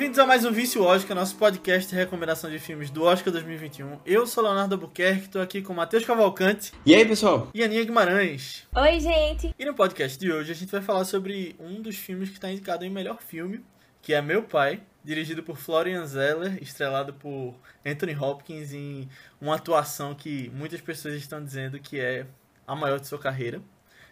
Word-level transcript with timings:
bem-vindos 0.00 0.18
a 0.18 0.24
mais 0.26 0.46
um 0.46 0.50
Vício 0.50 0.82
Oscar, 0.82 1.14
nosso 1.14 1.36
podcast 1.36 1.90
de 1.90 1.94
recomendação 1.94 2.50
de 2.50 2.58
filmes 2.58 2.88
do 2.88 3.02
Oscar 3.02 3.30
2021. 3.30 3.98
Eu 4.06 4.26
sou 4.26 4.42
Leonardo 4.42 4.74
Albuquerque, 4.74 5.24
estou 5.24 5.42
aqui 5.42 5.60
com 5.60 5.74
Matheus 5.74 6.06
Cavalcante. 6.06 6.72
E 6.86 6.94
aí, 6.94 7.06
pessoal? 7.06 7.50
E 7.52 7.62
Aninha 7.62 7.84
Guimarães. 7.84 8.66
Oi, 8.74 8.98
gente. 8.98 9.54
E 9.58 9.64
no 9.66 9.74
podcast 9.74 10.18
de 10.18 10.32
hoje 10.32 10.52
a 10.52 10.54
gente 10.54 10.72
vai 10.72 10.80
falar 10.80 11.04
sobre 11.04 11.54
um 11.60 11.82
dos 11.82 11.96
filmes 11.96 12.30
que 12.30 12.36
está 12.36 12.50
indicado 12.50 12.82
em 12.82 12.88
melhor 12.88 13.20
filme, 13.20 13.62
que 14.00 14.14
é 14.14 14.22
Meu 14.22 14.42
Pai, 14.42 14.80
dirigido 15.04 15.42
por 15.42 15.58
Florian 15.58 16.06
Zeller, 16.06 16.56
estrelado 16.62 17.12
por 17.12 17.54
Anthony 17.84 18.16
Hopkins 18.16 18.72
em 18.72 19.06
uma 19.38 19.56
atuação 19.56 20.14
que 20.14 20.50
muitas 20.54 20.80
pessoas 20.80 21.14
estão 21.14 21.44
dizendo 21.44 21.78
que 21.78 22.00
é 22.00 22.24
a 22.66 22.74
maior 22.74 23.00
de 23.00 23.06
sua 23.06 23.18
carreira. 23.18 23.60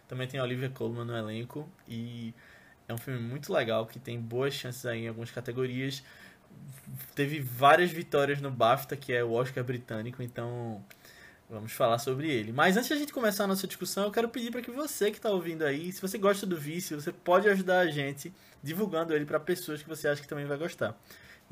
Também 0.07 0.27
tem 0.27 0.39
Olivia 0.39 0.69
Colman 0.69 1.05
no 1.05 1.17
elenco 1.17 1.67
e 1.87 2.31
é 2.89 2.93
um 2.93 2.97
filme 2.97 3.19
muito 3.19 3.53
legal 3.53 3.85
que 3.85 3.99
tem 3.99 4.19
boas 4.19 4.53
chances 4.53 4.83
aí 4.85 5.05
em 5.05 5.07
algumas 5.07 5.29
categorias. 5.29 6.03
Teve 7.13 7.39
várias 7.39 7.91
vitórias 7.91 8.41
no 8.41 8.49
BAFTA, 8.49 8.97
que 8.97 9.13
é 9.13 9.23
o 9.23 9.31
Oscar 9.31 9.63
britânico, 9.63 10.23
então 10.23 10.83
vamos 11.47 11.71
falar 11.71 11.99
sobre 11.99 12.29
ele. 12.29 12.51
Mas 12.51 12.77
antes 12.77 12.91
a 12.91 12.95
gente 12.95 13.13
começar 13.13 13.43
a 13.43 13.47
nossa 13.47 13.67
discussão, 13.67 14.05
eu 14.05 14.11
quero 14.11 14.27
pedir 14.27 14.51
para 14.51 14.61
que 14.61 14.71
você 14.71 15.11
que 15.11 15.17
está 15.17 15.29
ouvindo 15.29 15.63
aí, 15.63 15.91
se 15.91 16.01
você 16.01 16.17
gosta 16.17 16.47
do 16.47 16.57
Vício, 16.57 16.99
você 16.99 17.11
pode 17.11 17.47
ajudar 17.47 17.79
a 17.79 17.87
gente 17.87 18.33
divulgando 18.61 19.13
ele 19.13 19.25
para 19.25 19.39
pessoas 19.39 19.83
que 19.83 19.87
você 19.87 20.07
acha 20.07 20.21
que 20.21 20.27
também 20.27 20.45
vai 20.45 20.57
gostar. 20.57 20.99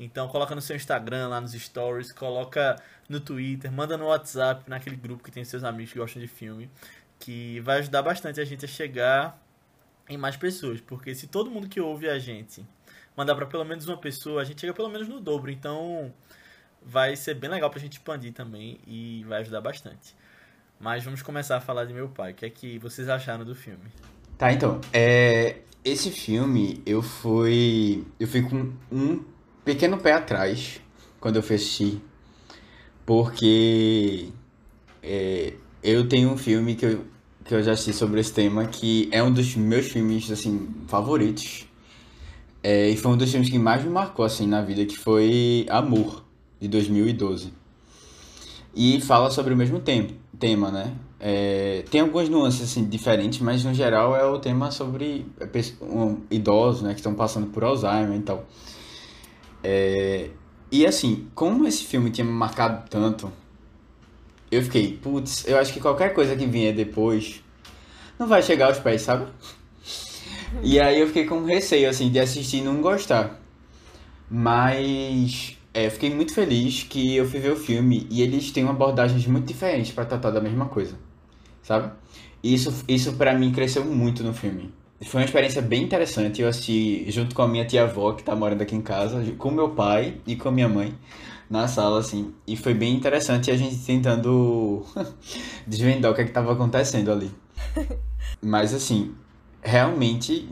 Então 0.00 0.26
coloca 0.26 0.56
no 0.56 0.60
seu 0.60 0.74
Instagram, 0.74 1.28
lá 1.28 1.40
nos 1.40 1.52
stories, 1.52 2.10
coloca 2.10 2.82
no 3.08 3.20
Twitter, 3.20 3.70
manda 3.70 3.96
no 3.96 4.06
WhatsApp, 4.06 4.68
naquele 4.68 4.96
grupo 4.96 5.22
que 5.22 5.30
tem 5.30 5.44
seus 5.44 5.62
amigos 5.62 5.92
que 5.92 5.98
gostam 6.00 6.20
de 6.20 6.28
filme, 6.28 6.68
que 7.20 7.60
vai 7.60 7.78
ajudar 7.78 8.02
bastante 8.02 8.40
a 8.40 8.44
gente 8.44 8.64
a 8.64 8.68
chegar 8.68 9.40
em 10.08 10.16
mais 10.16 10.36
pessoas, 10.36 10.80
porque 10.80 11.14
se 11.14 11.26
todo 11.26 11.50
mundo 11.50 11.68
que 11.68 11.80
ouve 11.80 12.08
a 12.08 12.18
gente 12.18 12.64
mandar 13.16 13.34
para 13.34 13.46
pelo 13.46 13.64
menos 13.64 13.86
uma 13.86 13.96
pessoa, 13.96 14.42
a 14.42 14.44
gente 14.44 14.60
chega 14.60 14.72
pelo 14.72 14.88
menos 14.88 15.08
no 15.08 15.20
dobro, 15.20 15.50
então 15.50 16.12
vai 16.82 17.16
ser 17.16 17.34
bem 17.34 17.50
legal 17.50 17.68
pra 17.68 17.80
gente 17.80 17.94
expandir 17.94 18.32
também 18.32 18.78
e 18.86 19.24
vai 19.28 19.40
ajudar 19.40 19.60
bastante. 19.60 20.14
Mas 20.80 21.02
vamos 21.02 21.22
começar 21.22 21.56
a 21.56 21.60
falar 21.60 21.84
de 21.84 21.92
meu 21.92 22.08
pai. 22.08 22.30
O 22.30 22.34
que 22.34 22.46
é 22.46 22.50
que 22.50 22.78
vocês 22.78 23.08
acharam 23.08 23.44
do 23.44 23.54
filme? 23.54 23.84
Tá, 24.38 24.52
então, 24.52 24.80
é, 24.92 25.56
esse 25.84 26.10
filme 26.10 26.80
eu 26.86 27.02
fui 27.02 28.06
eu 28.20 28.28
fui 28.28 28.42
com 28.42 28.72
um 28.90 29.24
pequeno 29.64 29.98
pé 29.98 30.12
atrás 30.12 30.80
quando 31.18 31.36
eu 31.36 31.42
fui 31.42 31.56
assistir, 31.56 32.00
porque 33.04 34.28
é, 35.02 35.54
eu 35.82 36.08
tenho 36.08 36.30
um 36.30 36.38
filme 36.38 36.76
que 36.76 36.86
eu 36.86 37.04
que 37.48 37.54
eu 37.54 37.62
já 37.62 37.72
assisti 37.72 37.94
sobre 37.94 38.20
esse 38.20 38.30
tema, 38.30 38.66
que 38.66 39.08
é 39.10 39.22
um 39.22 39.32
dos 39.32 39.56
meus 39.56 39.86
filmes, 39.86 40.30
assim, 40.30 40.68
favoritos. 40.86 41.66
É, 42.62 42.90
e 42.90 42.96
foi 42.96 43.10
um 43.10 43.16
dos 43.16 43.30
filmes 43.30 43.48
que 43.48 43.58
mais 43.58 43.82
me 43.82 43.88
marcou, 43.88 44.22
assim, 44.22 44.46
na 44.46 44.60
vida, 44.60 44.84
que 44.84 44.98
foi 44.98 45.64
Amor, 45.70 46.22
de 46.60 46.68
2012. 46.68 47.54
E 48.76 49.00
fala 49.00 49.30
sobre 49.30 49.54
o 49.54 49.56
mesmo 49.56 49.80
tema, 50.38 50.70
né? 50.70 50.94
É, 51.18 51.84
tem 51.90 52.02
algumas 52.02 52.28
nuances, 52.28 52.70
assim, 52.70 52.86
diferentes, 52.86 53.40
mas 53.40 53.64
no 53.64 53.72
geral 53.72 54.14
é 54.14 54.26
o 54.26 54.38
tema 54.38 54.70
sobre 54.70 55.24
um, 55.80 56.18
idosos, 56.30 56.82
né, 56.82 56.90
que 56.90 57.00
estão 57.00 57.14
passando 57.14 57.46
por 57.46 57.64
Alzheimer 57.64 58.18
e 58.18 58.22
tal. 58.22 58.46
É, 59.64 60.28
e 60.70 60.84
assim, 60.84 61.28
como 61.34 61.66
esse 61.66 61.82
filme 61.84 62.10
tinha 62.10 62.26
me 62.26 62.30
marcado 62.30 62.88
tanto, 62.90 63.32
eu 64.50 64.62
fiquei, 64.62 64.96
putz, 64.96 65.46
eu 65.46 65.58
acho 65.58 65.72
que 65.72 65.80
qualquer 65.80 66.14
coisa 66.14 66.34
que 66.34 66.46
vier 66.46 66.74
depois 66.74 67.42
não 68.18 68.26
vai 68.26 68.42
chegar 68.42 68.66
aos 68.66 68.78
pés, 68.78 69.02
sabe? 69.02 69.26
E 70.62 70.80
aí 70.80 71.00
eu 71.00 71.06
fiquei 71.06 71.24
com 71.24 71.44
receio, 71.44 71.88
assim, 71.88 72.10
de 72.10 72.18
assistir 72.18 72.58
e 72.58 72.62
não 72.62 72.80
gostar. 72.80 73.38
Mas 74.30 75.56
é, 75.72 75.88
fiquei 75.90 76.10
muito 76.10 76.34
feliz 76.34 76.82
que 76.82 77.16
eu 77.16 77.28
fui 77.28 77.40
ver 77.40 77.52
o 77.52 77.56
filme 77.56 78.06
e 78.10 78.22
eles 78.22 78.50
têm 78.50 78.66
abordagens 78.66 79.26
muito 79.26 79.46
diferentes 79.46 79.92
para 79.92 80.04
tratar 80.04 80.30
da 80.30 80.40
mesma 80.40 80.66
coisa, 80.66 80.96
sabe? 81.62 81.92
Isso, 82.42 82.84
isso 82.88 83.12
para 83.14 83.34
mim 83.34 83.52
cresceu 83.52 83.84
muito 83.84 84.22
no 84.22 84.32
filme. 84.32 84.72
Foi 85.04 85.20
uma 85.20 85.26
experiência 85.26 85.62
bem 85.62 85.84
interessante. 85.84 86.42
Eu 86.42 86.48
assisti 86.48 87.08
junto 87.10 87.34
com 87.34 87.42
a 87.42 87.48
minha 87.48 87.64
tia-avó, 87.64 88.12
que 88.12 88.22
tá 88.22 88.34
morando 88.34 88.62
aqui 88.62 88.74
em 88.74 88.80
casa, 88.80 89.22
com 89.38 89.50
meu 89.50 89.70
pai 89.70 90.16
e 90.26 90.34
com 90.34 90.48
a 90.48 90.52
minha 90.52 90.68
mãe 90.68 90.92
na 91.48 91.66
sala, 91.66 92.00
assim. 92.00 92.32
E 92.46 92.56
foi 92.56 92.74
bem 92.74 92.94
interessante 92.94 93.50
a 93.50 93.56
gente 93.56 93.76
tentando 93.78 94.84
desvendar 95.66 96.12
o 96.12 96.14
que 96.14 96.20
é 96.20 96.24
que 96.24 96.32
tava 96.32 96.52
acontecendo 96.52 97.10
ali. 97.10 97.30
Mas, 98.42 98.74
assim, 98.74 99.14
realmente, 99.62 100.48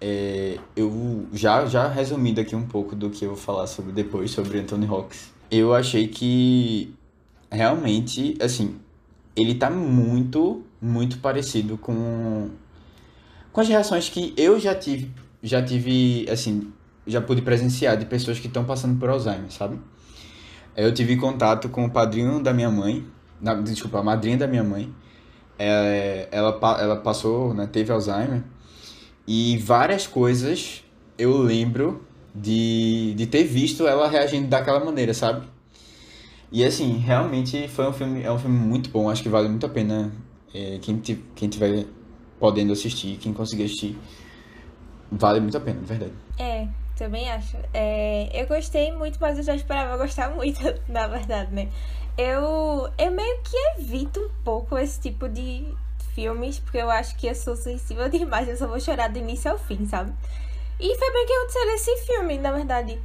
é, 0.00 0.58
eu 0.76 1.26
já, 1.32 1.66
já 1.66 1.88
resumindo 1.88 2.40
aqui 2.40 2.54
um 2.54 2.66
pouco 2.66 2.94
do 2.94 3.10
que 3.10 3.24
eu 3.24 3.30
vou 3.30 3.38
falar 3.38 3.66
sobre 3.66 3.92
depois, 3.92 4.30
sobre 4.30 4.58
Anthony 4.58 4.86
Hawks. 4.86 5.32
Eu 5.50 5.74
achei 5.74 6.06
que, 6.06 6.94
realmente, 7.50 8.36
assim, 8.40 8.76
ele 9.36 9.54
tá 9.54 9.68
muito, 9.68 10.62
muito 10.80 11.18
parecido 11.18 11.76
com, 11.76 12.50
com 13.52 13.60
as 13.60 13.68
reações 13.68 14.08
que 14.08 14.32
eu 14.36 14.60
já 14.60 14.74
tive, 14.74 15.10
já 15.42 15.62
tive, 15.62 16.26
assim, 16.30 16.72
já 17.06 17.20
pude 17.20 17.42
presenciar 17.42 17.96
de 17.96 18.06
pessoas 18.06 18.38
que 18.38 18.46
estão 18.46 18.64
passando 18.64 18.98
por 18.98 19.08
Alzheimer, 19.08 19.50
sabe? 19.50 19.78
Eu 20.80 20.94
tive 20.94 21.16
contato 21.16 21.68
com 21.68 21.84
o 21.84 21.90
padrinho 21.90 22.42
da 22.42 22.52
minha 22.52 22.70
mãe, 22.70 23.04
na, 23.40 23.54
desculpa, 23.54 23.98
a 23.98 24.02
madrinha 24.02 24.38
da 24.38 24.46
minha 24.46 24.64
mãe. 24.64 24.92
É, 25.58 26.28
ela, 26.30 26.58
ela 26.80 26.96
passou, 26.96 27.52
né, 27.52 27.68
teve 27.70 27.92
Alzheimer. 27.92 28.42
E 29.26 29.58
várias 29.58 30.06
coisas 30.06 30.82
eu 31.18 31.36
lembro 31.36 32.02
de, 32.34 33.14
de 33.14 33.26
ter 33.26 33.44
visto 33.44 33.86
ela 33.86 34.08
reagindo 34.08 34.48
daquela 34.48 34.82
maneira, 34.82 35.12
sabe? 35.12 35.46
E 36.50 36.64
assim, 36.64 36.96
realmente 36.96 37.68
foi 37.68 37.86
um 37.86 37.92
filme, 37.92 38.22
é 38.22 38.32
um 38.32 38.38
filme 38.38 38.58
muito 38.58 38.90
bom, 38.90 39.10
acho 39.10 39.22
que 39.22 39.28
vale 39.28 39.48
muito 39.48 39.66
a 39.66 39.68
pena 39.68 40.10
é, 40.52 40.78
quem, 40.80 40.98
quem 40.98 41.48
tiver 41.48 41.84
podendo 42.38 42.72
assistir, 42.72 43.18
quem 43.18 43.32
conseguir 43.32 43.64
assistir, 43.64 43.98
vale 45.12 45.40
muito 45.40 45.56
a 45.56 45.60
pena, 45.60 45.80
de 45.80 45.86
verdade. 45.86 46.12
É, 46.38 46.66
também 47.00 47.30
acho. 47.30 47.56
É, 47.72 48.28
eu 48.34 48.46
gostei 48.46 48.92
muito, 48.92 49.18
mas 49.18 49.38
eu 49.38 49.42
já 49.42 49.54
esperava 49.54 49.96
gostar 49.96 50.28
muito, 50.36 50.60
na 50.86 51.06
verdade, 51.06 51.52
né? 51.52 51.68
Eu, 52.18 52.92
eu 52.98 53.10
meio 53.10 53.40
que 53.42 53.56
evito 53.78 54.20
um 54.20 54.44
pouco 54.44 54.76
esse 54.76 55.00
tipo 55.00 55.26
de 55.26 55.66
filmes, 56.14 56.58
porque 56.58 56.76
eu 56.76 56.90
acho 56.90 57.16
que 57.16 57.26
eu 57.26 57.34
sou 57.34 57.56
sensível 57.56 58.06
demais, 58.10 58.46
eu 58.48 58.56
só 58.56 58.66
vou 58.66 58.78
chorar 58.78 59.08
do 59.08 59.18
início 59.18 59.50
ao 59.50 59.56
fim, 59.56 59.86
sabe? 59.86 60.12
E 60.78 60.94
foi 60.94 61.12
bem 61.12 61.26
que 61.26 61.32
aconteceu 61.32 61.66
nesse 61.66 61.96
filme, 62.04 62.38
na 62.38 62.52
verdade. 62.52 63.00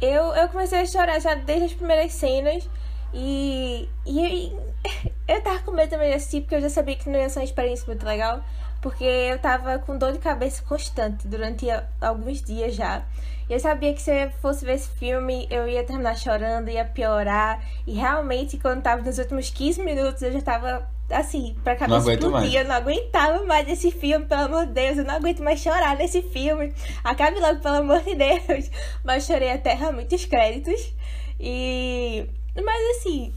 Eu, 0.00 0.34
eu 0.36 0.48
comecei 0.48 0.80
a 0.80 0.86
chorar 0.86 1.20
já 1.20 1.34
desde 1.34 1.64
as 1.64 1.74
primeiras 1.74 2.12
cenas. 2.12 2.68
E, 3.12 3.88
e, 4.04 4.52
eu 5.26 5.42
tava 5.42 5.58
com 5.60 5.72
medo 5.72 5.90
também 5.90 6.10
de 6.10 6.16
assistir, 6.16 6.42
porque 6.42 6.54
eu 6.54 6.60
já 6.60 6.68
sabia 6.68 6.94
que 6.94 7.08
não 7.08 7.18
ia 7.18 7.28
ser 7.28 7.40
uma 7.40 7.44
experiência 7.44 7.86
muito 7.86 8.06
legal 8.06 8.44
porque 8.80 9.04
eu 9.04 9.38
tava 9.38 9.78
com 9.78 9.96
dor 9.96 10.12
de 10.12 10.18
cabeça 10.18 10.62
constante 10.62 11.26
durante 11.26 11.66
alguns 12.00 12.42
dias 12.42 12.74
já. 12.74 13.04
E 13.48 13.52
eu 13.52 13.60
sabia 13.60 13.94
que 13.94 14.02
se 14.02 14.10
eu 14.10 14.30
fosse 14.42 14.64
ver 14.64 14.74
esse 14.74 14.88
filme, 14.90 15.46
eu 15.50 15.68
ia 15.68 15.84
terminar 15.84 16.16
chorando, 16.16 16.68
ia 16.68 16.84
piorar. 16.84 17.62
E 17.86 17.94
realmente, 17.94 18.58
quando 18.58 18.82
tava 18.82 19.02
nos 19.02 19.18
últimos 19.18 19.50
15 19.50 19.82
minutos, 19.82 20.20
eu 20.22 20.32
já 20.32 20.40
tava 20.40 20.88
assim, 21.10 21.56
pra 21.62 21.76
cabeça 21.76 22.12
explodir. 22.12 22.60
Eu 22.60 22.64
não 22.66 22.74
aguentava 22.74 23.44
mais 23.44 23.68
esse 23.68 23.92
filme, 23.92 24.26
pelo 24.26 24.42
amor 24.42 24.66
de 24.66 24.72
Deus. 24.72 24.98
Eu 24.98 25.04
não 25.04 25.14
aguento 25.14 25.42
mais 25.42 25.60
chorar 25.60 25.96
nesse 25.96 26.22
filme. 26.22 26.74
Acabe 27.04 27.38
logo, 27.38 27.60
pelo 27.60 27.76
amor 27.76 28.02
de 28.02 28.14
Deus. 28.16 28.70
Mas 29.04 29.26
chorei 29.26 29.52
até 29.52 29.74
realmente 29.74 30.14
os 30.14 30.24
créditos. 30.24 30.92
E. 31.38 32.28
Mas 32.56 32.96
assim. 32.96 33.32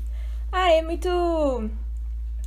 Ah, 0.52 0.72
é 0.72 0.82
muito 0.82 1.10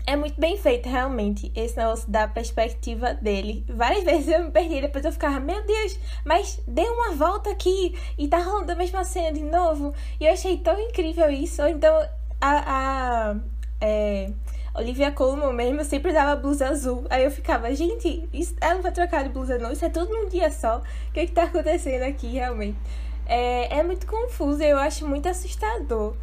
é 0.07 0.17
muito 0.17 0.41
bem 0.41 0.57
feito, 0.57 0.89
realmente, 0.89 1.53
esse 1.55 1.77
negócio 1.77 2.11
da 2.11 2.27
perspectiva 2.27 3.15
dele. 3.15 3.65
Várias 3.69 4.03
vezes 4.05 4.29
eu 4.29 4.45
me 4.45 4.51
perdi, 4.51 4.81
depois 4.81 5.05
eu 5.05 5.13
ficava, 5.13 5.39
meu 5.39 5.65
Deus, 5.65 5.99
mas 6.25 6.61
deu 6.67 6.93
uma 6.93 7.13
volta 7.13 7.51
aqui 7.51 7.97
e 8.19 8.29
tá 8.29 8.39
rolando 8.39 8.73
a 8.73 8.75
mesma 8.75 9.05
cena 9.05 9.33
de 9.33 9.43
novo. 9.43 9.95
E 10.19 10.27
eu 10.27 10.33
achei 10.33 10.59
tão 10.59 10.79
incrível 10.81 11.31
isso. 11.31 11.63
Então, 11.67 11.95
a, 12.41 13.31
a 13.31 13.37
é, 13.81 14.31
Olivia 14.75 15.13
Colman 15.13 15.53
mesmo 15.53 15.85
sempre 15.85 16.13
dava 16.13 16.41
blusa 16.41 16.69
azul. 16.69 17.05
Aí 17.09 17.25
eu 17.25 17.31
ficava, 17.31 17.73
gente, 17.75 18.29
isso, 18.33 18.57
ela 18.61 18.75
não 18.75 18.83
vai 18.83 18.93
trocar 18.93 19.23
de 19.23 19.29
blusa 19.29 19.59
não, 19.59 19.71
isso 19.71 19.85
é 19.85 19.89
tudo 19.89 20.11
num 20.11 20.29
dia 20.29 20.51
só. 20.51 20.79
O 20.79 21.13
que 21.13 21.21
é 21.21 21.27
que 21.27 21.33
tá 21.33 21.45
acontecendo 21.45 22.03
aqui, 22.03 22.33
realmente? 22.33 22.79
É, 23.25 23.79
é 23.79 23.83
muito 23.85 24.07
confuso, 24.07 24.63
eu 24.63 24.79
acho 24.79 25.07
muito 25.07 25.29
assustador 25.29 26.15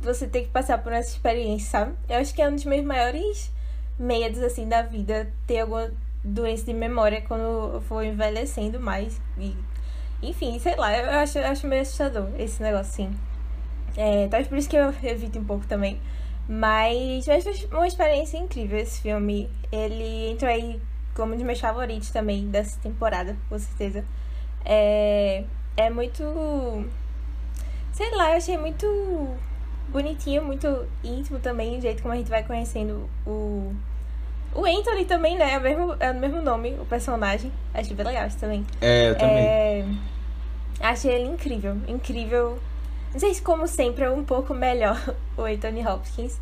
você 0.00 0.26
ter 0.26 0.42
que 0.42 0.48
passar 0.48 0.78
por 0.78 0.92
essa 0.92 1.10
experiência, 1.10 1.70
sabe? 1.70 1.94
Eu 2.08 2.18
acho 2.18 2.34
que 2.34 2.42
é 2.42 2.48
um 2.48 2.54
dos 2.54 2.64
meus 2.64 2.84
maiores 2.84 3.52
medos, 3.98 4.40
assim, 4.42 4.68
da 4.68 4.82
vida, 4.82 5.32
ter 5.46 5.60
alguma 5.60 5.90
doença 6.22 6.64
de 6.64 6.72
memória 6.72 7.22
quando 7.22 7.74
eu 7.74 7.80
for 7.82 8.04
envelhecendo 8.04 8.78
mais. 8.78 9.20
E, 9.36 9.56
enfim, 10.22 10.58
sei 10.58 10.76
lá, 10.76 10.96
eu 10.96 11.10
acho, 11.10 11.38
eu 11.38 11.46
acho 11.46 11.66
meio 11.66 11.82
assustador 11.82 12.28
esse 12.38 12.62
negócio, 12.62 12.92
sim. 12.92 13.10
É, 13.96 14.28
talvez 14.28 14.48
por 14.48 14.58
isso 14.58 14.68
que 14.68 14.76
eu 14.76 14.94
evito 15.02 15.38
um 15.38 15.44
pouco 15.44 15.66
também. 15.66 16.00
Mas, 16.48 17.26
mas 17.26 17.44
foi 17.44 17.68
uma 17.72 17.86
experiência 17.86 18.38
incrível 18.38 18.78
esse 18.78 19.02
filme. 19.02 19.50
Ele 19.70 20.30
entrou 20.30 20.50
aí 20.50 20.80
como 21.14 21.34
um 21.34 21.36
dos 21.36 21.44
meus 21.44 21.60
favoritos 21.60 22.10
também 22.10 22.48
dessa 22.48 22.78
temporada, 22.80 23.36
com 23.48 23.58
certeza. 23.58 24.04
É, 24.64 25.44
é 25.76 25.90
muito. 25.90 26.22
Sei 27.92 28.10
lá, 28.14 28.30
eu 28.30 28.36
achei 28.36 28.56
muito 28.56 28.86
bonitinho, 29.88 30.44
muito 30.44 30.86
íntimo 31.02 31.38
também, 31.38 31.78
o 31.78 31.80
jeito 31.80 32.02
como 32.02 32.14
a 32.14 32.16
gente 32.16 32.30
vai 32.30 32.42
conhecendo 32.42 33.08
o. 33.26 33.74
O 34.54 34.64
Anthony 34.64 35.04
também, 35.04 35.36
né? 35.36 35.52
É 35.54 35.58
o 35.58 35.60
mesmo, 35.60 35.96
é 36.00 36.10
o 36.10 36.14
mesmo 36.14 36.40
nome, 36.40 36.74
o 36.80 36.86
personagem. 36.86 37.52
Achei 37.72 37.94
bem 37.94 38.06
legal 38.06 38.26
isso 38.26 38.38
também. 38.38 38.66
É, 38.80 39.10
eu 39.10 39.14
também. 39.14 39.36
É... 39.36 39.86
Achei 40.80 41.12
ele 41.12 41.28
incrível, 41.28 41.76
incrível. 41.86 42.58
Não 43.12 43.20
sei 43.20 43.34
se, 43.34 43.42
como 43.42 43.66
sempre, 43.68 44.04
é 44.04 44.10
um 44.10 44.24
pouco 44.24 44.54
melhor 44.54 44.98
o 45.36 45.42
Anthony 45.42 45.86
Hopkins. 45.86 46.40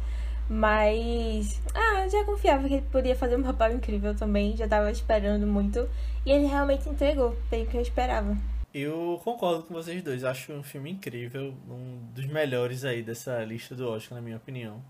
Mas. 0.49 1.61
Ah, 1.75 2.07
já 2.09 2.25
confiava 2.25 2.69
que 2.69 2.75
ele 2.75 2.85
podia 2.93 3.17
fazer 3.17 3.37
um 3.37 3.43
papel 3.43 3.75
incrível 3.75 4.15
também. 4.15 4.57
Já 4.57 4.69
tava 4.69 4.91
esperando 4.91 5.47
muito. 5.47 5.89
E 6.25 6.31
ele 6.31 6.47
realmente 6.47 6.89
entregou, 6.89 7.37
bem 7.51 7.65
o 7.65 7.67
que 7.67 7.77
eu 7.77 7.83
esperava. 7.83 8.37
Eu 8.79 9.19
concordo 9.25 9.63
com 9.63 9.73
vocês 9.73 10.03
dois. 10.03 10.23
Acho 10.23 10.53
um 10.53 10.63
filme 10.63 10.91
incrível. 10.91 11.55
Um 11.67 11.99
dos 12.13 12.27
melhores 12.27 12.85
aí 12.85 13.03
dessa 13.03 13.43
lista 13.43 13.75
do 13.75 13.89
Oscar, 13.89 14.17
na 14.17 14.21
minha 14.23 14.37
opinião. 14.37 14.85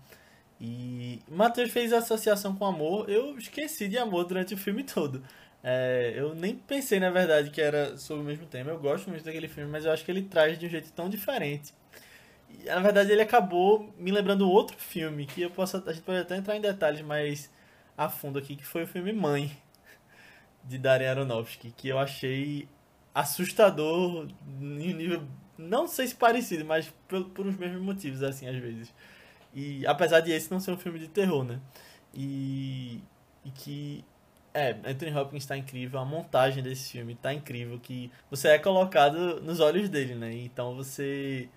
E 0.59 1.21
Matheus 1.29 1.71
fez 1.71 1.93
associação 1.93 2.53
com 2.53 2.65
amor. 2.65 3.09
Eu 3.09 3.37
esqueci 3.37 3.87
de 3.87 3.97
amor 3.97 4.25
durante 4.25 4.53
o 4.53 4.57
filme 4.57 4.83
todo. 4.83 5.23
É, 5.63 6.13
eu 6.17 6.35
nem 6.35 6.53
pensei, 6.53 6.99
na 6.99 7.09
verdade, 7.09 7.49
que 7.49 7.61
era 7.61 7.95
sobre 7.95 8.23
o 8.23 8.25
mesmo 8.25 8.45
tema. 8.45 8.71
Eu 8.71 8.77
gosto 8.77 9.09
muito 9.09 9.23
daquele 9.23 9.47
filme, 9.47 9.71
mas 9.71 9.85
eu 9.85 9.91
acho 9.93 10.03
que 10.03 10.11
ele 10.11 10.23
traz 10.23 10.59
de 10.59 10.65
um 10.65 10.69
jeito 10.69 10.91
tão 10.91 11.09
diferente. 11.09 11.73
E, 12.49 12.65
na 12.65 12.81
verdade, 12.81 13.09
ele 13.09 13.21
acabou 13.21 13.93
me 13.97 14.11
lembrando 14.11 14.51
outro 14.51 14.75
filme, 14.77 15.25
que 15.25 15.43
eu 15.43 15.49
posso, 15.49 15.81
a 15.87 15.93
gente 15.93 16.03
pode 16.03 16.19
até 16.19 16.35
entrar 16.35 16.57
em 16.57 16.61
detalhes 16.61 16.99
mais 17.01 17.49
a 17.97 18.09
fundo 18.09 18.37
aqui, 18.37 18.57
que 18.57 18.65
foi 18.65 18.83
o 18.83 18.87
filme 18.87 19.13
Mãe, 19.13 19.49
de 20.65 20.77
Darren 20.77 21.07
Aronofsky, 21.07 21.71
que 21.71 21.87
eu 21.87 21.97
achei 21.97 22.67
assustador 23.17 24.27
em 24.61 24.93
um 24.93 24.95
nível, 24.95 25.23
não 25.57 25.87
sei 25.87 26.05
se 26.05 26.13
parecido, 26.13 26.63
mas 26.63 26.93
por, 27.07 27.25
por 27.29 27.45
mesmos 27.45 27.81
motivos, 27.81 28.21
assim, 28.21 28.47
às 28.47 28.55
vezes. 28.57 28.93
E 29.55 29.85
apesar 29.87 30.19
de 30.19 30.31
esse 30.31 30.51
não 30.51 30.59
ser 30.59 30.69
um 30.71 30.77
filme 30.77 30.99
de 30.99 31.07
terror, 31.07 31.43
né? 31.43 31.59
E, 32.13 33.01
e 33.43 33.49
que 33.49 34.05
é, 34.53 34.77
Anthony 34.85 35.15
Hopkins 35.15 35.43
está 35.43 35.57
incrível, 35.57 35.99
a 35.99 36.05
montagem 36.05 36.61
desse 36.61 36.91
filme 36.91 37.13
está 37.13 37.33
incrível, 37.33 37.79
que 37.79 38.11
você 38.29 38.49
é 38.49 38.59
colocado 38.59 39.41
nos 39.41 39.59
olhos 39.59 39.89
dele, 39.89 40.13
né? 40.13 40.31
Então 40.35 40.75
você 40.75 41.49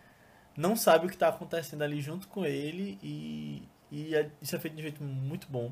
não 0.56 0.74
sabe 0.74 1.04
o 1.04 1.08
que 1.08 1.14
está 1.14 1.28
acontecendo 1.28 1.82
ali 1.82 2.00
junto 2.00 2.26
com 2.26 2.44
ele 2.46 2.98
e, 3.02 3.62
e 3.92 4.14
é, 4.14 4.30
isso 4.40 4.56
é 4.56 4.58
feito 4.58 4.74
de 4.74 4.80
um 4.80 4.82
jeito 4.84 5.04
muito 5.04 5.46
bom. 5.50 5.70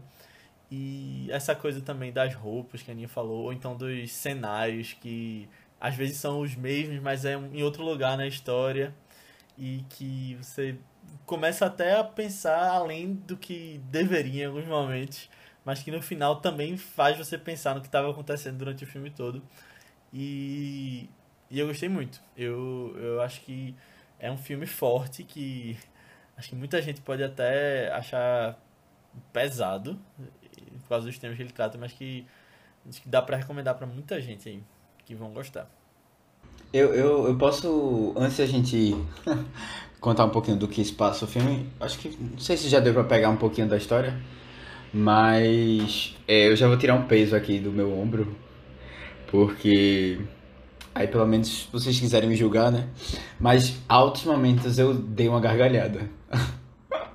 E 0.70 1.28
essa 1.30 1.54
coisa 1.54 1.80
também 1.80 2.12
das 2.12 2.34
roupas 2.34 2.82
que 2.82 2.90
a 2.90 2.92
Aninha 2.92 3.08
falou, 3.08 3.44
ou 3.44 3.52
então 3.54 3.74
dos 3.74 4.12
cenários 4.12 4.92
que 4.92 5.48
às 5.80 5.94
vezes 5.94 6.16
são 6.16 6.40
os 6.40 6.54
mesmos, 6.54 7.00
mas 7.00 7.24
é 7.24 7.34
em 7.34 7.62
outro 7.62 7.82
lugar 7.84 8.16
na 8.16 8.26
história 8.26 8.94
e 9.56 9.84
que 9.90 10.36
você 10.36 10.76
começa 11.26 11.66
até 11.66 11.98
a 11.98 12.04
pensar 12.04 12.70
além 12.70 13.14
do 13.14 13.36
que 13.36 13.80
deveria 13.90 14.44
em 14.44 14.46
alguns 14.46 14.66
momentos 14.66 15.28
mas 15.68 15.82
que 15.82 15.90
no 15.90 16.00
final 16.00 16.36
também 16.36 16.78
faz 16.78 17.18
você 17.18 17.36
pensar 17.36 17.74
no 17.74 17.82
que 17.82 17.88
estava 17.88 18.10
acontecendo 18.10 18.56
durante 18.56 18.84
o 18.84 18.86
filme 18.86 19.10
todo. 19.10 19.42
E, 20.10 21.10
e 21.50 21.58
eu 21.58 21.66
gostei 21.66 21.90
muito. 21.90 22.22
Eu, 22.34 22.96
eu 22.96 23.20
acho 23.20 23.42
que 23.42 23.74
é 24.18 24.30
um 24.30 24.38
filme 24.38 24.64
forte 24.64 25.22
que 25.22 25.76
acho 26.38 26.48
que 26.48 26.56
muita 26.56 26.80
gente 26.80 27.02
pode 27.02 27.22
até 27.22 27.92
achar 27.92 28.58
pesado 29.30 30.00
por 30.80 30.88
causa 30.88 31.06
dos 31.06 31.18
temas 31.18 31.36
que 31.36 31.42
ele 31.42 31.52
trata, 31.52 31.76
mas 31.76 31.92
que, 31.92 32.24
que 32.90 33.06
dá 33.06 33.20
para 33.20 33.36
recomendar 33.36 33.74
para 33.74 33.86
muita 33.86 34.22
gente 34.22 34.48
aí 34.48 34.62
que 35.08 35.14
vão 35.14 35.30
gostar. 35.30 35.66
Eu, 36.70 36.94
eu, 36.94 37.28
eu 37.28 37.38
posso, 37.38 38.12
antes 38.14 38.38
a 38.40 38.44
gente 38.44 38.94
contar 39.98 40.26
um 40.26 40.28
pouquinho 40.28 40.58
do 40.58 40.68
que 40.68 40.84
se 40.84 40.92
passa 40.92 41.24
o 41.24 41.28
filme, 41.28 41.66
acho 41.80 41.98
que, 41.98 42.14
não 42.20 42.38
sei 42.38 42.58
se 42.58 42.68
já 42.68 42.78
deu 42.78 42.92
para 42.92 43.04
pegar 43.04 43.30
um 43.30 43.36
pouquinho 43.36 43.66
da 43.66 43.78
história. 43.78 44.14
Mas 44.92 46.14
é, 46.26 46.48
eu 46.48 46.56
já 46.56 46.68
vou 46.68 46.76
tirar 46.76 46.94
um 46.94 47.06
peso 47.06 47.34
aqui 47.34 47.58
do 47.58 47.72
meu 47.72 47.98
ombro, 47.98 48.36
porque 49.30 50.20
aí 50.94 51.06
pelo 51.08 51.26
menos 51.26 51.66
vocês 51.72 51.98
quiserem 51.98 52.28
me 52.28 52.36
julgar, 52.36 52.70
né? 52.70 52.88
Mas 53.40 53.76
altos 53.88 54.24
momentos 54.24 54.78
eu 54.78 54.92
dei 54.92 55.26
uma 55.26 55.40
gargalhada. 55.40 56.10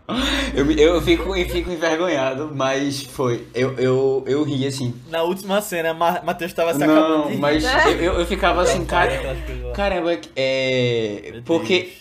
Eu, 0.53 0.69
eu, 0.71 1.01
fico, 1.01 1.35
eu 1.35 1.49
fico 1.49 1.71
envergonhado, 1.71 2.51
mas 2.53 3.01
foi. 3.01 3.47
Eu, 3.55 3.73
eu, 3.75 4.23
eu 4.27 4.43
ri 4.43 4.67
assim. 4.67 4.93
Na 5.09 5.23
última 5.23 5.61
cena, 5.61 5.93
Matheus 5.93 6.53
tava 6.53 6.73
se 6.73 6.79
Não, 6.79 6.93
acabando 6.93 7.31
de 7.31 7.37
mas 7.37 7.63
eu, 7.63 7.91
eu, 7.91 8.13
eu 8.19 8.25
ficava 8.25 8.61
assim, 8.61 8.85
cara. 8.85 9.37
Caramba, 9.73 10.19
é. 10.35 11.41
Porque 11.45 11.93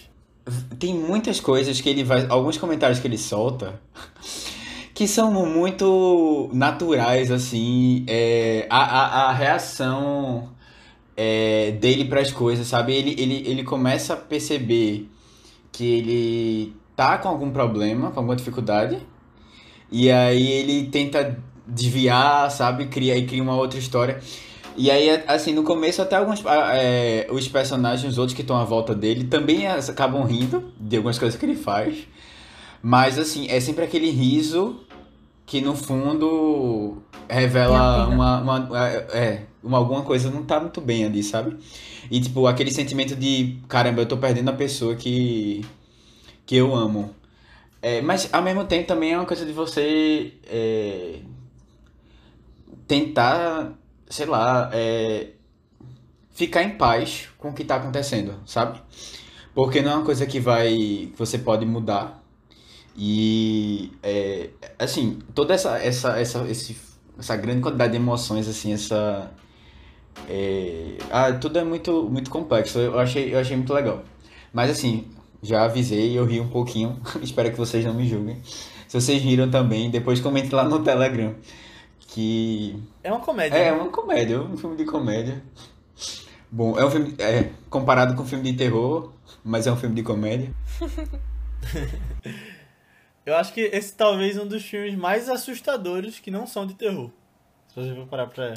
tem 0.79 0.95
muitas 0.95 1.41
coisas 1.41 1.81
que 1.81 1.89
ele 1.89 2.05
vai. 2.05 2.27
Alguns 2.29 2.59
comentários 2.59 2.99
que 2.99 3.07
ele 3.07 3.17
solta 3.17 3.81
que 4.95 5.09
são 5.09 5.33
muito 5.47 6.51
naturais, 6.53 7.31
assim, 7.31 8.05
é, 8.07 8.67
a, 8.69 8.79
a, 8.79 9.31
a 9.31 9.33
reação 9.33 10.51
é, 11.17 11.73
dele 11.73 12.05
para 12.05 12.21
as 12.21 12.31
coisas, 12.31 12.67
sabe? 12.67 12.95
Ele, 12.95 13.15
ele, 13.19 13.43
ele 13.47 13.65
começa 13.65 14.15
a 14.15 14.17
perceber 14.17 15.09
que 15.71 15.85
ele 15.85 16.77
tá 17.03 17.19
com 17.19 17.29
algum 17.29 17.51
problema, 17.51 18.11
com 18.11 18.21
alguma 18.21 18.37
dificuldade, 18.37 18.99
e 19.91 20.11
aí 20.11 20.51
ele 20.53 20.87
tenta 20.87 21.37
desviar, 21.67 22.51
sabe? 22.51 22.87
Cria, 22.87 23.17
e 23.17 23.27
cria 23.27 23.43
uma 23.43 23.57
outra 23.57 23.79
história. 23.79 24.21
E 24.77 24.91
aí, 24.91 25.11
assim, 25.27 25.53
no 25.53 25.65
começo 25.65 26.01
até 26.01 26.17
alguns 26.17 26.43
é, 26.47 27.27
os 27.31 27.47
personagens, 27.49 28.13
os 28.13 28.19
outros 28.19 28.35
que 28.35 28.43
estão 28.43 28.57
à 28.57 28.65
volta 28.65 28.95
dele, 28.95 29.25
também 29.25 29.67
acabam 29.67 30.23
rindo 30.25 30.73
de 30.81 30.97
algumas 30.97 31.19
coisas 31.19 31.39
que 31.39 31.45
ele 31.45 31.57
faz. 31.57 32.07
Mas, 32.81 33.19
assim, 33.19 33.49
é 33.49 33.61
sempre 33.61 33.85
aquele 33.85 34.11
riso 34.11 34.81
que 35.45 35.61
no 35.61 35.75
fundo 35.75 37.03
revela 37.29 38.07
uma, 38.09 38.41
uma, 38.41 38.79
é, 38.79 38.97
é, 39.13 39.47
uma, 39.63 39.77
alguma 39.77 40.03
coisa 40.03 40.31
não 40.31 40.45
tá 40.45 40.61
muito 40.61 40.81
bem 40.81 41.05
ali, 41.05 41.23
sabe? 41.23 41.57
E 42.11 42.21
tipo, 42.21 42.47
aquele 42.47 42.71
sentimento 42.71 43.15
de 43.17 43.59
caramba, 43.69 44.03
eu 44.03 44.07
tô 44.07 44.17
perdendo 44.17 44.49
a 44.51 44.55
pessoa 44.55 44.95
que, 44.95 45.65
que 46.47 46.57
eu 46.57 46.75
amo. 46.75 47.15
É, 47.81 48.01
mas 48.01 48.29
ao 48.33 48.43
mesmo 48.43 48.65
tempo 48.65 48.87
também 48.87 49.13
é 49.13 49.17
uma 49.17 49.27
coisa 49.27 49.45
de 49.45 49.53
você 49.53 50.35
é, 50.47 51.21
tentar, 52.87 53.73
sei 54.09 54.27
lá, 54.27 54.71
é, 54.73 55.31
ficar 56.31 56.63
em 56.63 56.77
paz 56.77 57.29
com 57.39 57.51
o 57.51 57.53
que 57.53 57.65
tá 57.65 57.77
acontecendo, 57.77 58.35
sabe? 58.47 58.81
Porque 59.55 59.83
não 59.83 59.93
é 59.93 59.95
uma 59.97 60.05
coisa 60.05 60.27
que 60.27 60.41
vai. 60.41 60.69
que 60.69 61.15
você 61.17 61.39
pode 61.39 61.67
mudar 61.67 62.23
e, 62.97 63.93
é, 64.03 64.51
assim, 64.79 65.19
toda 65.35 65.55
essa, 65.55 65.79
essa, 65.79 66.19
essa, 66.19 66.49
esse, 66.49 66.77
essa 67.19 67.37
grande 67.37 67.61
quantidade 67.63 67.93
de 67.93 67.99
emoções, 67.99 68.49
assim, 68.49 68.73
essa... 68.73 69.31
É, 70.29 70.99
ah, 71.11 71.33
tudo 71.33 71.59
é 71.59 71.65
muito, 71.65 72.05
muito 72.05 72.31
complexo, 72.31 72.79
eu 72.79 72.99
achei, 72.99 73.35
eu 73.35 73.39
achei 73.39 73.57
muito 73.57 73.73
legal. 73.73 74.05
Mas, 74.53 74.71
assim, 74.71 75.11
já 75.43 75.65
avisei, 75.65 76.17
eu 76.17 76.25
ri 76.25 76.41
um 76.41 76.49
pouquinho, 76.49 77.01
espero 77.21 77.51
que 77.51 77.59
vocês 77.59 77.85
não 77.85 77.95
me 77.95 78.07
julguem. 78.07 78.41
Se 78.87 79.01
vocês 79.01 79.21
riram 79.23 79.51
também, 79.51 79.91
depois 79.91 80.21
comente 80.21 80.55
lá 80.55 80.65
no 80.65 80.85
Telegram. 80.85 81.35
Que. 81.99 82.77
É 83.03 83.11
uma 83.11 83.21
comédia. 83.21 83.57
É, 83.57 83.69
é 83.69 83.73
uma 83.73 83.89
comédia, 83.89 84.35
é 84.35 84.39
um 84.39 84.57
filme 84.57 84.77
de 84.77 84.85
comédia. 84.85 85.43
Bom, 86.51 86.79
é 86.79 86.85
um 86.85 86.91
filme. 86.91 87.15
É, 87.19 87.51
comparado 87.71 88.15
com 88.15 88.23
um 88.23 88.27
filme 88.27 88.53
de 88.53 88.59
terror, 88.59 89.11
mas 89.43 89.67
é 89.67 89.73
um 89.73 89.77
filme 89.77 89.95
de 89.95 90.03
comédia. 90.03 90.53
Eu 93.25 93.37
acho 93.37 93.55
que 93.55 93.61
esse 93.61 93.95
talvez 93.95 94.37
é 94.37 94.43
um 94.43 94.47
dos 94.47 94.65
filmes 94.65 94.97
mais 94.97 95.29
assustadores 95.29 96.19
que 96.19 96.31
não 96.31 96.47
são 96.47 96.67
de 96.67 96.75
terror. 96.75 97.11
Se 97.69 97.77
você 97.77 97.95
for 97.95 98.07
parar 98.07 98.27
pra 98.27 98.55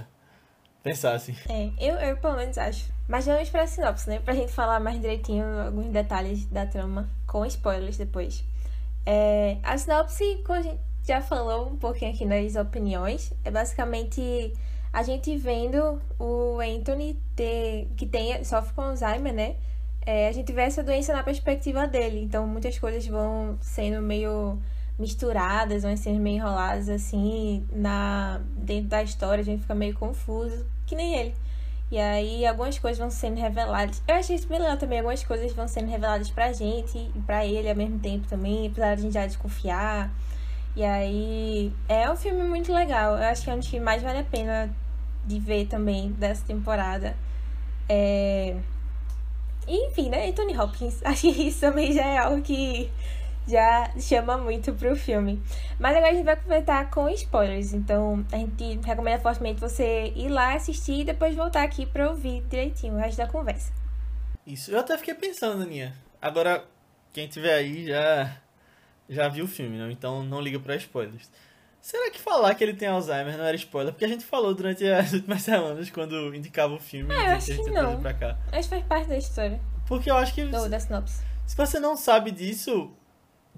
pensar 0.86 1.14
assim. 1.16 1.36
É, 1.50 1.70
eu, 1.80 1.96
eu 1.96 2.18
pelo 2.18 2.38
menos 2.38 2.58
acho. 2.58 2.94
Mas 3.08 3.26
vamos 3.26 3.50
pra 3.50 3.68
sinopse, 3.68 4.10
né? 4.10 4.20
Pra 4.20 4.34
gente 4.34 4.52
falar 4.52 4.80
mais 4.80 5.02
direitinho 5.02 5.46
alguns 5.60 5.88
detalhes 5.88 6.46
da 6.46 6.66
trama, 6.66 7.10
com 7.28 7.46
spoilers 7.46 7.98
depois. 7.98 8.44
É, 9.06 9.58
a 9.64 9.78
sinopse, 9.78 10.42
como 10.46 10.60
a 10.60 10.62
gente 10.62 10.80
já 11.04 11.22
falou 11.22 11.68
um 11.68 11.78
pouquinho 11.78 12.12
aqui 12.12 12.26
nas 12.26 12.56
opiniões, 12.56 13.34
é 13.44 13.52
basicamente 13.52 14.54
a 14.94 15.04
gente 15.04 15.36
vendo 15.38 16.02
o 16.18 16.60
Anthony 16.60 17.20
ter, 17.36 17.90
que 17.98 18.06
tem, 18.06 18.44
sofre 18.44 18.74
com 18.74 18.82
Alzheimer, 18.82 19.34
né? 19.34 19.56
é, 20.06 20.28
a 20.28 20.32
gente 20.32 20.54
vê 20.54 20.62
essa 20.62 20.84
doença 20.84 21.12
na 21.12 21.24
perspectiva 21.24 21.88
dele. 21.88 22.22
Então 22.22 22.48
muitas 22.48 22.78
coisas 22.78 23.06
vão 23.08 23.58
sendo 23.60 24.02
meio 24.02 24.60
misturadas, 24.98 25.84
vão 25.84 25.98
sendo 25.98 26.20
meio 26.20 26.38
enroladas 26.38 26.88
assim 26.88 27.68
na 27.72 28.40
dentro 28.56 28.90
da 28.90 29.04
história, 29.04 29.42
a 29.42 29.46
gente 29.46 29.62
fica 29.62 29.76
meio 29.76 29.94
confuso, 29.96 30.66
que 30.86 30.96
nem 30.96 31.16
ele. 31.16 31.36
E 31.92 32.00
aí 32.00 32.46
algumas 32.46 32.80
coisas 32.80 32.98
vão 32.98 33.12
sendo 33.12 33.40
reveladas. 33.40 34.02
Eu 34.08 34.16
achei 34.16 34.36
isso 34.36 34.48
bem 34.48 34.60
legal 34.60 34.78
também, 34.78 35.00
algumas 35.00 35.24
coisas 35.24 35.54
vão 35.54 35.68
sendo 35.68 35.90
reveladas 35.90 36.30
pra 36.32 36.52
gente 36.52 36.98
e 36.98 37.20
pra 37.26 37.46
ele 37.46 37.70
ao 37.70 37.76
mesmo 37.76 38.00
tempo 38.00 38.28
também, 38.28 38.68
apesar 38.68 38.96
de 38.96 39.02
a 39.02 39.04
gente 39.04 39.14
já 39.14 39.26
desconfiar. 39.26 40.12
E 40.76 40.84
aí 40.84 41.74
é 41.88 42.10
um 42.10 42.16
filme 42.16 42.44
muito 42.44 42.74
legal. 42.74 43.18
Eu 43.18 43.24
acho 43.26 43.44
que 43.44 43.50
é 43.50 43.54
um 43.54 43.60
dos 43.60 43.72
mais 43.74 44.02
vale 44.02 44.20
a 44.20 44.24
pena 44.24 44.70
de 45.26 45.40
ver 45.40 45.68
também 45.68 46.12
dessa 46.12 46.46
temporada. 46.46 47.16
É... 47.88 48.56
E, 49.68 49.88
enfim, 49.88 50.10
né? 50.10 50.28
Anthony 50.28 50.58
Hopkins. 50.58 51.02
Acho 51.06 51.22
que 51.22 51.48
isso 51.48 51.62
também 51.62 51.92
já 51.92 52.06
é 52.06 52.18
algo 52.18 52.42
que 52.42 52.92
já 53.48 53.92
chama 54.00 54.38
muito 54.38 54.74
pro 54.74 54.96
filme. 54.96 55.42
Mas 55.80 55.96
agora 55.96 56.12
a 56.12 56.16
gente 56.16 56.26
vai 56.26 56.36
comentar 56.36 56.90
com 56.90 57.10
spoilers. 57.10 57.74
Então 57.74 58.26
a 58.32 58.38
gente 58.38 58.80
recomenda 58.86 59.22
fortemente 59.22 59.60
você 59.60 60.12
ir 60.16 60.30
lá 60.30 60.56
assistir 60.56 61.02
e 61.02 61.06
depois 61.06 61.36
voltar 61.36 61.64
aqui 61.64 61.86
pra 61.86 62.10
ouvir 62.10 62.42
direitinho 62.44 62.96
o 62.96 62.98
resto 62.98 63.18
da 63.18 63.28
conversa. 63.28 63.72
Isso, 64.46 64.72
eu 64.72 64.80
até 64.80 64.98
fiquei 64.98 65.14
pensando, 65.14 65.64
Aninha. 65.64 65.94
Agora, 66.22 66.66
quem 67.12 67.28
tiver 67.28 67.56
aí 67.56 67.88
já, 67.88 68.38
já 69.10 69.28
viu 69.28 69.46
o 69.46 69.48
filme, 69.48 69.78
né? 69.78 69.92
Então 69.92 70.24
não 70.24 70.42
liga 70.42 70.60
pra 70.60 70.76
spoilers. 70.76 71.30
Será 71.82 72.10
que 72.10 72.20
falar 72.20 72.56
que 72.56 72.64
ele 72.64 72.74
tem 72.74 72.88
Alzheimer 72.88 73.38
não 73.38 73.46
era 73.46 73.56
spoiler? 73.56 73.94
Porque 73.94 74.06
a 74.06 74.08
gente 74.08 74.26
falou 74.26 74.56
durante 74.56 74.84
as 74.88 75.14
últimas 75.14 75.44
semanas 75.44 75.88
quando 75.92 76.34
indicava 76.34 76.74
o 76.74 76.80
filme. 76.80 77.14
É, 77.14 77.28
eu 77.28 77.36
acho 77.36 77.46
que, 77.46 77.64
que 77.64 77.70
não. 77.70 78.02
Pra 78.02 78.12
cá. 78.12 78.40
Acho 78.52 78.64
que 78.64 78.70
faz 78.70 78.84
parte 78.86 79.08
da 79.08 79.18
história. 79.18 79.60
Porque 79.88 80.10
eu 80.10 80.18
acho 80.18 80.34
que. 80.34 80.44
Do, 80.46 80.68
da 80.68 80.80
sinopse. 80.80 81.22
Se 81.46 81.56
você 81.56 81.80
não 81.80 81.96
sabe 81.96 82.32
disso, 82.32 82.92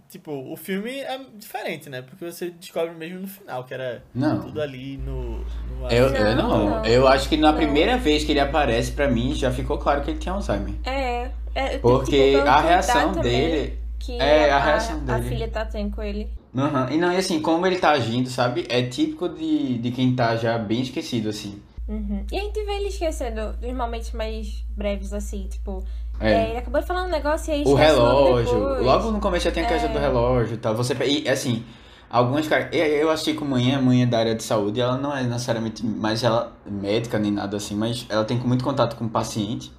tipo, 0.10 0.32
o 0.32 0.56
filme 0.56 1.00
é 1.00 1.20
diferente, 1.36 1.90
né? 1.90 2.02
Porque 2.02 2.26
você 2.26 2.50
descobre 2.52 2.94
mesmo 2.96 3.22
no 3.22 3.28
final, 3.28 3.64
que 3.64 3.74
era 3.74 4.04
não. 4.14 4.42
tudo 4.42 4.62
ali 4.62 4.98
no. 4.98 5.40
no 5.40 5.90
eu, 5.90 6.08
eu 6.08 6.36
não. 6.36 6.70
não. 6.70 6.86
Eu 6.86 7.08
acho 7.08 7.28
que 7.30 7.38
na 7.38 7.52
não. 7.52 7.58
primeira 7.58 7.98
vez 7.98 8.24
que 8.24 8.32
ele 8.32 8.40
aparece, 8.40 8.92
pra 8.92 9.10
mim, 9.10 9.34
já 9.34 9.52
ficou 9.52 9.78
claro 9.78 10.02
que 10.02 10.12
ele 10.12 10.20
tem 10.20 10.32
Alzheimer. 10.32 10.76
É. 10.86 11.32
é 11.54 11.78
Porque 11.78 12.36
tipo, 12.36 12.48
a 12.48 12.62
reação 12.62 13.12
dele. 13.14 13.80
Que 14.00 14.20
é, 14.20 14.52
a, 14.52 14.58
a 14.58 14.60
reação 14.60 15.00
dele. 15.00 15.20
A 15.20 15.22
filha 15.22 15.48
tá 15.48 15.66
tendo 15.66 15.96
com 15.96 16.02
ele. 16.02 16.30
Uhum. 16.54 16.90
E 16.90 16.98
não, 16.98 17.12
e 17.12 17.18
assim, 17.18 17.42
como 17.42 17.68
ele 17.68 17.78
tá 17.78 17.92
agindo, 17.92 18.30
sabe? 18.30 18.66
É 18.70 18.82
típico 18.84 19.30
de, 19.30 19.78
de 19.78 19.92
quem 19.92 20.16
tá 20.16 20.36
já 20.36 20.58
bem 20.58 20.82
esquecido, 20.82 21.30
assim. 21.30 21.62
Uhum. 21.88 22.26
E 22.32 22.38
a 22.38 22.42
gente 22.42 22.66
vê 22.66 22.74
ele 22.74 22.90
esquecendo 22.90 23.54
dos 23.54 23.74
momentos 23.74 24.12
mais 24.12 24.66
breves, 24.76 25.14
assim, 25.14 25.48
tipo, 25.48 25.84
é. 26.20 26.32
É, 26.32 26.50
ele 26.50 26.58
acabou 26.60 26.82
de 26.82 26.88
falar 26.88 27.04
um 27.04 27.10
negócio 27.10 27.52
e 27.52 27.56
aí 27.56 27.64
O 27.66 27.74
relógio. 27.74 28.84
Logo 28.84 29.12
no 29.12 29.20
começo 29.20 29.46
já 29.46 29.52
tem 29.52 29.64
a 29.64 29.68
questão 29.68 29.90
é. 29.90 29.94
do 29.94 30.00
relógio 30.00 30.56
e 30.56 30.58
tal. 30.58 30.76
Você, 30.76 30.96
e 31.06 31.28
assim, 31.30 31.64
algumas 32.10 32.48
caras. 32.48 32.70
Eu 32.74 33.10
assisti 33.12 33.34
com 33.34 33.46
manhã, 33.46 33.82
manhã 33.82 34.08
da 34.08 34.20
área 34.20 34.36
de 34.36 34.44
saúde, 34.44 34.80
ela 34.80 34.98
não 34.98 35.16
é 35.16 35.24
necessariamente 35.24 35.86
mais 35.86 36.24
ela 36.24 36.54
médica 36.66 37.20
nem 37.20 37.32
nada 37.32 37.58
assim, 37.58 37.76
mas 37.76 38.06
ela 38.10 38.26
tem 38.26 38.38
muito 38.38 38.64
contato 38.64 38.96
com 38.96 39.06
o 39.06 39.10
paciente. 39.10 39.72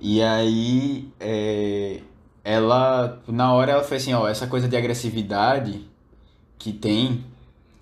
E 0.00 0.22
aí 0.22 1.08
é, 1.18 2.00
ela, 2.44 3.20
na 3.28 3.52
hora 3.52 3.72
ela 3.72 3.82
foi 3.82 3.98
assim, 3.98 4.14
ó, 4.14 4.28
essa 4.28 4.46
coisa 4.46 4.68
de 4.68 4.76
agressividade 4.76 5.86
que 6.58 6.72
tem 6.72 7.24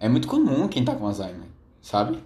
é 0.00 0.08
muito 0.08 0.26
comum 0.26 0.68
quem 0.68 0.84
tá 0.84 0.94
com 0.94 1.06
Alzheimer, 1.06 1.48
sabe? 1.80 2.18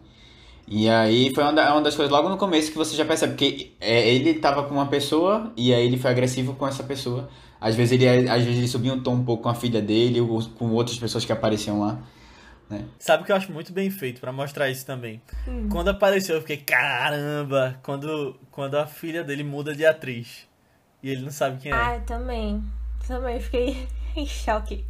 E 0.66 0.88
aí 0.88 1.32
foi 1.34 1.42
uma, 1.44 1.72
uma 1.72 1.82
das 1.82 1.94
coisas 1.94 2.10
logo 2.10 2.28
no 2.28 2.36
começo 2.36 2.70
que 2.70 2.78
você 2.78 2.96
já 2.96 3.04
percebe, 3.04 3.32
porque 3.32 3.72
é, 3.80 4.08
ele 4.08 4.34
tava 4.34 4.62
com 4.64 4.74
uma 4.74 4.86
pessoa 4.86 5.52
e 5.56 5.74
aí 5.74 5.84
ele 5.84 5.98
foi 5.98 6.10
agressivo 6.10 6.54
com 6.54 6.66
essa 6.66 6.82
pessoa. 6.82 7.28
Às 7.60 7.74
vezes 7.74 7.92
ele, 7.92 8.28
às 8.28 8.42
vezes 8.42 8.58
ele 8.58 8.68
subia 8.68 8.92
um 8.92 9.00
tom 9.00 9.14
um 9.14 9.24
pouco 9.24 9.44
com 9.44 9.48
a 9.48 9.54
filha 9.54 9.80
dele 9.80 10.20
ou 10.20 10.42
com 10.58 10.70
outras 10.70 10.98
pessoas 10.98 11.24
que 11.24 11.32
apareciam 11.32 11.80
lá. 11.80 11.98
Né? 12.68 12.84
Sabe 12.98 13.22
o 13.22 13.26
que 13.26 13.32
eu 13.32 13.36
acho 13.36 13.52
muito 13.52 13.72
bem 13.72 13.90
feito 13.90 14.20
para 14.20 14.32
mostrar 14.32 14.70
isso 14.70 14.86
também? 14.86 15.20
Hum. 15.46 15.68
Quando 15.70 15.88
apareceu, 15.88 16.36
eu 16.36 16.40
fiquei, 16.40 16.56
caramba! 16.56 17.78
Quando, 17.82 18.36
quando 18.50 18.76
a 18.76 18.86
filha 18.86 19.22
dele 19.22 19.44
muda 19.44 19.74
de 19.74 19.84
atriz 19.84 20.48
e 21.02 21.10
ele 21.10 21.22
não 21.22 21.30
sabe 21.30 21.60
quem 21.60 21.70
é. 21.70 21.74
Ah, 21.74 22.00
também. 22.06 22.62
Também 23.06 23.40
fiquei 23.40 23.86
em 24.16 24.26
choque 24.26 24.84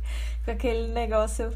com 0.44 0.50
aquele 0.50 0.88
negócio 0.88 1.52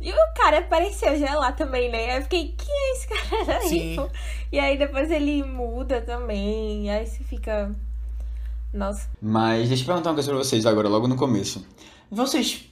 e 0.00 0.12
o 0.12 0.34
cara 0.34 0.58
apareceu 0.58 1.18
já 1.18 1.34
lá 1.34 1.50
também, 1.50 1.90
né? 1.90 2.18
Eu 2.18 2.22
fiquei, 2.22 2.54
quem 2.56 2.72
é 2.72 2.92
esse 2.92 3.08
cara 3.08 3.58
aí? 3.58 3.68
Sim. 3.68 4.08
E 4.52 4.58
aí 4.58 4.78
depois 4.78 5.10
ele 5.10 5.42
muda 5.42 6.00
também. 6.00 6.86
E 6.86 6.90
aí 6.90 7.06
você 7.06 7.24
fica. 7.24 7.74
Nossa. 8.72 9.08
Mas 9.20 9.68
deixa 9.68 9.82
eu 9.82 9.86
perguntar 9.86 10.10
uma 10.10 10.14
coisa 10.14 10.30
pra 10.30 10.38
vocês 10.38 10.66
agora, 10.66 10.88
logo 10.88 11.08
no 11.08 11.16
começo. 11.16 11.66
Vocês 12.10 12.70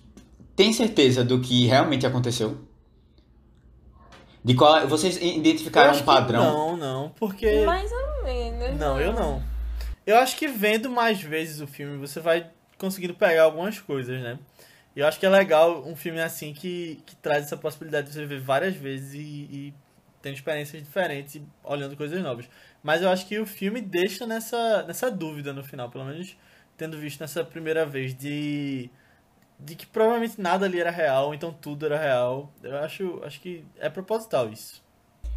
têm 0.54 0.72
certeza 0.72 1.24
do 1.24 1.40
que 1.40 1.66
realmente 1.66 2.06
aconteceu? 2.06 2.56
De 4.44 4.54
qual. 4.54 4.86
Vocês 4.86 5.16
identificaram 5.16 5.98
um 5.98 6.02
padrão? 6.02 6.44
Não, 6.44 6.76
não, 6.76 7.08
porque. 7.18 7.64
Mais 7.64 7.90
ou 7.90 8.22
menos. 8.22 8.78
Não, 8.78 9.00
eu 9.00 9.12
não. 9.12 9.42
Eu 10.06 10.18
acho 10.18 10.36
que 10.36 10.46
vendo 10.46 10.88
mais 10.88 11.20
vezes 11.20 11.60
o 11.60 11.66
filme, 11.66 11.98
você 11.98 12.20
vai 12.20 12.46
conseguindo 12.78 13.14
pegar 13.14 13.42
algumas 13.42 13.80
coisas, 13.80 14.22
né? 14.22 14.38
E 14.96 15.00
eu 15.00 15.06
acho 15.06 15.20
que 15.20 15.26
é 15.26 15.28
legal 15.28 15.86
um 15.86 15.94
filme 15.94 16.22
assim 16.22 16.54
que, 16.54 17.02
que 17.04 17.14
traz 17.16 17.44
essa 17.44 17.56
possibilidade 17.56 18.06
de 18.06 18.14
você 18.14 18.24
ver 18.24 18.40
várias 18.40 18.74
vezes 18.74 19.12
e, 19.12 19.18
e 19.18 19.74
tendo 20.22 20.34
experiências 20.34 20.82
diferentes 20.82 21.34
e 21.34 21.46
olhando 21.62 21.94
coisas 21.94 22.18
novas. 22.22 22.48
Mas 22.82 23.02
eu 23.02 23.10
acho 23.10 23.26
que 23.26 23.38
o 23.38 23.44
filme 23.44 23.82
deixa 23.82 24.26
nessa, 24.26 24.82
nessa 24.84 25.10
dúvida 25.10 25.52
no 25.52 25.62
final, 25.62 25.90
pelo 25.90 26.06
menos 26.06 26.34
tendo 26.78 26.96
visto 26.96 27.20
nessa 27.20 27.44
primeira 27.44 27.84
vez, 27.84 28.14
de, 28.14 28.90
de 29.60 29.74
que 29.74 29.86
provavelmente 29.86 30.40
nada 30.40 30.64
ali 30.64 30.80
era 30.80 30.90
real, 30.90 31.34
então 31.34 31.52
tudo 31.52 31.84
era 31.84 31.98
real. 31.98 32.50
Eu 32.62 32.78
acho, 32.78 33.20
acho 33.22 33.38
que 33.40 33.66
é 33.78 33.90
proposital 33.90 34.48
isso. 34.48 34.82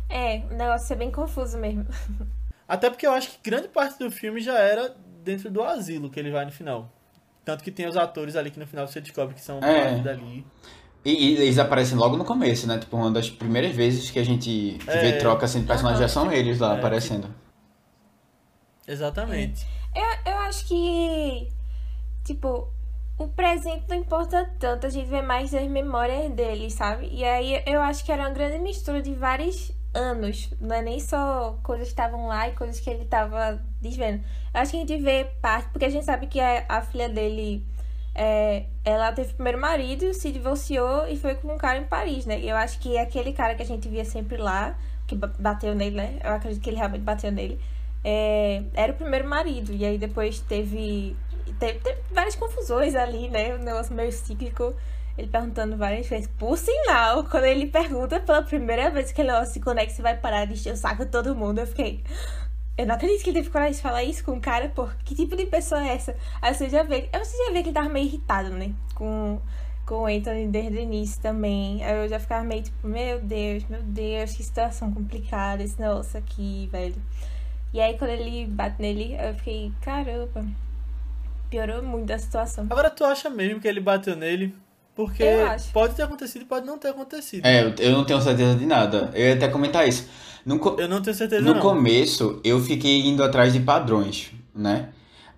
É, 0.09 0.37
o 0.49 0.55
negócio 0.55 0.93
é 0.93 0.95
bem 0.95 1.11
confuso 1.11 1.57
mesmo. 1.57 1.85
Até 2.65 2.89
porque 2.89 3.05
eu 3.05 3.11
acho 3.11 3.31
que 3.31 3.49
grande 3.49 3.67
parte 3.67 3.99
do 3.99 4.09
filme 4.09 4.39
já 4.39 4.57
era 4.57 4.95
dentro 5.21 5.51
do 5.51 5.61
asilo 5.61 6.09
que 6.09 6.19
ele 6.19 6.31
vai 6.31 6.45
no 6.45 6.51
final. 6.51 6.89
Tanto 7.50 7.63
que 7.63 7.72
tem 7.72 7.88
os 7.88 7.98
atores 7.98 8.36
ali 8.36 8.51
que 8.51 8.60
no 8.60 8.68
final 8.68 8.86
você 8.86 9.01
descobre 9.01 9.34
que 9.34 9.41
são 9.41 9.58
é. 9.63 9.98
dali. 10.01 10.46
E, 11.03 11.12
e, 11.12 11.34
eles 11.38 11.58
aparecem 11.58 11.98
logo 11.98 12.15
no 12.15 12.24
começo, 12.24 12.68
né? 12.68 12.77
Tipo, 12.77 12.96
uma 12.96 13.10
das 13.10 13.27
primeiras 13.27 13.75
vezes 13.75 14.12
que 14.12 14.20
a 14.20 14.24
gente 14.24 14.77
é. 14.86 15.01
vê 15.01 15.13
troca 15.13 15.46
assim, 15.46 15.62
de 15.62 15.65
personagens 15.65 16.00
já 16.00 16.08
são 16.08 16.32
eles 16.32 16.60
lá 16.60 16.75
é, 16.75 16.77
aparecendo. 16.77 17.27
Que... 18.84 18.91
Exatamente. 18.91 19.65
Eu, 19.96 20.32
eu 20.32 20.38
acho 20.41 20.68
que, 20.68 21.48
tipo, 22.24 22.72
o 23.18 23.27
presente 23.29 23.86
não 23.89 23.98
importa 23.98 24.48
tanto, 24.60 24.86
a 24.86 24.89
gente 24.91 25.08
vê 25.08 25.24
mais 25.24 25.51
as 25.51 25.68
memórias 25.68 26.32
deles, 26.32 26.74
sabe? 26.74 27.10
E 27.12 27.24
aí 27.24 27.63
eu 27.65 27.82
acho 27.82 28.06
que 28.06 28.12
era 28.12 28.22
uma 28.22 28.29
grande 28.29 28.60
mistura 28.60 29.01
de 29.01 29.15
vários 29.15 29.72
anos. 29.91 30.51
Não 30.62 30.75
é 30.75 30.84
nem 30.84 31.00
só 31.00 31.58
coisas 31.63 31.88
que 31.88 31.94
estavam 31.94 32.27
lá 32.27 32.48
e 32.48 32.51
coisas 32.51 32.79
que 32.79 32.91
ele 32.91 33.06
estava 33.06 33.60
desvendo. 33.81 34.24
Acho 34.53 34.71
que 34.71 34.77
a 34.77 34.79
gente 34.79 34.98
vê 34.98 35.25
parte, 35.41 35.69
porque 35.69 35.86
a 35.86 35.89
gente 35.89 36.05
sabe 36.05 36.27
que 36.27 36.39
a, 36.39 36.65
a 36.67 36.81
filha 36.81 37.09
dele. 37.09 37.63
É, 38.15 38.65
ela 38.83 39.13
teve 39.13 39.31
o 39.31 39.36
primeiro 39.36 39.59
marido, 39.59 40.13
se 40.13 40.31
divorciou 40.31 41.07
e 41.07 41.15
foi 41.15 41.36
com 41.36 41.53
um 41.53 41.57
cara 41.57 41.77
em 41.77 41.86
Paris, 41.86 42.25
né? 42.25 42.39
Eu 42.43 42.55
acho 42.57 42.79
que 42.79 42.98
aquele 42.98 43.31
cara 43.31 43.55
que 43.55 43.62
a 43.62 43.65
gente 43.65 43.88
via 43.88 44.03
sempre 44.03 44.36
lá, 44.36 44.77
que 45.07 45.15
bateu 45.15 45.74
nele, 45.74 45.95
né? 45.95 46.19
Eu 46.24 46.33
acredito 46.33 46.62
que 46.62 46.69
ele 46.69 46.77
realmente 46.77 47.03
bateu 47.03 47.31
nele. 47.31 47.59
É, 48.03 48.63
era 48.74 48.91
o 48.91 48.95
primeiro 48.95 49.27
marido. 49.27 49.74
E 49.74 49.86
aí 49.86 49.98
depois 49.98 50.39
teve, 50.41 51.15
teve, 51.59 51.79
teve 51.79 52.01
várias 52.12 52.36
confusões 52.36 52.95
ali, 52.95 53.29
né? 53.29 53.55
Um 53.55 53.59
negócio 53.59 53.93
meio 53.95 54.12
cíclico 54.12 54.75
ele 55.19 55.27
perguntando 55.27 55.75
várias 55.75 56.07
vezes. 56.07 56.29
Por 56.38 56.57
sinal, 56.57 57.25
quando 57.25 57.43
ele 57.43 57.67
pergunta 57.67 58.19
pela 58.19 58.41
primeira 58.41 58.89
vez 58.89 59.12
que 59.12 59.21
ele 59.21 59.45
se 59.45 59.59
conecta, 59.59 59.93
você 59.93 60.01
vai 60.01 60.15
parar 60.15 60.45
de 60.45 60.53
encher 60.53 60.74
o 60.74 60.77
saco 60.77 61.05
de 61.05 61.12
todo 61.12 61.36
mundo, 61.36 61.59
eu 61.59 61.67
fiquei. 61.67 62.03
Eu 62.79 62.86
não 62.86 62.95
acredito 62.95 63.21
que 63.21 63.29
ele 63.29 63.39
teve 63.39 63.50
coragem 63.50 63.74
de 63.74 63.81
falar 63.81 64.05
isso 64.05 64.24
com 64.24 64.38
o 64.38 64.39
cara, 64.39 64.69
pô. 64.69 64.88
Que 65.03 65.13
tipo 65.13 65.36
de 65.36 65.45
pessoa 65.45 65.86
é 65.86 65.95
essa? 65.95 66.15
Aí 66.41 66.53
você 66.53 66.69
já 66.69 66.81
vê. 66.81 67.09
Eu 67.12 67.19
você 67.19 67.36
já 67.36 67.51
vê 67.51 67.62
que 67.62 67.67
ele 67.67 67.74
tava 67.74 67.89
meio 67.89 68.05
irritado, 68.05 68.51
né? 68.51 68.74
Com, 68.95 69.38
com 69.86 69.95
o 69.95 70.05
Anthony 70.05 70.48
desde 70.48 70.77
o 70.77 70.79
início 70.79 71.21
também. 71.21 71.83
Aí 71.83 71.98
eu 71.98 72.07
já 72.07 72.17
ficava 72.21 72.41
meio 72.45 72.63
tipo, 72.63 72.88
meu 72.88 73.19
Deus, 73.19 73.65
meu 73.65 73.83
Deus, 73.83 74.31
que 74.31 74.41
situação 74.41 74.93
complicada 74.93 75.62
esse 75.62 75.77
negócio 75.77 76.17
aqui, 76.17 76.69
velho. 76.71 76.95
E 77.74 77.81
aí 77.81 77.98
quando 77.98 78.12
ele 78.12 78.45
bate 78.45 78.81
nele, 78.81 79.17
eu 79.19 79.33
fiquei, 79.36 79.74
caramba. 79.81 80.45
Piorou 81.50 81.83
muito 81.83 82.13
a 82.13 82.17
situação. 82.17 82.65
Agora 82.69 82.89
tu 82.89 83.03
acha 83.03 83.29
mesmo 83.29 83.59
que 83.59 83.67
ele 83.67 83.81
bateu 83.81 84.15
nele? 84.15 84.55
Porque 85.00 85.24
pode 85.72 85.96
ter 85.96 86.03
acontecido 86.03 86.41
e 86.41 86.46
pode 86.46 86.65
não 86.65 86.77
ter 86.77 86.89
acontecido. 86.89 87.46
É, 87.46 87.74
eu 87.79 87.94
não 87.94 88.03
tenho 88.03 88.20
certeza 88.20 88.53
de 88.53 88.65
nada. 88.65 89.10
Eu 89.13 89.27
ia 89.27 89.34
até 89.34 89.48
comentar 89.48 89.88
isso. 89.88 90.06
No, 90.46 90.60
eu 90.77 90.89
não 90.89 91.01
tenho 91.01 91.15
certeza 91.15 91.41
No 91.41 91.53
não. 91.53 91.62
começo, 91.62 92.41
eu 92.44 92.60
fiquei 92.60 93.08
indo 93.08 93.24
atrás 93.24 93.53
de 93.53 93.62
padrões, 93.62 94.32
né? 94.53 94.89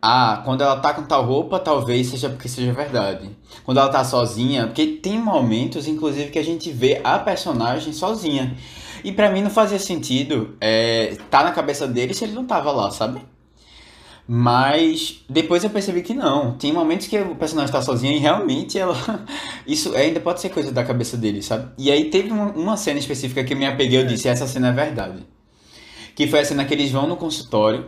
Ah, 0.01 0.41
quando 0.43 0.61
ela 0.61 0.77
tá 0.77 0.95
com 0.95 1.03
tal 1.03 1.23
roupa, 1.23 1.59
talvez 1.59 2.07
seja 2.07 2.27
porque 2.27 2.49
seja 2.49 2.73
verdade. 2.73 3.29
Quando 3.63 3.79
ela 3.79 3.89
tá 3.89 4.03
sozinha, 4.03 4.65
porque 4.65 4.87
tem 4.87 5.19
momentos, 5.19 5.87
inclusive, 5.87 6.31
que 6.31 6.39
a 6.39 6.43
gente 6.43 6.71
vê 6.71 6.99
a 7.03 7.19
personagem 7.19 7.93
sozinha. 7.93 8.57
E 9.03 9.11
para 9.11 9.29
mim 9.29 9.43
não 9.43 9.51
fazia 9.51 9.77
sentido 9.77 10.57
é, 10.59 11.17
tá 11.29 11.43
na 11.43 11.51
cabeça 11.51 11.87
dele 11.87 12.15
se 12.15 12.23
ele 12.23 12.33
não 12.33 12.47
tava 12.47 12.71
lá, 12.71 12.89
sabe? 12.89 13.21
Mas 14.33 15.25
depois 15.27 15.61
eu 15.61 15.69
percebi 15.69 16.01
que 16.01 16.13
não. 16.13 16.53
Tem 16.53 16.71
momentos 16.71 17.05
que 17.05 17.19
o 17.19 17.35
personagem 17.35 17.65
está 17.65 17.81
sozinho 17.81 18.13
e 18.13 18.17
realmente 18.17 18.79
ela. 18.79 18.95
Isso 19.67 19.93
ainda 19.93 20.21
pode 20.21 20.39
ser 20.39 20.47
coisa 20.47 20.71
da 20.71 20.85
cabeça 20.85 21.17
dele, 21.17 21.41
sabe? 21.41 21.69
E 21.77 21.91
aí 21.91 22.05
teve 22.09 22.31
uma, 22.31 22.45
uma 22.53 22.77
cena 22.77 22.97
específica 22.97 23.43
que 23.43 23.53
eu 23.53 23.57
me 23.57 23.65
apeguei 23.65 23.99
e 23.99 24.05
disse: 24.05 24.29
essa 24.29 24.47
cena 24.47 24.69
é 24.69 24.71
verdade. 24.71 25.27
Que 26.15 26.27
foi 26.27 26.39
a 26.39 26.45
cena 26.45 26.63
que 26.63 26.73
eles 26.73 26.89
vão 26.89 27.07
no 27.07 27.17
consultório. 27.17 27.87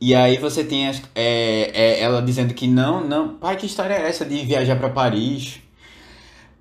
E 0.00 0.12
aí 0.12 0.38
você 0.38 0.64
tem 0.64 0.88
as, 0.88 1.00
é, 1.14 1.70
é, 1.72 2.00
ela 2.00 2.20
dizendo 2.20 2.52
que 2.52 2.66
não, 2.66 3.06
não. 3.06 3.36
Pai, 3.36 3.56
que 3.56 3.66
história 3.66 3.94
é 3.94 4.08
essa 4.08 4.24
de 4.24 4.38
viajar 4.38 4.74
para 4.74 4.88
Paris? 4.88 5.60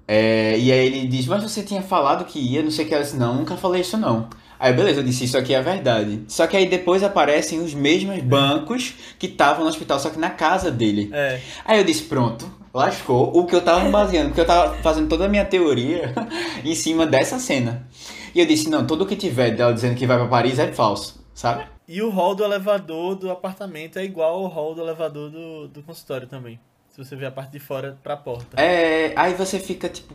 É, 0.07 0.55
e 0.55 0.71
aí 0.71 0.85
ele 0.85 1.07
diz: 1.07 1.25
Mas 1.25 1.41
você 1.41 1.63
tinha 1.63 1.81
falado 1.81 2.25
que 2.25 2.37
ia, 2.37 2.61
não 2.61 2.69
sei 2.69 2.85
o 2.85 2.87
que. 2.87 2.93
Ela 2.93 3.03
disse: 3.03 3.17
Não, 3.17 3.33
nunca 3.33 3.57
falei 3.57 3.81
isso 3.81 3.97
não. 3.97 4.29
Aí, 4.59 4.73
beleza, 4.73 4.99
eu 4.99 5.03
disse, 5.03 5.23
isso 5.23 5.37
aqui 5.37 5.53
é 5.53 5.57
a 5.57 5.61
verdade. 5.61 6.21
Só 6.27 6.45
que 6.45 6.57
aí 6.57 6.67
depois 6.67 7.01
aparecem 7.01 7.61
os 7.61 7.73
mesmos 7.73 8.19
bancos 8.19 8.93
que 9.17 9.27
estavam 9.27 9.63
no 9.63 9.69
hospital, 9.69 9.97
só 9.99 10.09
que 10.09 10.19
na 10.19 10.29
casa 10.29 10.69
dele. 10.69 11.09
É. 11.13 11.39
Aí 11.63 11.77
eu 11.79 11.83
disse, 11.85 12.03
pronto, 12.03 12.45
lascou 12.73 13.37
o 13.37 13.45
que 13.45 13.55
eu 13.55 13.61
tava 13.61 13.85
me 13.85 13.89
baseando, 13.89 14.29
porque 14.29 14.41
eu 14.41 14.45
tava 14.45 14.75
fazendo 14.83 15.07
toda 15.07 15.25
a 15.25 15.29
minha 15.29 15.45
teoria 15.45 16.13
em 16.65 16.75
cima 16.75 17.07
dessa 17.07 17.39
cena. 17.39 17.87
E 18.35 18.39
eu 18.41 18.45
disse, 18.45 18.69
não, 18.69 18.85
tudo 18.85 19.05
que 19.05 19.15
tiver 19.15 19.51
dela 19.55 19.73
dizendo 19.73 19.95
que 19.95 20.05
vai 20.05 20.17
pra 20.17 20.27
Paris 20.27 20.59
é 20.59 20.71
falso, 20.73 21.23
sabe? 21.33 21.65
E 21.87 22.01
o 22.01 22.09
hall 22.09 22.35
do 22.35 22.43
elevador 22.43 23.15
do 23.15 23.31
apartamento 23.31 23.97
é 23.97 24.03
igual 24.03 24.43
ao 24.43 24.47
hall 24.47 24.75
do 24.75 24.81
elevador 24.81 25.31
do, 25.31 25.69
do 25.69 25.81
consultório 25.81 26.27
também. 26.27 26.59
Se 26.89 26.97
você 26.97 27.15
ver 27.15 27.27
a 27.27 27.31
parte 27.31 27.51
de 27.51 27.59
fora 27.59 27.97
pra 28.03 28.17
porta. 28.17 28.61
É, 28.61 29.13
aí 29.15 29.33
você 29.33 29.57
fica 29.57 29.87
tipo, 29.87 30.13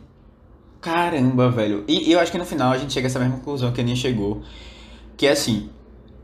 caramba, 0.85 1.51
velho. 1.51 1.83
E, 1.89 2.13
eu 2.13 2.21
acho 2.21 2.31
que 2.31 2.37
no 2.37 2.45
final 2.45 2.71
a 2.71 2.77
gente 2.77 2.93
chega 2.93 3.07
a 3.07 3.09
essa 3.09 3.19
mesma 3.19 3.39
conclusão 3.39 3.73
que 3.73 3.81
a 3.81 3.83
Aninha 3.83 3.97
chegou, 3.97 4.43
que 5.17 5.27
é 5.27 5.31
assim, 5.31 5.71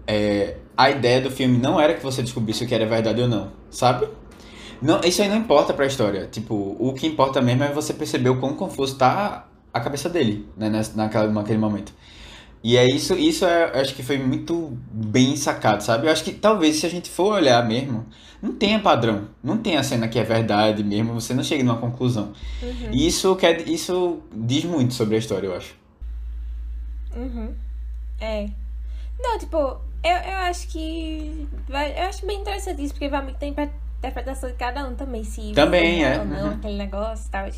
é, 0.06 0.56
a 0.76 0.90
ideia 0.90 1.22
do 1.22 1.30
filme 1.30 1.56
não 1.56 1.80
era 1.80 1.94
que 1.94 2.02
você 2.02 2.22
descobrisse 2.22 2.62
o 2.62 2.68
que 2.68 2.74
era 2.74 2.84
verdade 2.84 3.22
ou 3.22 3.28
não, 3.28 3.50
sabe? 3.70 4.06
Não, 4.82 5.00
isso 5.00 5.22
aí 5.22 5.28
não 5.30 5.36
importa 5.36 5.72
pra 5.72 5.86
história. 5.86 6.26
Tipo, 6.26 6.76
o 6.78 6.92
que 6.92 7.06
importa 7.06 7.40
mesmo 7.40 7.64
é 7.64 7.72
você 7.72 7.94
perceber 7.94 8.28
o 8.28 8.38
quão 8.38 8.54
confuso 8.54 8.96
tá 8.96 9.48
a 9.72 9.80
cabeça 9.80 10.10
dele, 10.10 10.46
né, 10.56 10.70
naquela, 10.94 11.28
naquele 11.28 11.58
momento. 11.58 11.92
E 12.62 12.76
é 12.76 12.86
isso, 12.86 13.14
isso 13.14 13.46
é, 13.46 13.80
acho 13.80 13.94
que 13.94 14.02
foi 14.02 14.18
muito 14.18 14.76
bem 14.92 15.36
sacado, 15.36 15.82
sabe? 15.82 16.06
Eu 16.06 16.12
acho 16.12 16.22
que 16.22 16.32
talvez 16.32 16.76
se 16.76 16.84
a 16.84 16.90
gente 16.90 17.08
for 17.08 17.34
olhar 17.36 17.66
mesmo, 17.66 18.04
não 18.42 18.52
tenha 18.54 18.78
padrão, 18.80 19.28
não 19.42 19.58
tem 19.58 19.76
a 19.76 19.82
cena 19.82 20.08
que 20.08 20.18
é 20.18 20.24
verdade 20.24 20.82
mesmo, 20.82 21.12
você 21.14 21.34
não 21.34 21.42
chega 21.42 21.62
numa 21.62 21.78
conclusão. 21.78 22.32
Uhum. 22.62 22.90
E 22.92 23.06
isso, 23.06 23.34
quer, 23.36 23.68
isso 23.68 24.20
diz 24.32 24.64
muito 24.64 24.94
sobre 24.94 25.16
a 25.16 25.18
história, 25.18 25.46
eu 25.46 25.56
acho. 25.56 25.74
Uhum. 27.14 27.54
É. 28.20 28.48
Não, 29.18 29.38
tipo, 29.38 29.56
eu, 29.56 30.16
eu 30.32 30.38
acho 30.48 30.68
que. 30.68 31.46
Vai, 31.68 31.92
eu 31.98 32.08
acho 32.08 32.24
bem 32.26 32.40
interessante 32.40 32.82
isso, 32.82 32.94
porque 32.94 33.08
vai 33.08 33.22
muito 33.22 33.42
inter- 33.44 33.70
interpretação 33.98 34.48
de 34.50 34.56
cada 34.56 34.86
um 34.86 34.94
também, 34.94 35.24
se 35.24 35.52
Também, 35.52 36.04
é. 36.04 36.18
ou 36.18 36.24
não, 36.24 36.48
Uhum. 36.48 36.54
aquele 36.54 36.76
negócio 36.78 37.26
e 37.26 37.30
tal. 37.30 37.48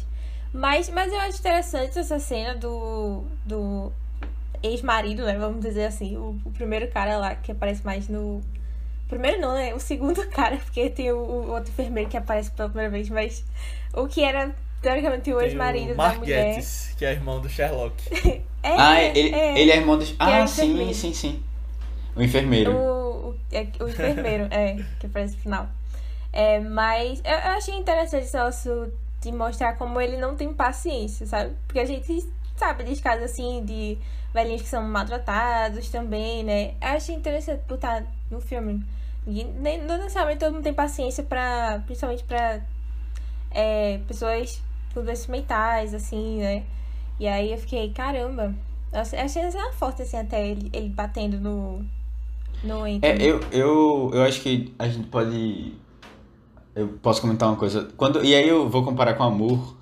Mas, 0.52 0.88
mas 0.90 1.12
eu 1.12 1.20
acho 1.20 1.38
interessante 1.38 1.98
essa 1.98 2.18
cena 2.18 2.54
do, 2.54 3.24
do 3.46 3.90
ex-marido, 4.62 5.24
né? 5.24 5.38
Vamos 5.38 5.60
dizer 5.60 5.86
assim, 5.86 6.16
o, 6.16 6.36
o 6.44 6.50
primeiro 6.50 6.88
cara 6.88 7.16
lá 7.18 7.34
que 7.34 7.52
aparece 7.52 7.84
mais 7.84 8.08
no. 8.08 8.40
Primeiro 9.12 9.40
não, 9.40 9.54
né? 9.54 9.74
O 9.74 9.78
segundo 9.78 10.26
cara, 10.30 10.56
porque 10.56 10.88
tem 10.88 11.12
o, 11.12 11.18
o 11.18 11.50
outro 11.50 11.70
enfermeiro 11.70 12.08
que 12.08 12.16
aparece 12.16 12.50
pela 12.50 12.68
primeira 12.68 12.90
vez, 12.90 13.10
mas 13.10 13.44
o 13.92 14.08
que 14.08 14.24
era, 14.24 14.54
teoricamente, 14.80 15.30
o 15.32 15.40
ex-marido 15.40 15.94
da 15.94 16.14
mulher. 16.14 16.54
Gettis, 16.54 16.94
que 16.96 17.04
é 17.04 17.12
irmão 17.12 17.40
do 17.40 17.48
Sherlock. 17.48 17.94
É, 18.64 18.76
ah, 18.78 19.02
ele 19.02 19.34
é. 19.34 19.60
ele 19.60 19.72
é 19.72 19.76
irmão 19.76 19.98
dos. 19.98 20.12
é 20.12 20.14
Ah, 20.20 20.46
sim, 20.46 20.66
enfermeiro. 20.66 20.94
sim, 20.94 21.12
sim. 21.12 21.42
O 22.14 22.22
enfermeiro. 22.22 22.70
O, 22.70 23.30
o, 23.30 23.36
é, 23.50 23.66
o 23.80 23.88
enfermeiro, 23.88 24.46
é, 24.52 24.76
que 25.00 25.06
aparece 25.06 25.34
no 25.34 25.42
final. 25.42 25.68
É, 26.32 26.60
mas 26.60 27.20
eu, 27.24 27.32
eu 27.32 27.50
achei 27.56 27.74
interessante 27.74 28.22
esse 28.22 28.36
negócio 28.36 28.92
de 29.20 29.32
mostrar 29.32 29.72
como 29.72 30.00
ele 30.00 30.16
não 30.16 30.36
tem 30.36 30.54
paciência, 30.54 31.26
sabe? 31.26 31.56
Porque 31.66 31.80
a 31.80 31.84
gente 31.84 32.24
sabe 32.56 32.84
de 32.84 33.02
casos 33.02 33.24
assim, 33.24 33.64
de 33.64 33.98
velhinhos 34.32 34.62
que 34.62 34.68
são 34.68 34.82
maltratados 34.84 35.88
também, 35.88 36.44
né? 36.44 36.74
Eu 36.80 36.88
achei 36.96 37.14
interessante 37.14 37.62
botar 37.68 38.04
no 38.30 38.40
filme. 38.40 38.84
E 39.26 39.44
nem, 39.44 39.82
não 39.82 39.98
necessariamente 39.98 40.40
todo 40.40 40.52
mundo 40.54 40.64
tem 40.64 40.74
paciência 40.74 41.22
pra. 41.24 41.82
Principalmente 41.86 42.24
pra 42.24 42.60
é, 43.50 43.98
pessoas 44.08 44.62
com 44.94 45.02
doenças 45.04 45.26
mentais, 45.28 45.94
assim, 45.94 46.38
né? 46.40 46.64
E 47.20 47.26
aí 47.28 47.52
eu 47.52 47.58
fiquei, 47.58 47.90
caramba. 47.92 48.54
Eu 48.92 49.00
achei 49.00 49.18
essa 49.42 49.72
forte, 49.72 50.02
assim, 50.02 50.16
até 50.18 50.46
ele, 50.48 50.70
ele 50.72 50.88
batendo 50.88 51.38
no. 51.38 51.84
No 52.62 52.86
É, 53.00 53.12
Anthony. 53.12 53.24
eu, 53.26 53.40
eu, 53.50 54.10
eu 54.14 54.22
acho 54.22 54.40
que 54.40 54.72
a 54.78 54.88
gente 54.88 55.08
pode. 55.08 55.74
Eu 56.74 56.88
posso 57.02 57.20
comentar 57.20 57.48
uma 57.48 57.56
coisa. 57.56 57.88
Quando, 57.96 58.24
e 58.24 58.34
aí 58.34 58.48
eu 58.48 58.68
vou 58.68 58.84
comparar 58.84 59.14
com 59.14 59.22
Amor. 59.22 59.76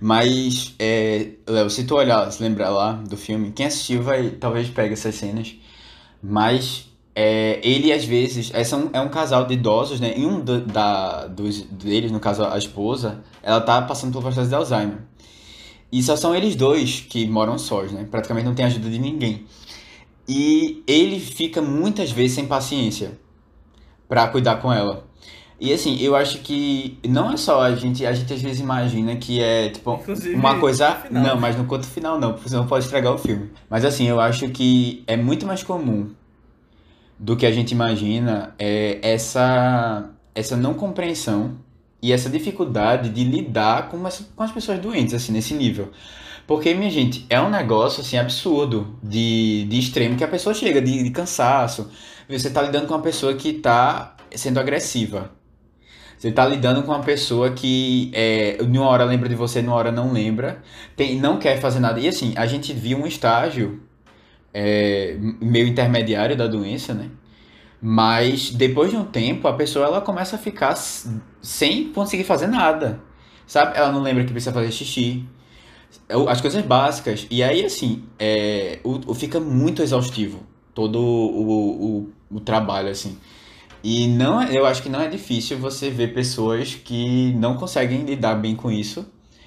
Mas, 0.00 0.74
é, 0.78 1.32
Léo, 1.46 1.68
se 1.70 1.84
tu 1.84 1.96
olhar, 1.96 2.30
se 2.30 2.42
lembrar 2.42 2.70
lá 2.70 2.92
do 2.92 3.16
filme, 3.16 3.50
quem 3.52 3.66
assistiu 3.66 4.02
vai 4.02 4.30
talvez 4.30 4.68
pegue 4.70 4.92
essas 4.94 5.14
cenas. 5.16 5.56
Mas 6.22 6.87
é, 7.20 7.58
ele 7.64 7.92
às 7.92 8.04
vezes. 8.04 8.52
É, 8.54 8.62
são, 8.62 8.90
é 8.92 9.00
um 9.00 9.08
casal 9.08 9.44
de 9.44 9.54
idosos, 9.54 9.98
né? 9.98 10.14
E 10.16 10.24
um 10.24 10.38
do- 10.40 10.60
da, 10.60 11.26
dos, 11.26 11.62
deles, 11.62 12.12
no 12.12 12.20
caso 12.20 12.44
a 12.44 12.56
esposa, 12.56 13.24
ela 13.42 13.60
tá 13.60 13.82
passando 13.82 14.12
pelo 14.12 14.22
processo 14.22 14.48
de 14.48 14.54
Alzheimer. 14.54 14.98
E 15.90 16.00
só 16.00 16.14
são 16.14 16.32
eles 16.32 16.54
dois 16.54 17.00
que 17.00 17.26
moram 17.26 17.58
sós, 17.58 17.90
né? 17.90 18.06
Praticamente 18.08 18.46
não 18.46 18.54
tem 18.54 18.66
ajuda 18.66 18.88
de 18.88 19.00
ninguém. 19.00 19.46
E 20.28 20.84
ele 20.86 21.18
fica 21.18 21.60
muitas 21.60 22.12
vezes 22.12 22.32
sem 22.36 22.46
paciência 22.46 23.18
pra 24.08 24.28
cuidar 24.28 24.56
com 24.56 24.72
ela. 24.72 25.04
E 25.60 25.72
assim, 25.72 25.96
eu 26.00 26.14
acho 26.14 26.38
que 26.38 26.98
não 27.04 27.32
é 27.32 27.36
só 27.36 27.62
a 27.62 27.74
gente, 27.74 28.06
a 28.06 28.12
gente 28.12 28.32
às 28.32 28.40
vezes 28.40 28.60
imagina 28.60 29.16
que 29.16 29.42
é 29.42 29.70
tipo 29.70 29.92
Inclusive, 29.94 30.36
uma 30.36 30.60
coisa, 30.60 30.98
não, 31.10 31.36
mas 31.36 31.56
no 31.56 31.64
conto 31.64 31.84
final 31.84 32.16
não, 32.20 32.34
porque 32.34 32.48
senão 32.48 32.64
pode 32.64 32.84
estragar 32.84 33.12
o 33.12 33.18
filme. 33.18 33.50
Mas 33.68 33.84
assim, 33.84 34.04
eu 34.06 34.20
acho 34.20 34.48
que 34.50 35.02
é 35.08 35.16
muito 35.16 35.44
mais 35.46 35.64
comum 35.64 36.10
do 37.18 37.36
que 37.36 37.46
a 37.46 37.50
gente 37.50 37.72
imagina 37.72 38.54
é 38.58 38.98
essa 39.02 40.10
essa 40.34 40.56
não 40.56 40.74
compreensão 40.74 41.58
e 42.00 42.12
essa 42.12 42.30
dificuldade 42.30 43.08
de 43.10 43.24
lidar 43.24 43.88
com 43.88 44.06
as, 44.06 44.24
com 44.36 44.42
as 44.42 44.52
pessoas 44.52 44.78
doentes 44.78 45.14
assim 45.14 45.32
nesse 45.32 45.52
nível. 45.54 45.90
Porque, 46.46 46.72
minha 46.72 46.90
gente, 46.90 47.26
é 47.28 47.40
um 47.40 47.50
negócio 47.50 48.00
assim 48.00 48.16
absurdo 48.16 48.96
de, 49.02 49.66
de 49.68 49.78
extremo 49.78 50.16
que 50.16 50.24
a 50.24 50.28
pessoa 50.28 50.54
chega 50.54 50.80
de, 50.80 51.02
de 51.02 51.10
cansaço. 51.10 51.90
Você 52.28 52.48
tá 52.48 52.62
lidando 52.62 52.86
com 52.86 52.94
uma 52.94 53.02
pessoa 53.02 53.34
que 53.34 53.52
tá 53.52 54.16
sendo 54.34 54.58
agressiva. 54.58 55.30
Você 56.16 56.32
tá 56.32 56.46
lidando 56.46 56.82
com 56.82 56.90
uma 56.90 57.02
pessoa 57.02 57.50
que 57.50 58.10
é, 58.14 58.62
numa 58.62 58.88
hora 58.88 59.04
lembra 59.04 59.28
de 59.28 59.34
você, 59.34 59.60
numa 59.60 59.76
hora 59.76 59.92
não 59.92 60.12
lembra, 60.12 60.62
tem, 60.96 61.20
não 61.20 61.38
quer 61.38 61.60
fazer 61.60 61.80
nada. 61.80 62.00
E 62.00 62.08
assim, 62.08 62.32
a 62.36 62.46
gente 62.46 62.72
viu 62.72 62.98
um 62.98 63.06
estágio 63.06 63.82
é, 64.54 65.16
meio 65.40 65.66
intermediário 65.68 66.36
da 66.36 66.46
doença, 66.46 66.94
né? 66.94 67.10
Mas 67.80 68.50
depois 68.50 68.90
de 68.90 68.96
um 68.96 69.04
tempo, 69.04 69.48
a 69.48 69.54
pessoa 69.54 69.86
ela 69.86 70.00
começa 70.00 70.36
a 70.36 70.38
ficar 70.38 70.76
sem 71.42 71.92
conseguir 71.92 72.24
fazer 72.24 72.48
nada. 72.48 73.00
Sabe? 73.46 73.76
Ela 73.78 73.92
não 73.92 74.02
lembra 74.02 74.24
que 74.24 74.32
precisa 74.32 74.52
fazer 74.52 74.72
xixi. 74.72 75.24
As 76.28 76.40
coisas 76.40 76.62
básicas. 76.64 77.26
E 77.30 77.42
aí, 77.42 77.64
assim, 77.64 78.04
é, 78.18 78.78
o, 78.84 79.10
o- 79.12 79.14
fica 79.14 79.40
muito 79.40 79.82
exaustivo 79.82 80.40
todo 80.74 80.98
o, 81.00 82.00
o, 82.30 82.36
o 82.36 82.40
trabalho, 82.40 82.88
assim. 82.90 83.18
E 83.84 84.08
não, 84.08 84.40
é- 84.42 84.56
eu 84.56 84.66
acho 84.66 84.82
que 84.82 84.88
não 84.88 85.00
é 85.00 85.08
difícil 85.08 85.58
você 85.58 85.90
ver 85.90 86.14
pessoas 86.14 86.74
que 86.74 87.32
não 87.34 87.56
conseguem 87.56 88.04
lidar 88.04 88.36
bem 88.36 88.56
com 88.56 88.70
isso 88.72 89.06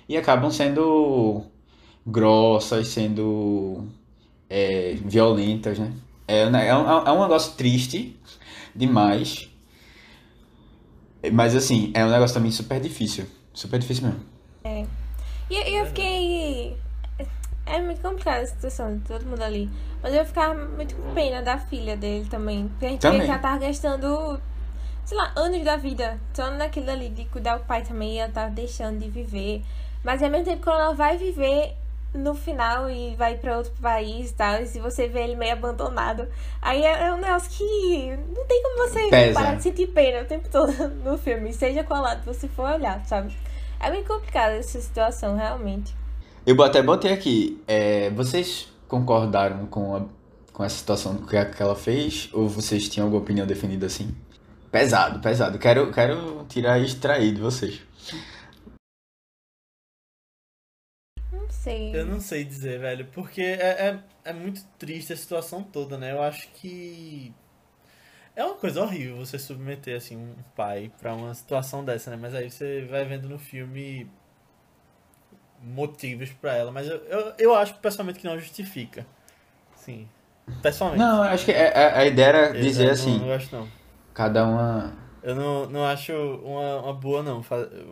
e 0.09 0.17
acabam 0.17 0.51
sendo 0.51 1.43
grossas, 2.05 2.89
sendo 2.89 3.85
é, 4.51 4.97
violentas, 5.05 5.79
né? 5.79 5.93
É, 6.27 6.49
né, 6.49 6.67
é, 6.67 6.75
um, 6.75 6.87
é 7.07 7.11
um 7.11 7.21
negócio 7.21 7.53
triste 7.53 8.19
demais. 8.75 9.49
Mas 11.31 11.55
assim, 11.55 11.91
é 11.93 12.03
um 12.03 12.09
negócio 12.09 12.33
também 12.33 12.51
super 12.51 12.79
difícil. 12.79 13.25
Super 13.53 13.79
difícil 13.79 14.07
mesmo. 14.07 14.25
E 15.49 15.55
e 15.55 15.75
eu 15.77 15.85
fiquei. 15.85 16.77
É 17.65 17.79
muito 17.79 18.01
complicada 18.01 18.41
a 18.41 18.45
situação 18.45 18.97
de 18.97 19.03
todo 19.05 19.25
mundo 19.25 19.41
ali. 19.41 19.69
Mas 20.03 20.13
eu 20.13 20.25
ficava 20.25 20.53
muito 20.53 20.95
com 20.95 21.13
pena 21.13 21.41
da 21.41 21.57
filha 21.57 21.95
dele 21.95 22.25
também. 22.29 22.67
Porque 22.67 22.85
a 22.85 22.89
gente 22.89 23.01
vê 23.01 23.07
Também. 23.07 23.21
que 23.21 23.29
ela 23.29 23.39
tava 23.39 23.59
gastando, 23.59 24.41
sei 25.05 25.17
lá, 25.17 25.31
anos 25.35 25.63
da 25.63 25.77
vida 25.77 26.19
só 26.33 26.49
naquilo 26.51 26.89
ali 26.89 27.09
de 27.09 27.25
cuidar 27.25 27.57
do 27.57 27.65
pai 27.65 27.83
também. 27.83 28.15
E 28.15 28.17
ela 28.17 28.31
tava 28.31 28.49
deixando 28.51 28.99
de 28.99 29.09
viver. 29.09 29.63
Mas 30.03 30.23
ao 30.23 30.29
mesmo 30.29 30.45
tempo, 30.45 30.63
quando 30.63 30.81
ela 30.81 30.93
vai 30.93 31.17
viver 31.17 31.75
no 32.13 32.35
final 32.35 32.89
e 32.89 33.15
vai 33.15 33.35
pra 33.35 33.57
outro 33.57 33.71
país 33.81 34.31
e 34.31 34.33
tal, 34.33 34.61
e 34.61 34.67
se 34.67 34.79
você 34.79 35.07
vê 35.07 35.23
ele 35.23 35.35
meio 35.35 35.53
abandonado, 35.53 36.27
aí 36.61 36.83
é 36.83 37.07
é 37.07 37.13
um 37.13 37.17
negócio 37.17 37.49
que 37.51 38.17
não 38.35 38.45
tem 38.45 38.61
como 38.63 38.77
você 38.89 39.07
Pesa. 39.09 39.33
parar 39.33 39.55
de 39.55 39.63
sentir 39.63 39.87
pena 39.87 40.21
o 40.23 40.25
tempo 40.25 40.49
todo 40.49 40.71
no 41.05 41.17
filme, 41.17 41.53
seja 41.53 41.83
qual 41.83 42.01
lado 42.01 42.23
você 42.25 42.47
for 42.49 42.69
olhar, 42.69 43.05
sabe? 43.05 43.33
É 43.79 43.89
bem 43.89 44.03
complicada 44.03 44.53
essa 44.55 44.79
situação, 44.79 45.35
realmente. 45.37 45.95
Eu 46.45 46.61
até 46.63 46.81
botei 46.83 47.13
aqui. 47.13 47.61
é, 47.67 48.09
vocês 48.11 48.67
concordaram 48.87 49.65
com, 49.67 49.95
a- 49.95 50.05
com 50.51 50.63
essa 50.63 50.75
situação 50.75 51.15
que, 51.15 51.45
que 51.45 51.63
ela 51.63 51.75
fez? 51.75 52.29
Ou 52.33 52.47
vocês 52.49 52.89
tinham 52.89 53.05
alguma 53.07 53.21
opinião 53.23 53.47
definida 53.47 53.85
assim? 53.85 54.13
Pesado, 54.71 55.19
pesado. 55.19 55.57
Quero, 55.57 55.91
quero 55.91 56.45
tirar 56.49 56.77
e 56.79 56.85
extrair 56.85 57.33
de 57.33 57.41
vocês. 57.41 57.81
Sei. 61.63 61.95
Eu 61.95 62.05
não 62.05 62.19
sei 62.19 62.43
dizer, 62.43 62.79
velho, 62.79 63.05
porque 63.13 63.41
é, 63.41 63.89
é, 63.89 63.99
é 64.25 64.33
muito 64.33 64.63
triste 64.79 65.13
a 65.13 65.17
situação 65.17 65.63
toda, 65.63 65.97
né? 65.97 66.11
Eu 66.11 66.21
acho 66.21 66.47
que 66.49 67.33
é 68.35 68.43
uma 68.43 68.55
coisa 68.55 68.81
horrível 68.81 69.17
você 69.17 69.37
submeter 69.39 69.95
assim 69.97 70.15
um 70.17 70.35
pai 70.55 70.91
pra 70.99 71.13
uma 71.13 71.33
situação 71.33 71.83
dessa, 71.83 72.09
né? 72.11 72.17
Mas 72.19 72.33
aí 72.35 72.49
você 72.49 72.85
vai 72.89 73.05
vendo 73.05 73.27
no 73.29 73.37
filme 73.39 74.09
motivos 75.63 76.29
pra 76.31 76.55
ela, 76.55 76.71
mas 76.71 76.87
eu, 76.87 76.97
eu, 77.05 77.33
eu 77.37 77.55
acho 77.55 77.75
pessoalmente 77.75 78.19
que 78.19 78.25
não 78.25 78.39
justifica. 78.39 79.05
Sim. 79.75 80.07
Pessoalmente. 80.61 80.99
Não, 81.03 81.17
eu 81.23 81.29
acho 81.31 81.45
que 81.45 81.51
a, 81.53 81.69
a- 81.69 81.99
a 81.99 82.05
ideia 82.05 82.27
era 82.27 82.57
Eu- 82.57 82.61
dizer 82.61 82.87
eu 82.87 82.91
assim, 82.91 83.11
Não, 83.11 83.19
não 83.19 83.27
gosto, 83.27 83.55
não. 83.55 83.67
cada 84.13 84.45
uma. 84.45 84.93
Eu 85.21 85.35
não, 85.35 85.69
não 85.69 85.85
acho 85.85 86.11
uma, 86.13 86.77
uma 86.81 86.93
boa, 86.93 87.21
não, 87.21 87.43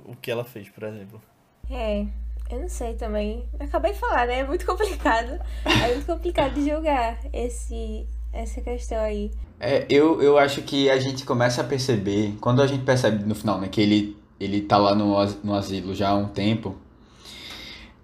o 0.05 0.15
que 0.15 0.31
ela 0.31 0.43
fez, 0.43 0.67
por 0.69 0.83
exemplo. 0.83 1.21
É, 1.69 2.07
eu 2.49 2.59
não 2.59 2.69
sei 2.69 2.95
também. 2.95 3.45
Acabei 3.59 3.93
de 3.93 3.99
falar, 3.99 4.27
né? 4.27 4.39
É 4.39 4.43
muito 4.43 4.65
complicado. 4.65 5.39
É 5.65 5.93
muito 5.93 6.05
complicado 6.05 6.53
de 6.53 6.69
julgar 6.69 7.19
esse, 7.31 8.07
essa 8.33 8.61
questão 8.61 8.99
aí. 8.99 9.31
É, 9.59 9.85
eu, 9.89 10.21
eu 10.21 10.37
acho 10.37 10.61
que 10.61 10.89
a 10.89 10.97
gente 10.97 11.25
começa 11.25 11.61
a 11.61 11.63
perceber, 11.63 12.35
quando 12.39 12.61
a 12.61 12.67
gente 12.67 12.83
percebe 12.83 13.23
no 13.25 13.35
final, 13.35 13.59
né, 13.59 13.67
que 13.67 13.81
ele, 13.81 14.17
ele 14.39 14.61
tá 14.61 14.77
lá 14.77 14.95
no, 14.95 15.13
no 15.43 15.53
asilo 15.53 15.93
já 15.93 16.09
há 16.09 16.15
um 16.15 16.29
tempo, 16.29 16.77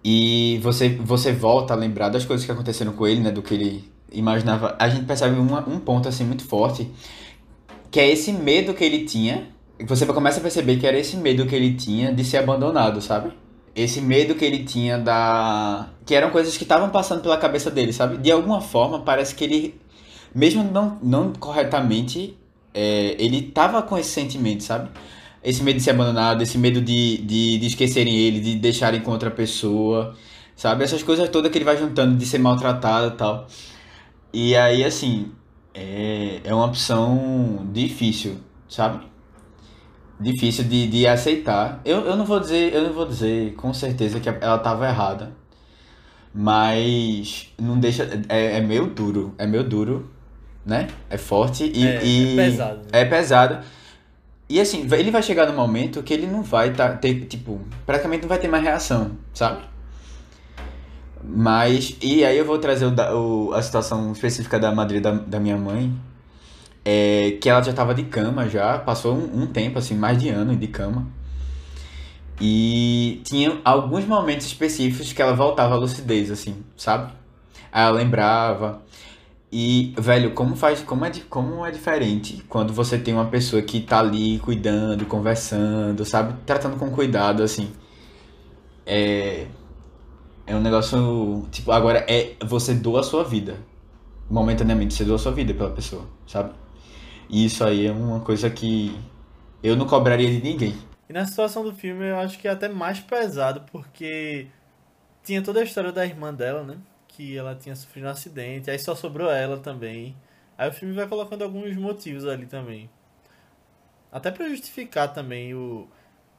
e 0.03 0.59
você, 0.61 0.89
você 0.89 1.31
volta 1.31 1.73
a 1.73 1.77
lembrar 1.77 2.09
das 2.09 2.25
coisas 2.25 2.45
que 2.45 2.51
aconteceram 2.51 2.91
com 2.91 3.07
ele, 3.07 3.21
né, 3.21 3.31
do 3.31 3.41
que 3.41 3.53
ele 3.53 3.89
imaginava, 4.11 4.75
a 4.77 4.89
gente 4.89 5.05
percebe 5.05 5.39
uma, 5.39 5.67
um 5.67 5.79
ponto, 5.79 6.09
assim, 6.09 6.25
muito 6.25 6.43
forte, 6.43 6.91
que 7.89 7.99
é 7.99 8.09
esse 8.09 8.33
medo 8.33 8.73
que 8.73 8.83
ele 8.83 9.05
tinha, 9.05 9.47
você 9.87 10.05
começa 10.05 10.39
a 10.39 10.41
perceber 10.41 10.77
que 10.77 10.85
era 10.85 10.97
esse 10.99 11.15
medo 11.15 11.45
que 11.45 11.55
ele 11.55 11.73
tinha 11.73 12.13
de 12.13 12.23
ser 12.25 12.37
abandonado, 12.37 13.01
sabe? 13.01 13.31
Esse 13.75 13.99
medo 13.99 14.35
que 14.35 14.45
ele 14.45 14.63
tinha 14.63 14.97
da... 14.97 15.89
que 16.05 16.15
eram 16.15 16.29
coisas 16.29 16.55
que 16.55 16.63
estavam 16.63 16.89
passando 16.89 17.21
pela 17.21 17.37
cabeça 17.37 17.69
dele, 17.69 17.91
sabe? 17.91 18.17
De 18.17 18.31
alguma 18.31 18.61
forma, 18.61 19.01
parece 19.01 19.35
que 19.35 19.43
ele 19.43 19.79
mesmo 20.35 20.63
não, 20.65 20.99
não 21.01 21.31
corretamente, 21.33 22.37
é, 22.73 23.15
ele 23.17 23.41
tava 23.41 23.81
com 23.81 23.97
esse 23.97 24.09
sentimento, 24.09 24.63
sabe? 24.63 24.89
Esse 25.41 25.63
medo 25.63 25.77
de 25.77 25.83
ser 25.83 25.91
abandonado, 25.91 26.41
esse 26.41 26.57
medo 26.57 26.81
de, 26.81 27.19
de, 27.19 27.57
de 27.57 27.65
esquecerem 27.67 28.13
ele, 28.13 28.41
de 28.41 28.55
deixarem 28.55 28.99
com 28.99 29.11
outra 29.11 29.31
pessoa, 29.31 30.13
sabe? 30.55 30.83
Essas 30.83 31.01
coisas 31.01 31.29
todas 31.29 31.49
que 31.51 31.57
ele 31.57 31.63
vai 31.63 31.77
juntando, 31.77 32.17
de 32.17 32.25
ser 32.25 32.39
maltratado 32.39 33.13
e 33.13 33.17
tal. 33.17 33.47
E 34.33 34.55
aí, 34.57 34.83
assim, 34.83 35.31
é, 35.73 36.41
é 36.43 36.53
uma 36.53 36.65
opção 36.65 37.69
difícil, 37.71 38.37
sabe? 38.67 39.05
Difícil 40.19 40.63
de, 40.63 40.87
de 40.87 41.05
aceitar. 41.07 41.81
Eu, 41.83 41.99
eu 42.05 42.15
não 42.15 42.25
vou 42.25 42.39
dizer, 42.39 42.73
eu 42.73 42.83
não 42.83 42.93
vou 42.93 43.05
dizer 43.05 43.53
com 43.55 43.73
certeza 43.73 44.19
que 44.19 44.29
ela 44.29 44.57
tava 44.59 44.87
errada. 44.87 45.31
Mas 46.33 47.53
não 47.59 47.79
deixa. 47.79 48.03
É, 48.27 48.57
é 48.57 48.61
meio 48.61 48.87
duro. 48.87 49.33
É 49.37 49.45
meio 49.47 49.63
duro, 49.63 50.09
né? 50.65 50.87
É 51.09 51.17
forte 51.17 51.71
e. 51.73 51.85
É, 51.85 52.05
e- 52.05 52.33
é 52.33 52.35
pesado, 52.45 52.77
né? 52.77 52.83
É 52.91 53.05
pesado. 53.05 53.65
E 54.47 54.59
assim, 54.61 54.87
ele 54.91 55.11
vai 55.11 55.23
chegar 55.23 55.47
no 55.47 55.53
momento 55.53 56.03
que 56.03 56.13
ele 56.13 56.27
não 56.27 56.43
vai 56.43 56.71
tá, 56.73 56.89
ter, 56.93 57.25
tipo, 57.25 57.59
praticamente 57.85 58.21
não 58.21 58.29
vai 58.29 58.37
ter 58.37 58.47
mais 58.47 58.63
reação, 58.63 59.11
sabe? 59.33 59.63
Mas, 61.23 61.97
e 62.01 62.23
aí 62.23 62.37
eu 62.37 62.45
vou 62.45 62.59
trazer 62.59 62.85
o 62.85 62.93
o- 63.49 63.53
a 63.53 63.61
situação 63.61 64.11
específica 64.11 64.59
da 64.59 64.71
madrinha 64.71 65.01
da, 65.01 65.11
da 65.11 65.39
minha 65.39 65.57
mãe, 65.57 65.91
é, 66.85 67.31
que 67.41 67.49
ela 67.49 67.63
já 67.63 67.73
tava 67.73 67.95
de 67.95 68.03
cama 68.03 68.47
já, 68.47 68.77
passou 68.77 69.15
um, 69.15 69.43
um 69.43 69.47
tempo, 69.47 69.79
assim, 69.79 69.95
mais 69.95 70.19
de 70.21 70.29
ano 70.29 70.55
de 70.55 70.67
cama. 70.67 71.07
E 72.39 73.21
tinha 73.23 73.59
alguns 73.65 74.05
momentos 74.05 74.45
específicos 74.45 75.11
que 75.11 75.21
ela 75.21 75.33
voltava 75.33 75.73
à 75.73 75.77
lucidez, 75.77 76.29
assim, 76.29 76.63
sabe? 76.77 77.11
Aí 77.71 77.83
ela 77.83 77.97
lembrava. 77.97 78.83
E, 79.51 79.93
velho, 79.97 80.33
como 80.33 80.55
faz, 80.55 80.81
como 80.81 81.05
é, 81.05 81.11
como 81.29 81.65
é 81.65 81.71
diferente 81.71 82.43
quando 82.49 82.73
você 82.73 82.97
tem 82.97 83.13
uma 83.13 83.25
pessoa 83.25 83.61
que 83.61 83.79
tá 83.81 83.99
ali 83.99 84.37
cuidando, 84.39 85.05
conversando, 85.05 86.03
sabe? 86.05 86.35
Tratando 86.45 86.77
com 86.77 86.91
cuidado, 86.91 87.41
assim. 87.41 87.71
É. 88.85 89.47
É 90.47 90.55
um 90.55 90.61
negócio. 90.61 91.47
Tipo, 91.51 91.71
agora 91.71 92.05
é. 92.07 92.35
Você 92.45 92.73
doa 92.73 92.99
a 92.99 93.03
sua 93.03 93.23
vida. 93.23 93.57
Momentaneamente, 94.29 94.93
você 94.93 95.05
doa 95.05 95.15
a 95.15 95.19
sua 95.19 95.31
vida 95.31 95.53
pela 95.53 95.71
pessoa, 95.71 96.05
sabe? 96.27 96.51
E 97.29 97.45
isso 97.45 97.63
aí 97.63 97.85
é 97.87 97.91
uma 97.91 98.19
coisa 98.19 98.49
que 98.49 98.97
eu 99.63 99.75
não 99.75 99.85
cobraria 99.87 100.29
de 100.29 100.41
ninguém. 100.41 100.75
E 101.09 101.13
na 101.13 101.25
situação 101.25 101.63
do 101.63 101.73
filme 101.73 102.05
eu 102.09 102.17
acho 102.19 102.37
que 102.39 102.47
é 102.47 102.51
até 102.51 102.67
mais 102.67 102.99
pesado, 102.99 103.61
porque 103.71 104.47
tinha 105.23 105.41
toda 105.41 105.59
a 105.59 105.63
história 105.63 105.91
da 105.91 106.05
irmã 106.05 106.33
dela, 106.33 106.63
né? 106.63 106.77
Que 107.07 107.37
ela 107.37 107.55
tinha 107.55 107.75
sofrido 107.75 108.05
um 108.07 108.09
acidente, 108.09 108.69
aí 108.69 108.79
só 108.79 108.95
sobrou 108.95 109.31
ela 109.31 109.57
também. 109.57 110.15
Aí 110.57 110.69
o 110.69 110.73
filme 110.73 110.93
vai 110.93 111.07
colocando 111.07 111.43
alguns 111.43 111.75
motivos 111.75 112.25
ali 112.25 112.45
também. 112.45 112.89
Até 114.11 114.31
pra 114.31 114.47
justificar 114.49 115.13
também 115.13 115.53
o, 115.53 115.87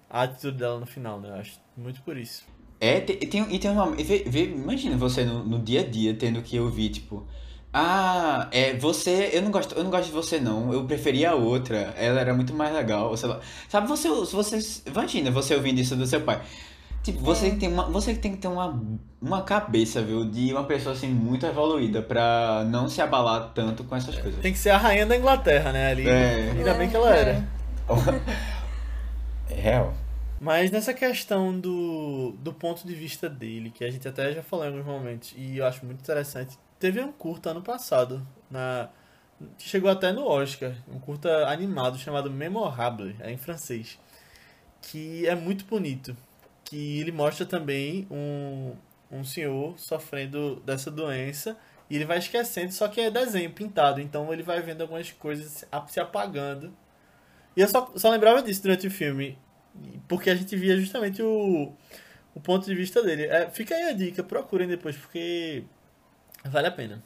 a 0.08 0.22
atitude 0.22 0.58
dela 0.58 0.80
no 0.80 0.86
final, 0.86 1.20
né? 1.20 1.28
Eu 1.30 1.34
acho 1.34 1.60
muito 1.76 2.00
por 2.02 2.16
isso. 2.16 2.46
É, 2.80 3.00
te- 3.00 3.18
e 3.20 3.26
tem, 3.26 3.54
e 3.54 3.58
tem 3.58 3.70
uma. 3.70 3.90
vê- 3.94 4.24
vê- 4.26 4.44
imagina 4.50 4.96
você 4.96 5.24
no, 5.24 5.44
no 5.44 5.58
dia 5.58 5.80
a 5.80 5.86
dia 5.86 6.14
tendo 6.14 6.42
que 6.42 6.58
ouvir, 6.58 6.90
tipo. 6.90 7.26
Ah, 7.78 8.48
é, 8.52 8.72
você. 8.72 9.28
Eu 9.34 9.42
não 9.42 9.50
gosto, 9.50 9.74
eu 9.74 9.84
não 9.84 9.90
gosto 9.90 10.06
de 10.06 10.12
você, 10.12 10.40
não. 10.40 10.72
Eu 10.72 10.84
preferia 10.84 11.32
a 11.32 11.34
outra. 11.34 11.92
Ela 11.98 12.18
era 12.22 12.32
muito 12.32 12.54
mais 12.54 12.74
legal. 12.74 13.14
Sei 13.18 13.28
lá. 13.28 13.38
Sabe, 13.68 13.86
você, 13.86 14.08
você. 14.08 14.80
Imagina 14.86 15.30
você 15.30 15.54
ouvindo 15.54 15.78
isso 15.78 15.94
do 15.94 16.06
seu 16.06 16.22
pai. 16.22 16.40
Tipo, 17.02 17.20
você 17.20 17.50
tem 17.50 17.68
uma, 17.68 17.84
você 17.84 18.14
tem 18.14 18.32
que 18.32 18.38
ter 18.38 18.48
uma, 18.48 18.82
uma 19.20 19.42
cabeça, 19.42 20.00
viu, 20.00 20.24
de 20.24 20.54
uma 20.54 20.64
pessoa 20.64 20.94
assim 20.94 21.08
muito 21.08 21.44
evoluída 21.44 22.00
pra 22.00 22.64
não 22.66 22.88
se 22.88 23.02
abalar 23.02 23.52
tanto 23.54 23.84
com 23.84 23.94
essas 23.94 24.18
coisas. 24.18 24.40
Tem 24.40 24.54
que 24.54 24.58
ser 24.58 24.70
a 24.70 24.78
rainha 24.78 25.04
da 25.04 25.14
Inglaterra, 25.14 25.70
né? 25.70 25.90
Ali. 25.90 26.08
É. 26.08 26.52
Ainda 26.56 26.72
bem 26.72 26.88
que 26.88 26.96
ela 26.96 27.14
era. 27.14 27.46
É 29.48 29.54
real. 29.54 29.94
Mas 30.40 30.72
nessa 30.72 30.92
questão 30.92 31.56
do, 31.58 32.34
do 32.40 32.52
ponto 32.52 32.84
de 32.84 32.94
vista 32.94 33.28
dele, 33.28 33.70
que 33.70 33.84
a 33.84 33.90
gente 33.90 34.08
até 34.08 34.32
já 34.32 34.42
falou 34.42 34.64
em 34.64 34.68
alguns 34.68 34.84
momentos, 34.84 35.32
e 35.36 35.58
eu 35.58 35.64
acho 35.66 35.86
muito 35.86 36.00
interessante, 36.00 36.58
teve 36.78 37.00
um 37.00 37.12
curta 37.12 37.50
ano 37.50 37.62
passado, 37.62 38.26
na, 38.50 38.88
que 39.58 39.68
chegou 39.68 39.90
até 39.90 40.12
no 40.12 40.26
Oscar, 40.26 40.74
um 40.88 40.98
curta 40.98 41.48
animado 41.48 41.98
chamado 41.98 42.30
Memorable, 42.30 43.16
é 43.20 43.30
em 43.30 43.36
francês, 43.38 43.98
que 44.82 45.26
é 45.26 45.34
muito 45.34 45.64
bonito, 45.64 46.16
que 46.64 47.00
ele 47.00 47.12
mostra 47.12 47.46
também 47.46 48.06
um, 48.10 48.74
um 49.10 49.24
senhor 49.24 49.78
sofrendo 49.78 50.56
dessa 50.60 50.90
doença, 50.90 51.56
e 51.88 51.96
ele 51.96 52.04
vai 52.04 52.18
esquecendo, 52.18 52.72
só 52.72 52.88
que 52.88 53.00
é 53.00 53.10
desenho 53.10 53.52
pintado, 53.52 54.00
então 54.00 54.32
ele 54.32 54.42
vai 54.42 54.60
vendo 54.60 54.82
algumas 54.82 55.10
coisas 55.12 55.66
se- 55.88 56.00
apagando. 56.00 56.72
E 57.56 57.60
eu 57.60 57.68
só, 57.68 57.90
só 57.96 58.10
lembrava 58.10 58.42
disso 58.42 58.62
durante 58.62 58.86
o 58.86 58.90
filme, 58.90 59.38
porque 60.08 60.30
a 60.30 60.34
gente 60.34 60.56
via 60.56 60.76
justamente 60.76 61.22
o, 61.22 61.72
o 62.34 62.40
ponto 62.40 62.66
de 62.66 62.74
vista 62.74 63.02
dele. 63.02 63.24
É, 63.24 63.50
fica 63.50 63.74
aí 63.74 63.84
a 63.84 63.92
dica, 63.92 64.22
procurem 64.22 64.68
depois, 64.68 64.96
porque 64.96 65.64
vale 66.50 66.68
a 66.68 66.72
pena. 66.72 67.02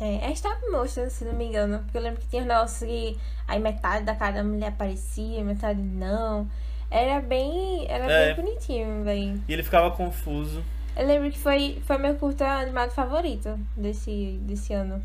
É, 0.00 0.26
é 0.28 0.32
stop 0.32 0.60
motion, 0.70 1.08
se 1.10 1.24
não 1.24 1.32
me 1.34 1.44
engano. 1.46 1.78
Porque 1.80 1.96
eu 1.98 2.02
lembro 2.02 2.20
que 2.20 2.28
tinha 2.28 2.42
um 2.42 2.46
negócio 2.46 2.86
que 2.86 3.18
aí 3.46 3.58
metade 3.60 4.04
da 4.04 4.14
cara 4.16 4.36
da 4.36 4.44
mulher 4.44 4.68
aparecia, 4.68 5.44
metade 5.44 5.80
não. 5.80 6.48
Era 6.90 7.20
bem. 7.20 7.86
Era 7.88 8.10
É. 8.10 8.34
bem 8.34 8.44
bonitinho, 8.44 9.04
velho. 9.04 9.42
E 9.48 9.52
ele 9.52 9.62
ficava 9.62 9.90
confuso. 9.92 10.62
Eu 10.96 11.06
lembro 11.06 11.30
que 11.30 11.38
foi, 11.38 11.80
foi 11.86 11.96
meu 11.98 12.14
curta 12.16 12.44
animado 12.46 12.90
favorito 12.90 13.58
desse, 13.76 14.38
desse 14.42 14.72
ano. 14.74 15.02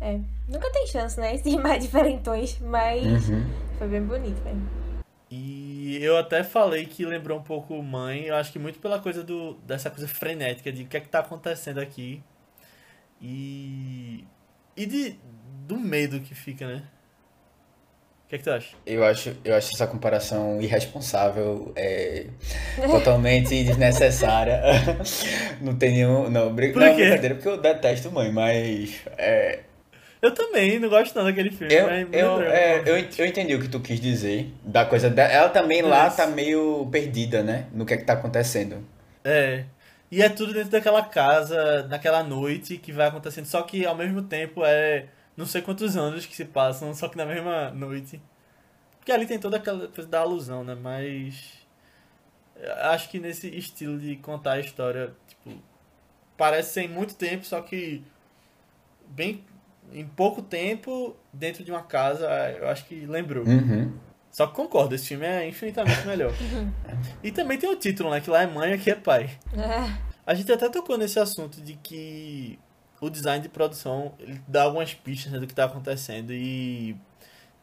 É. 0.00 0.18
Nunca 0.48 0.68
tem 0.72 0.86
chance, 0.86 1.20
né? 1.20 1.34
Esses 1.34 1.54
mais 1.62 1.82
diferentões, 1.82 2.58
mas 2.60 3.28
Uhum. 3.28 3.44
foi 3.78 3.86
bem 3.88 4.02
bonito, 4.02 4.42
velho. 4.42 4.60
E 5.30 5.98
eu 6.02 6.16
até 6.18 6.42
falei 6.42 6.84
que 6.86 7.04
lembrou 7.06 7.38
um 7.38 7.42
pouco 7.42 7.80
mãe, 7.82 8.24
eu 8.24 8.36
acho 8.36 8.52
que 8.52 8.58
muito 8.58 8.78
pela 8.80 8.98
coisa 8.98 9.22
do 9.22 9.54
dessa 9.66 9.90
coisa 9.90 10.06
frenética 10.08 10.70
de 10.72 10.82
o 10.82 10.86
que 10.86 10.96
é 10.96 11.00
que 11.00 11.08
tá 11.08 11.20
acontecendo 11.20 11.78
aqui. 11.78 12.22
E 13.22 14.24
e 14.76 14.86
de 14.86 15.16
do 15.66 15.78
medo 15.78 16.20
que 16.20 16.34
fica, 16.34 16.66
né? 16.66 16.82
O 18.26 18.28
que 18.28 18.36
é 18.36 18.38
que 18.38 18.44
tu 18.44 18.50
acha? 18.50 18.74
Eu 18.86 19.04
acho, 19.04 19.36
eu 19.44 19.54
acho 19.54 19.74
essa 19.74 19.86
comparação 19.86 20.60
irresponsável, 20.60 21.70
é, 21.76 22.26
totalmente 22.90 23.62
desnecessária. 23.62 24.62
Não 25.60 25.76
tem 25.76 25.92
nenhum. 25.92 26.30
Não, 26.30 26.52
brin... 26.52 26.72
Por 26.72 26.80
não, 26.80 26.94
brincadeira, 26.94 27.34
porque 27.34 27.48
eu 27.48 27.60
detesto 27.60 28.10
mãe, 28.10 28.32
mas. 28.32 29.02
É, 29.18 29.60
Eu 30.22 30.32
também 30.32 30.78
não 30.78 30.88
gosto 30.88 31.14
não 31.14 31.24
daquele 31.24 31.50
filme, 31.50 31.74
eu, 31.74 31.86
mas 31.86 32.08
eu, 32.12 32.42
é, 32.42 32.82
eu, 32.86 32.96
eu 33.18 33.26
entendi 33.26 33.54
o 33.54 33.60
que 33.60 33.68
tu 33.68 33.80
quis 33.80 34.00
dizer. 34.00 34.50
Da 34.64 34.86
coisa 34.86 35.08
ela 35.08 35.48
também 35.50 35.82
lá 35.82 36.08
tá 36.08 36.26
meio 36.26 36.88
perdida, 36.90 37.42
né? 37.42 37.66
No 37.72 37.84
que 37.84 37.92
é 37.94 37.96
que 37.98 38.04
tá 38.04 38.14
acontecendo. 38.14 38.82
É. 39.24 39.64
E 40.12 40.20
é 40.20 40.28
tudo 40.28 40.52
dentro 40.52 40.70
daquela 40.70 41.02
casa, 41.02 41.86
naquela 41.88 42.22
noite 42.22 42.76
que 42.76 42.92
vai 42.92 43.08
acontecendo. 43.08 43.46
Só 43.46 43.62
que 43.62 43.86
ao 43.86 43.96
mesmo 43.96 44.20
tempo 44.20 44.62
é 44.62 45.08
não 45.34 45.46
sei 45.46 45.62
quantos 45.62 45.96
anos 45.96 46.26
que 46.26 46.36
se 46.36 46.44
passam, 46.44 46.94
só 46.94 47.08
que 47.08 47.16
na 47.16 47.24
mesma 47.24 47.70
noite. 47.70 48.20
Porque 48.98 49.10
ali 49.10 49.24
tem 49.24 49.38
toda 49.38 49.56
aquela 49.56 49.88
coisa 49.88 50.10
da 50.10 50.20
alusão, 50.20 50.62
né? 50.62 50.74
Mas. 50.74 51.66
Acho 52.82 53.08
que 53.08 53.18
nesse 53.18 53.48
estilo 53.56 53.98
de 53.98 54.16
contar 54.16 54.52
a 54.52 54.60
história, 54.60 55.14
tipo. 55.26 55.58
Parece 56.36 56.74
ser 56.74 56.82
em 56.82 56.88
muito 56.88 57.14
tempo, 57.14 57.46
só 57.46 57.62
que. 57.62 58.04
Bem. 59.08 59.42
Em 59.94 60.06
pouco 60.06 60.42
tempo, 60.42 61.16
dentro 61.32 61.64
de 61.64 61.70
uma 61.70 61.82
casa, 61.82 62.28
eu 62.58 62.68
acho 62.68 62.84
que 62.84 63.06
lembrou. 63.06 63.46
Uhum. 63.46 63.92
Só 64.32 64.46
que 64.46 64.54
concordo, 64.54 64.94
esse 64.94 65.08
filme 65.08 65.26
é 65.26 65.46
infinitamente 65.46 66.06
melhor. 66.06 66.32
e 67.22 67.30
também 67.30 67.58
tem 67.58 67.70
o 67.70 67.76
título, 67.76 68.10
né? 68.10 68.20
Que 68.20 68.30
lá 68.30 68.42
é 68.42 68.46
mãe, 68.46 68.72
aqui 68.72 68.90
é 68.90 68.94
pai. 68.94 69.30
É. 69.52 70.12
A 70.26 70.34
gente 70.34 70.50
até 70.50 70.68
tocou 70.70 70.96
nesse 70.96 71.20
assunto 71.20 71.60
de 71.60 71.74
que 71.74 72.58
o 72.98 73.10
design 73.10 73.42
de 73.42 73.48
produção 73.48 74.14
ele 74.18 74.40
dá 74.48 74.62
algumas 74.62 74.94
pistas 74.94 75.32
né, 75.32 75.38
do 75.38 75.46
que 75.46 75.52
está 75.52 75.64
acontecendo 75.64 76.32
e 76.32 76.96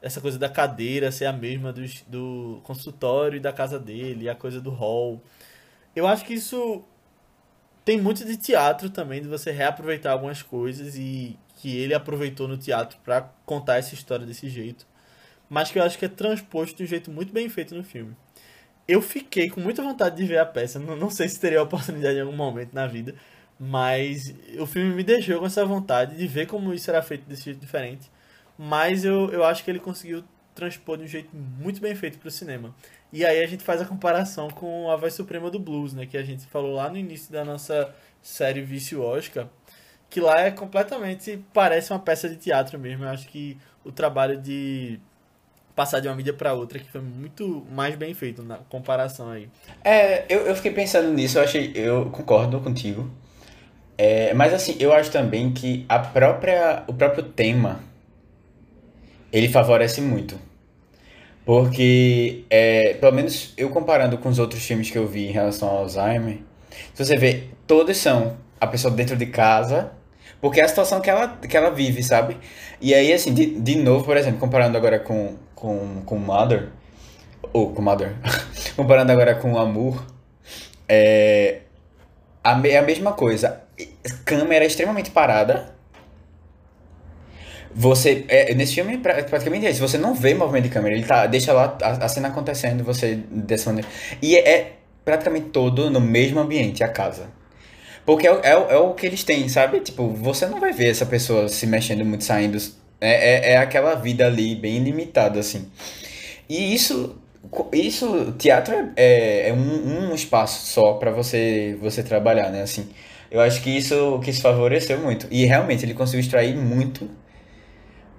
essa 0.02 0.22
coisa 0.22 0.38
da 0.38 0.50
cadeira 0.50 1.12
ser 1.12 1.26
a 1.26 1.34
mesma 1.34 1.74
do, 1.74 1.82
do 2.08 2.62
consultório 2.64 3.38
e 3.38 3.40
da 3.40 3.52
casa 3.52 3.80
dele, 3.80 4.30
a 4.30 4.36
coisa 4.36 4.62
do 4.62 4.70
hall. 4.70 5.22
Eu 5.96 6.06
acho 6.06 6.24
que 6.24 6.34
isso 6.34 6.84
tem 7.84 8.00
muito 8.00 8.24
de 8.26 8.38
teatro 8.38 8.90
também, 8.90 9.22
de 9.22 9.28
você 9.28 9.52
reaproveitar 9.52 10.12
algumas 10.12 10.42
coisas 10.42 10.96
e 10.96 11.38
que 11.56 11.76
ele 11.76 11.94
aproveitou 11.94 12.48
no 12.48 12.58
teatro 12.58 12.98
para 13.04 13.22
contar 13.46 13.78
essa 13.78 13.94
história 13.94 14.26
desse 14.26 14.48
jeito. 14.48 14.86
Mas 15.50 15.72
que 15.72 15.80
eu 15.80 15.84
acho 15.84 15.98
que 15.98 16.06
é 16.06 16.10
transposto 16.10 16.78
de 16.78 16.84
um 16.84 16.88
jeito 16.88 17.12
muito 17.12 17.34
bem 17.34 17.50
feito 17.50 17.76
no 17.76 17.84
filme. 17.84 18.16
Eu 18.88 19.02
fiquei 19.02 19.50
com 19.50 19.60
muita 19.62 19.82
vontade 19.84 20.16
de 20.16 20.26
ver 20.26 20.40
a 20.40 20.46
peça, 20.46 20.80
não, 20.80 20.96
não 20.96 21.10
sei 21.10 21.28
se 21.28 21.40
teria 21.40 21.60
a 21.60 21.64
oportunidade 21.64 22.18
em 22.18 22.22
algum 22.22 22.36
momento 22.36 22.74
na 22.74 22.88
vida, 22.88 23.16
mas 23.60 24.34
o 24.58 24.66
filme 24.66 24.94
me 24.96 25.04
deixou 25.04 25.40
com 25.40 25.46
essa 25.46 25.66
vontade 25.66 26.16
de 26.16 26.28
ver 26.28 26.48
como 26.48 26.74
isso 26.74 26.90
era 26.90 27.02
feito 27.02 27.28
desse 27.28 27.46
jeito 27.46 27.60
diferente. 27.60 28.10
Mas 28.58 29.06
eu, 29.06 29.30
eu 29.32 29.44
acho 29.44 29.64
que 29.64 29.72
ele 29.72 29.80
conseguiu 29.80 30.24
transpor 30.54 30.98
de 30.98 31.04
um 31.04 31.08
jeito 31.08 31.30
muito 31.36 31.80
bem 31.82 31.96
feito 31.96 32.18
para 32.20 32.28
o 32.28 32.32
cinema. 32.32 32.76
E 33.12 33.26
aí 33.26 33.42
a 33.44 33.48
gente 33.48 33.64
faz 33.64 33.82
a 33.82 33.86
comparação 33.86 34.50
com 34.50 34.90
a 34.92 34.96
voz 34.96 35.14
suprema 35.14 35.50
do 35.50 35.60
blues, 35.60 35.94
né? 35.94 36.06
Que 36.06 36.18
a 36.18 36.24
gente 36.24 36.46
falou 36.48 36.74
lá 36.76 36.90
no 36.90 36.98
início 36.98 37.32
da 37.32 37.46
nossa 37.46 37.94
série 38.22 38.62
Vício 38.62 39.02
Oscar. 39.02 39.48
Que 40.10 40.20
lá 40.20 40.42
é 40.42 40.52
completamente. 40.52 41.44
parece 41.54 41.92
uma 41.92 42.00
peça 42.00 42.30
de 42.30 42.36
teatro 42.36 42.78
mesmo. 42.78 43.06
Eu 43.06 43.10
acho 43.10 43.28
que 43.30 43.58
o 43.84 43.92
trabalho 43.92 44.40
de 44.40 45.00
passar 45.76 46.00
de 46.00 46.08
uma 46.08 46.16
mídia 46.16 46.34
para 46.34 46.54
outra 46.54 46.80
que 46.80 46.90
foi 46.92 47.02
muito 47.02 47.66
mais 47.72 47.96
bem 47.96 48.14
feito 48.14 48.44
na 48.44 48.58
comparação 48.58 49.30
aí. 49.30 49.50
É, 49.84 50.26
eu, 50.30 50.48
eu 50.48 50.56
fiquei 50.56 50.72
pensando 50.72 51.12
nisso, 51.14 51.38
eu 51.38 51.44
achei. 51.44 51.72
Eu 51.76 52.10
concordo 52.12 52.60
contigo. 52.60 53.10
É, 53.98 54.34
mas 54.34 54.54
assim, 54.54 54.76
eu 54.80 54.94
acho 54.94 55.12
também 55.12 55.52
que 55.52 55.86
a 55.90 56.00
própria, 56.00 56.84
o 56.88 56.94
próprio 56.94 57.24
tema 57.24 57.82
ele 59.32 59.50
favorece 59.50 60.02
muito. 60.02 60.40
Porque, 61.46 62.44
é, 62.50 62.94
pelo 62.94 63.12
menos 63.12 63.54
eu 63.58 63.70
comparando 63.70 64.18
com 64.18 64.30
os 64.30 64.38
outros 64.38 64.64
filmes 64.64 64.90
que 64.90 64.98
eu 64.98 65.08
vi 65.08 65.28
em 65.28 65.32
relação 65.32 65.68
ao 65.68 65.78
Alzheimer, 65.80 66.38
se 66.94 67.04
você 67.04 67.18
vê, 67.18 67.46
todos 67.66 67.98
são 67.98 68.38
a 68.62 68.68
pessoa 68.68 68.94
dentro 68.94 69.16
de 69.18 69.26
casa, 69.26 69.92
porque 70.40 70.60
é 70.62 70.64
a 70.64 70.68
situação 70.68 71.02
que 71.02 71.10
ela, 71.10 71.28
que 71.38 71.58
ela 71.58 71.72
vive, 71.72 72.04
sabe? 72.04 72.38
E 72.80 72.94
aí, 72.94 73.12
assim, 73.12 73.34
de, 73.34 73.60
de 73.60 73.76
novo, 73.78 74.06
por 74.06 74.16
exemplo, 74.16 74.40
comparando 74.40 74.78
agora 74.78 75.00
com, 75.00 75.36
com, 75.60 76.02
com 76.06 76.18
Mother, 76.18 76.70
ou 77.54 77.74
com 77.74 77.82
Mother, 77.82 78.16
comparando 78.76 79.12
agora 79.12 79.36
com 79.36 79.58
Amor, 79.58 80.06
é 80.88 81.62
a, 82.44 82.68
é 82.68 82.78
a 82.78 82.82
mesma 82.82 83.14
coisa 83.14 83.70
câmera 84.26 84.66
extremamente 84.66 85.12
parada. 85.12 85.74
Você. 87.74 88.26
É, 88.28 88.54
nesse 88.54 88.76
filme, 88.76 88.98
praticamente 88.98 89.66
é 89.66 89.70
isso. 89.70 89.82
Você 89.82 89.98
não 89.98 90.14
vê 90.14 90.34
movimento 90.34 90.64
de 90.64 90.70
câmera. 90.70 90.96
Ele 90.96 91.06
tá, 91.06 91.28
deixa 91.28 91.54
lá 91.54 91.78
a, 91.82 92.06
a 92.06 92.10
cena 92.10 92.30
acontecendo, 92.30 92.84
você 92.84 93.16
dessa 93.16 93.70
maneira. 93.70 93.88
E 94.22 94.36
é, 94.36 94.50
é, 94.50 94.74
praticamente 95.06 95.50
todo 95.50 95.90
no 95.90 96.02
mesmo 96.02 96.40
ambiente, 96.40 96.84
a 96.84 96.88
casa. 96.90 97.28
Porque 98.06 98.28
é, 98.28 98.32
é, 98.44 98.52
é, 98.52 98.78
o 98.78 98.94
que 98.94 99.06
eles 99.06 99.24
têm, 99.24 99.48
sabe? 99.50 99.82
Tipo, 99.82 100.10
você 100.10 100.48
não 100.48 100.60
vai 100.60 100.72
ver 100.72 100.90
essa 100.90 101.06
pessoa 101.06 101.48
se 101.48 101.68
mexendo 101.68 102.04
muito, 102.04 102.24
saindo. 102.24 102.58
É, 103.02 103.52
é, 103.52 103.54
é 103.54 103.58
aquela 103.58 103.96
vida 103.96 104.26
ali, 104.26 104.56
bem 104.56 104.80
limitada, 104.80 105.40
assim. 105.40 105.70
E 106.48 106.74
isso 106.74 107.18
isso 107.72 108.34
teatro 108.38 108.76
é, 108.76 108.92
é, 108.98 109.50
é 109.50 109.54
um, 109.54 110.12
um 110.12 110.16
espaço 110.16 110.68
só 110.68 110.94
para 110.96 111.10
você 111.10 111.78
você 111.82 112.04
trabalhar 112.04 112.50
né 112.50 112.62
assim 112.62 112.90
eu 113.32 113.42
acho 113.42 113.62
que 113.62 113.70
isso, 113.70 114.20
que 114.24 114.32
isso 114.32 114.42
favoreceu 114.42 114.98
muito. 115.00 115.28
E 115.30 115.46
realmente 115.46 115.86
ele 115.86 115.94
conseguiu 115.94 116.22
extrair 116.22 116.56
muito 116.56 117.10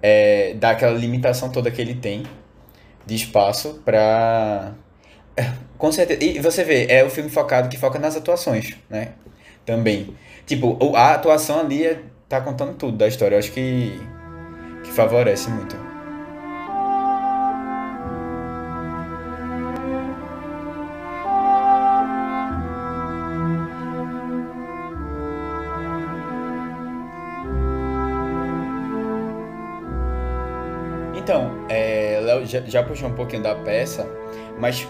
é, 0.01 0.55
daquela 0.55 0.97
limitação 0.97 1.51
toda 1.51 1.71
que 1.71 1.81
ele 1.81 1.95
tem 1.95 2.23
de 3.05 3.15
espaço 3.15 3.83
pra. 3.85 4.73
Com 5.77 5.91
certeza. 5.91 6.23
E 6.23 6.39
você 6.39 6.63
vê, 6.63 6.87
é 6.89 7.03
o 7.05 7.11
filme 7.11 7.31
focado 7.31 7.69
que 7.69 7.77
foca 7.77 7.99
nas 7.99 8.17
atuações, 8.17 8.77
né? 8.89 9.13
Também. 9.65 10.15
Tipo, 10.47 10.79
a 10.95 11.15
atuação 11.15 11.61
ali 11.61 11.87
é, 11.87 12.01
tá 12.29 12.41
contando 12.41 12.75
tudo 12.75 12.97
da 12.97 13.09
história. 13.09 13.35
Eu 13.35 13.39
acho 13.39 13.53
que, 13.53 13.99
que 14.83 14.93
favorece 14.93 15.51
muito. 15.51 15.91
já, 32.51 32.61
já 32.61 32.83
puxou 32.83 33.09
um 33.09 33.15
pouquinho 33.15 33.43
da 33.43 33.55
peça, 33.55 34.07
mas 34.59 34.87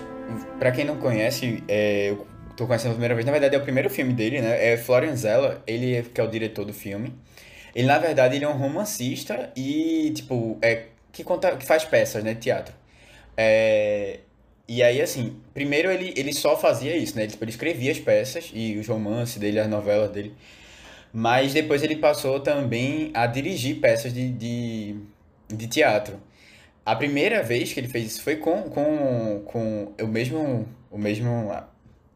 para 0.59 0.73
quem 0.73 0.85
não 0.85 0.97
conhece, 0.97 1.63
é, 1.69 2.11
eu 2.11 2.27
tô 2.57 2.67
conhecendo 2.67 2.93
a 2.93 2.95
primeira 2.95 3.15
vez, 3.15 3.27
na 3.27 3.33
verdade 3.33 3.55
é 3.55 3.59
o 3.59 3.63
primeiro 3.63 3.91
filme 3.91 4.13
dele, 4.13 4.41
né? 4.41 4.73
É 4.73 4.77
Florian 4.77 5.15
Zeller, 5.15 5.59
ele 5.67 5.95
é, 5.95 6.03
que 6.03 6.21
é 6.21 6.25
o 6.25 6.29
diretor 6.29 6.65
do 6.65 6.73
filme. 6.73 7.13
Ele, 7.75 7.87
na 7.87 7.99
verdade, 7.99 8.37
ele 8.37 8.45
é 8.45 8.49
um 8.49 8.57
romancista 8.57 9.51
e, 9.57 10.13
tipo, 10.15 10.59
é, 10.63 10.87
que, 11.13 11.25
conta, 11.25 11.57
que 11.57 11.67
faz 11.67 11.85
peças, 11.85 12.25
né? 12.25 12.35
Teatro. 12.35 12.75
É, 13.37 14.21
e 14.69 14.83
aí, 14.83 15.01
assim, 15.03 15.37
primeiro 15.55 15.91
ele, 15.91 16.13
ele 16.17 16.33
só 16.33 16.57
fazia 16.57 16.97
isso, 16.97 17.17
né? 17.17 17.23
Ele, 17.25 17.33
tipo, 17.33 17.45
ele 17.45 17.51
escrevia 17.51 17.93
as 17.93 17.99
peças 17.99 18.51
e 18.55 18.77
os 18.79 18.87
romances 18.87 19.39
dele, 19.39 19.59
as 19.61 19.69
novelas 19.69 20.11
dele. 20.11 20.35
Mas 21.13 21.53
depois 21.53 21.83
ele 21.83 21.97
passou 21.97 22.41
também 22.41 23.11
a 23.15 23.27
dirigir 23.27 23.81
peças 23.81 24.13
de, 24.15 24.31
de, 24.31 24.97
de 25.49 25.67
teatro. 25.69 26.21
A 26.85 26.97
primeira 26.97 27.43
vez 27.43 27.73
que 27.73 27.81
ele 27.81 27.89
fez 27.89 28.07
isso 28.07 28.23
foi 28.23 28.37
com, 28.37 28.63
com, 28.65 29.43
com 29.45 29.93
o 30.01 30.07
mesmo 30.07 30.69
o 30.91 30.99
mesmo 30.99 31.53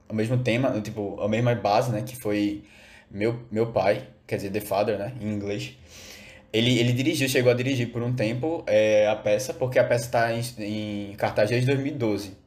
o 0.08 0.14
mesmo 0.14 0.38
tema, 0.42 0.80
tipo, 0.80 1.20
a 1.20 1.28
mesma 1.28 1.54
base, 1.54 1.90
né, 1.92 2.02
que 2.02 2.16
foi 2.16 2.62
meu 3.10 3.40
meu 3.50 3.72
pai, 3.72 4.08
quer 4.26 4.36
dizer, 4.36 4.50
The 4.50 4.60
Father, 4.60 4.98
né, 4.98 5.12
em 5.20 5.28
inglês. 5.28 5.76
Ele, 6.52 6.78
ele 6.78 6.92
dirigiu, 6.92 7.28
chegou 7.28 7.50
a 7.50 7.54
dirigir 7.54 7.90
por 7.90 8.02
um 8.02 8.14
tempo 8.14 8.62
é, 8.66 9.08
a 9.08 9.16
peça, 9.16 9.52
porque 9.52 9.78
a 9.78 9.84
peça 9.84 10.04
está 10.04 10.32
em, 10.32 11.10
em 11.10 11.14
cartaz 11.16 11.50
desde 11.50 11.66
2012. 11.66 12.44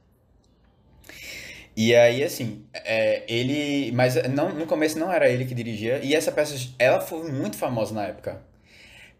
E 1.78 1.94
aí, 1.94 2.24
assim, 2.24 2.66
é, 2.74 3.24
ele. 3.28 3.92
Mas 3.92 4.16
não, 4.30 4.50
no 4.50 4.66
começo 4.66 4.98
não 4.98 5.14
era 5.14 5.30
ele 5.30 5.46
que 5.46 5.54
dirigia. 5.54 6.00
E 6.04 6.16
essa 6.16 6.32
peça, 6.32 6.56
ela 6.80 7.00
foi 7.00 7.32
muito 7.32 7.56
famosa 7.56 7.94
na 7.94 8.06
época. 8.06 8.42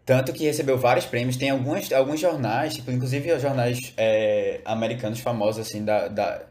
Tanto 0.04 0.32
que 0.32 0.44
recebeu 0.44 0.76
vários 0.76 1.06
prêmios. 1.06 1.36
Tem 1.36 1.50
alguns, 1.50 1.92
alguns 1.92 2.18
jornais, 2.18 2.74
tipo, 2.74 2.90
inclusive 2.90 3.38
jornais 3.38 3.92
é, 3.96 4.60
americanos 4.64 5.20
famosos, 5.20 5.68
assim, 5.68 5.84
da, 5.84 6.08
da, 6.08 6.42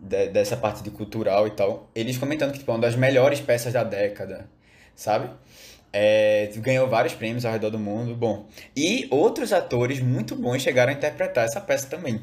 de, 0.00 0.28
dessa 0.28 0.56
parte 0.56 0.82
de 0.82 0.90
cultural 0.90 1.46
e 1.46 1.50
tal. 1.50 1.90
Eles 1.94 2.16
comentando 2.16 2.52
que, 2.52 2.60
tipo, 2.60 2.70
é 2.70 2.74
uma 2.74 2.80
das 2.80 2.96
melhores 2.96 3.40
peças 3.40 3.74
da 3.74 3.84
década, 3.84 4.48
sabe? 4.96 5.30
É, 5.92 6.50
ganhou 6.56 6.88
vários 6.88 7.14
prêmios 7.14 7.44
ao 7.44 7.52
redor 7.52 7.70
do 7.70 7.78
mundo. 7.78 8.14
Bom, 8.14 8.46
e 8.76 9.06
outros 9.10 9.52
atores 9.52 10.00
muito 10.00 10.34
bons 10.34 10.62
chegaram 10.62 10.92
a 10.92 10.96
interpretar 10.96 11.44
essa 11.44 11.60
peça 11.60 11.86
também. 11.86 12.20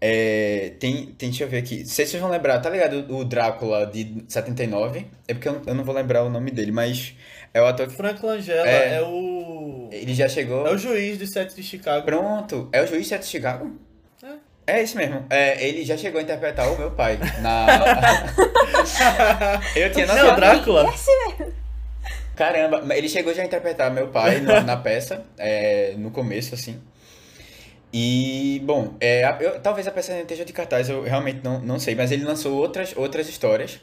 É, 0.00 0.72
tem, 0.78 1.06
tem, 1.06 1.28
deixa 1.28 1.44
eu 1.44 1.48
ver 1.48 1.58
aqui. 1.58 1.80
Não 1.80 1.86
sei 1.86 2.04
se 2.04 2.12
vocês 2.12 2.22
vão 2.22 2.30
lembrar, 2.30 2.60
tá 2.60 2.70
ligado? 2.70 3.04
O 3.14 3.24
Drácula 3.24 3.84
de 3.86 4.24
79. 4.28 5.06
É 5.26 5.34
porque 5.34 5.48
eu, 5.48 5.60
eu 5.66 5.74
não 5.74 5.82
vou 5.82 5.94
lembrar 5.94 6.22
o 6.22 6.30
nome 6.30 6.50
dele, 6.50 6.70
mas 6.70 7.14
é 7.52 7.60
o 7.60 7.66
ator 7.66 7.88
que. 7.88 7.94
Frank 7.94 8.24
Langella 8.24 8.68
é, 8.68 8.94
é 8.94 9.02
o. 9.02 9.88
Ele 9.90 10.14
já 10.14 10.28
chegou. 10.28 10.66
É 10.66 10.72
o 10.72 10.78
juiz 10.78 11.18
dos 11.18 11.30
Sete 11.30 11.56
de 11.56 11.62
Chicago. 11.62 12.04
Pronto. 12.04 12.68
É 12.72 12.82
o 12.82 12.86
juiz 12.86 13.00
dos 13.00 13.08
Sete 13.08 13.22
de 13.22 13.28
Chicago? 13.28 13.76
É. 14.22 14.74
É 14.78 14.82
isso 14.82 14.96
mesmo. 14.96 15.26
É, 15.30 15.66
ele 15.66 15.84
já 15.84 15.96
chegou 15.96 16.20
a 16.20 16.22
interpretar 16.22 16.70
o 16.70 16.78
meu 16.78 16.92
pai 16.92 17.18
na. 17.40 17.66
eu 19.74 19.90
tinha 19.90 20.06
noção. 20.06 20.26
Não, 20.26 20.36
Drácula? 20.36 20.94
Caramba, 22.38 22.94
ele 22.94 23.08
chegou 23.08 23.34
já 23.34 23.42
a 23.42 23.44
interpretar 23.44 23.92
meu 23.92 24.08
pai 24.08 24.40
na, 24.40 24.60
na 24.60 24.76
peça, 24.78 25.24
é, 25.36 25.94
no 25.98 26.12
começo, 26.12 26.54
assim. 26.54 26.80
E, 27.92 28.62
bom, 28.64 28.94
é, 29.00 29.24
eu, 29.40 29.58
talvez 29.60 29.88
a 29.88 29.90
peça 29.90 30.16
esteja 30.20 30.44
de 30.44 30.52
cartaz, 30.52 30.88
eu 30.88 31.02
realmente 31.02 31.40
não, 31.42 31.58
não 31.60 31.80
sei, 31.80 31.96
mas 31.96 32.12
ele 32.12 32.22
lançou 32.22 32.56
outras, 32.56 32.96
outras 32.96 33.28
histórias. 33.28 33.80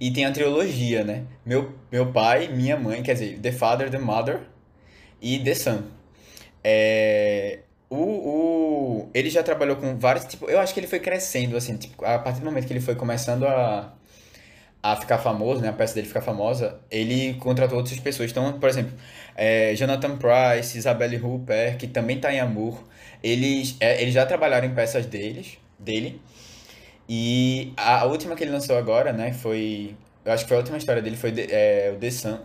E 0.00 0.10
tem 0.10 0.24
a 0.24 0.32
trilogia, 0.32 1.04
né? 1.04 1.24
Meu, 1.44 1.74
meu 1.92 2.10
pai, 2.10 2.48
minha 2.48 2.74
mãe, 2.74 3.02
quer 3.02 3.12
dizer, 3.12 3.38
The 3.38 3.52
Father, 3.52 3.90
The 3.90 3.98
Mother 3.98 4.40
e 5.20 5.38
The 5.38 5.54
Son. 5.54 5.82
É, 6.64 7.58
o, 7.90 7.96
o, 7.96 9.10
ele 9.12 9.28
já 9.28 9.42
trabalhou 9.42 9.76
com 9.76 9.98
vários, 9.98 10.24
tipo, 10.24 10.48
eu 10.48 10.58
acho 10.58 10.72
que 10.72 10.80
ele 10.80 10.86
foi 10.86 11.00
crescendo, 11.00 11.54
assim, 11.54 11.76
tipo, 11.76 12.02
a 12.02 12.18
partir 12.18 12.40
do 12.40 12.46
momento 12.46 12.66
que 12.66 12.72
ele 12.72 12.80
foi 12.80 12.94
começando 12.94 13.46
a, 13.46 13.92
a 14.82 14.96
ficar 14.96 15.18
famoso, 15.18 15.60
né, 15.60 15.68
a 15.68 15.72
peça 15.72 15.94
dele 15.94 16.06
ficar 16.06 16.22
famosa, 16.22 16.80
ele 16.90 17.34
contratou 17.34 17.78
outras 17.78 17.98
pessoas. 18.00 18.30
Então, 18.30 18.58
por 18.58 18.68
exemplo, 18.68 18.92
é, 19.36 19.74
Jonathan 19.74 20.16
Price, 20.16 20.76
Isabelle 20.76 21.16
Hooper, 21.18 21.76
que 21.76 21.86
também 21.86 22.16
está 22.16 22.32
em 22.32 22.40
Amour, 22.40 22.82
eles, 23.22 23.76
é, 23.80 24.00
eles 24.00 24.14
já 24.14 24.24
trabalharam 24.24 24.66
em 24.66 24.74
peças 24.74 25.06
deles, 25.06 25.58
dele. 25.78 26.20
E 27.08 27.72
a, 27.76 28.00
a, 28.00 28.04
última 28.04 28.34
que 28.36 28.44
ele 28.44 28.52
lançou 28.52 28.76
agora, 28.78 29.12
né, 29.12 29.32
foi. 29.32 29.96
Eu 30.24 30.32
acho 30.32 30.44
que 30.44 30.48
foi 30.48 30.56
a 30.56 30.60
última 30.60 30.78
história 30.78 31.02
dele, 31.02 31.16
foi 31.16 31.34
é, 31.50 31.92
o 31.94 31.98
The 31.98 32.10
Sun. 32.10 32.38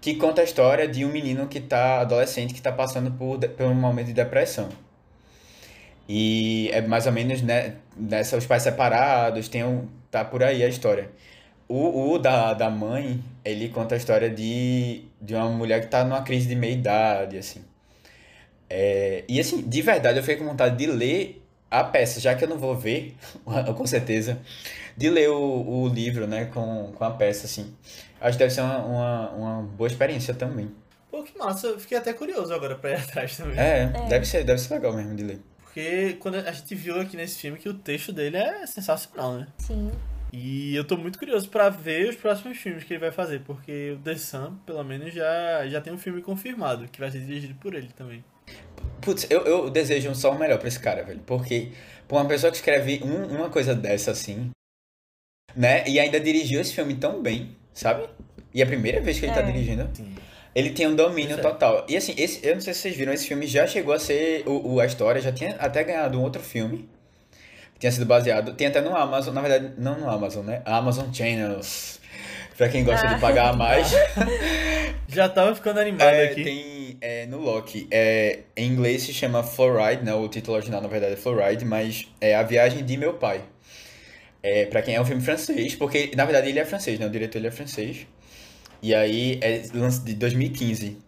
que 0.00 0.14
conta 0.14 0.40
a 0.42 0.44
história 0.44 0.88
de 0.88 1.04
um 1.04 1.08
menino 1.10 1.48
que 1.48 1.60
tá 1.60 2.00
adolescente 2.00 2.54
que 2.54 2.62
tá 2.62 2.72
passando 2.72 3.10
por, 3.12 3.38
por 3.38 3.66
um 3.66 3.74
momento 3.74 4.06
de 4.06 4.12
depressão. 4.14 4.68
E 6.08 6.70
é 6.72 6.80
mais 6.82 7.06
ou 7.06 7.12
menos 7.12 7.42
né, 7.42 7.76
nessa 7.96 8.36
os 8.36 8.46
pais 8.46 8.62
separados, 8.62 9.48
tem 9.48 9.64
um, 9.64 9.88
tá 10.10 10.24
por 10.24 10.42
aí 10.42 10.62
a 10.62 10.68
história. 10.68 11.10
O, 11.68 12.12
o 12.12 12.18
da, 12.18 12.52
da 12.54 12.68
mãe, 12.68 13.22
ele 13.44 13.68
conta 13.68 13.94
a 13.94 13.98
história 13.98 14.28
de, 14.28 15.04
de 15.20 15.34
uma 15.34 15.48
mulher 15.48 15.80
que 15.80 15.86
tá 15.86 16.04
numa 16.04 16.22
crise 16.22 16.48
de 16.48 16.54
meia 16.54 16.72
idade, 16.72 17.38
assim. 17.38 17.64
É, 18.68 19.24
e 19.28 19.40
assim, 19.40 19.62
de 19.62 19.82
verdade, 19.82 20.18
eu 20.18 20.22
fiquei 20.22 20.36
com 20.36 20.44
vontade 20.44 20.76
de 20.76 20.86
ler 20.86 21.42
a 21.70 21.84
peça, 21.84 22.20
já 22.20 22.34
que 22.34 22.44
eu 22.44 22.48
não 22.48 22.58
vou 22.58 22.76
ver, 22.76 23.16
com 23.76 23.86
certeza, 23.86 24.38
de 24.96 25.08
ler 25.08 25.30
o, 25.30 25.36
o 25.84 25.88
livro, 25.88 26.26
né, 26.26 26.46
com, 26.46 26.92
com 26.94 27.04
a 27.04 27.10
peça, 27.10 27.46
assim. 27.46 27.74
Acho 28.20 28.36
que 28.36 28.44
deve 28.44 28.54
ser 28.54 28.60
uma, 28.60 28.78
uma, 28.78 29.30
uma 29.30 29.62
boa 29.62 29.88
experiência 29.88 30.34
também. 30.34 30.70
Pô, 31.10 31.22
que 31.22 31.36
massa. 31.36 31.66
Eu 31.66 31.80
fiquei 31.80 31.98
até 31.98 32.12
curioso 32.12 32.54
agora 32.54 32.76
pra 32.76 32.92
ir 32.92 32.96
atrás 33.02 33.36
também. 33.36 33.58
É, 33.58 33.86
Deve, 34.08 34.24
ser, 34.24 34.44
deve 34.44 34.58
ser 34.58 34.74
legal 34.74 34.94
mesmo 34.94 35.14
de 35.14 35.24
ler. 35.24 35.40
Porque 35.62 36.16
quando 36.20 36.36
a 36.36 36.52
gente 36.52 36.74
viu 36.74 37.00
aqui 37.00 37.16
nesse 37.16 37.38
filme 37.38 37.58
que 37.58 37.68
o 37.68 37.74
texto 37.74 38.12
dele 38.12 38.36
é 38.36 38.66
sensacional, 38.66 39.34
né? 39.34 39.46
Sim. 39.58 39.90
E 40.32 40.74
eu 40.74 40.84
tô 40.84 40.96
muito 40.96 41.18
curioso 41.18 41.48
pra 41.50 41.68
ver 41.68 42.08
os 42.08 42.16
próximos 42.16 42.56
filmes 42.56 42.84
que 42.84 42.94
ele 42.94 43.00
vai 43.00 43.12
fazer, 43.12 43.40
porque 43.40 43.90
o 43.90 43.98
The 43.98 44.16
Sun, 44.16 44.56
pelo 44.64 44.82
menos, 44.82 45.12
já, 45.12 45.66
já 45.68 45.80
tem 45.80 45.92
um 45.92 45.98
filme 45.98 46.22
confirmado, 46.22 46.88
que 46.88 46.98
vai 47.00 47.10
ser 47.10 47.20
dirigido 47.20 47.54
por 47.56 47.74
ele 47.74 47.90
também. 47.94 48.24
Putz, 49.02 49.26
eu, 49.30 49.42
eu 49.44 49.68
desejo 49.68 50.14
só 50.14 50.32
o 50.32 50.38
melhor 50.38 50.58
pra 50.58 50.68
esse 50.68 50.80
cara, 50.80 51.02
velho. 51.02 51.20
Porque, 51.26 51.72
pra 52.08 52.16
uma 52.18 52.26
pessoa 52.28 52.50
que 52.50 52.56
escreve 52.56 53.02
um, 53.04 53.26
uma 53.36 53.50
coisa 53.50 53.74
dessa 53.74 54.12
assim, 54.12 54.50
né? 55.54 55.86
E 55.86 56.00
ainda 56.00 56.18
dirigiu 56.18 56.60
esse 56.60 56.72
filme 56.74 56.94
tão 56.94 57.20
bem, 57.22 57.54
sabe? 57.74 58.08
E 58.54 58.60
é 58.62 58.64
a 58.64 58.66
primeira 58.66 59.00
vez 59.02 59.18
que 59.18 59.26
ele 59.26 59.34
tá 59.34 59.40
É. 59.40 59.46
dirigindo. 59.52 59.90
Sim. 59.92 60.14
Ele 60.54 60.70
tem 60.70 60.86
um 60.86 60.94
domínio 60.96 61.38
é. 61.38 61.40
total. 61.42 61.84
E 61.88 61.96
assim, 61.96 62.14
esse, 62.16 62.46
eu 62.46 62.54
não 62.54 62.60
sei 62.60 62.72
se 62.74 62.80
vocês 62.80 62.96
viram, 62.96 63.12
esse 63.12 63.26
filme 63.26 63.46
já 63.46 63.66
chegou 63.66 63.92
a 63.94 63.98
ser. 63.98 64.46
O, 64.46 64.74
o- 64.74 64.80
a 64.80 64.86
história 64.86 65.20
já 65.20 65.32
tinha 65.32 65.56
até 65.56 65.82
ganhado 65.84 66.18
um 66.18 66.22
outro 66.22 66.42
filme. 66.42 66.88
Tinha 67.82 67.90
sido 67.90 68.06
baseado. 68.06 68.54
Tem 68.54 68.68
até 68.68 68.80
no 68.80 68.94
Amazon, 68.96 69.34
na 69.34 69.40
verdade, 69.40 69.72
não 69.76 69.98
no 69.98 70.08
Amazon, 70.08 70.46
né? 70.46 70.62
Amazon 70.64 71.12
Channels. 71.12 71.98
Pra 72.56 72.68
quem 72.68 72.84
gosta 72.84 73.08
de 73.08 73.14
Ah. 73.14 73.18
pagar 73.18 73.48
a 73.48 73.52
mais. 73.54 73.90
Já 75.08 75.28
tava 75.28 75.52
ficando 75.52 75.80
animado 75.80 76.14
É, 76.14 76.26
aqui. 76.26 76.44
tem 76.44 76.96
é, 77.00 77.26
no 77.26 77.38
Loki. 77.38 77.88
É, 77.90 78.38
em 78.56 78.68
inglês 78.70 79.02
se 79.02 79.12
chama 79.12 79.42
Fluoride, 79.42 80.04
né? 80.04 80.14
O 80.14 80.28
título 80.28 80.58
original, 80.58 80.80
na 80.80 80.86
verdade, 80.86 81.14
é 81.14 81.16
Fluoride, 81.16 81.64
mas 81.64 82.06
é 82.20 82.36
A 82.36 82.44
Viagem 82.44 82.84
de 82.84 82.96
Meu 82.96 83.14
Pai. 83.14 83.42
É, 84.44 84.66
pra 84.66 84.80
quem 84.80 84.94
é 84.94 85.00
um 85.00 85.04
filme 85.04 85.20
francês, 85.20 85.74
porque 85.74 86.12
na 86.16 86.24
verdade 86.24 86.50
ele 86.50 86.60
é 86.60 86.64
francês, 86.64 87.00
né? 87.00 87.06
O 87.06 87.10
diretor 87.10 87.38
ele 87.38 87.48
é 87.48 87.50
francês. 87.50 88.06
E 88.80 88.94
aí 88.94 89.40
é 89.42 89.60
lance 89.74 90.04
de 90.04 90.14
2015 90.14 90.98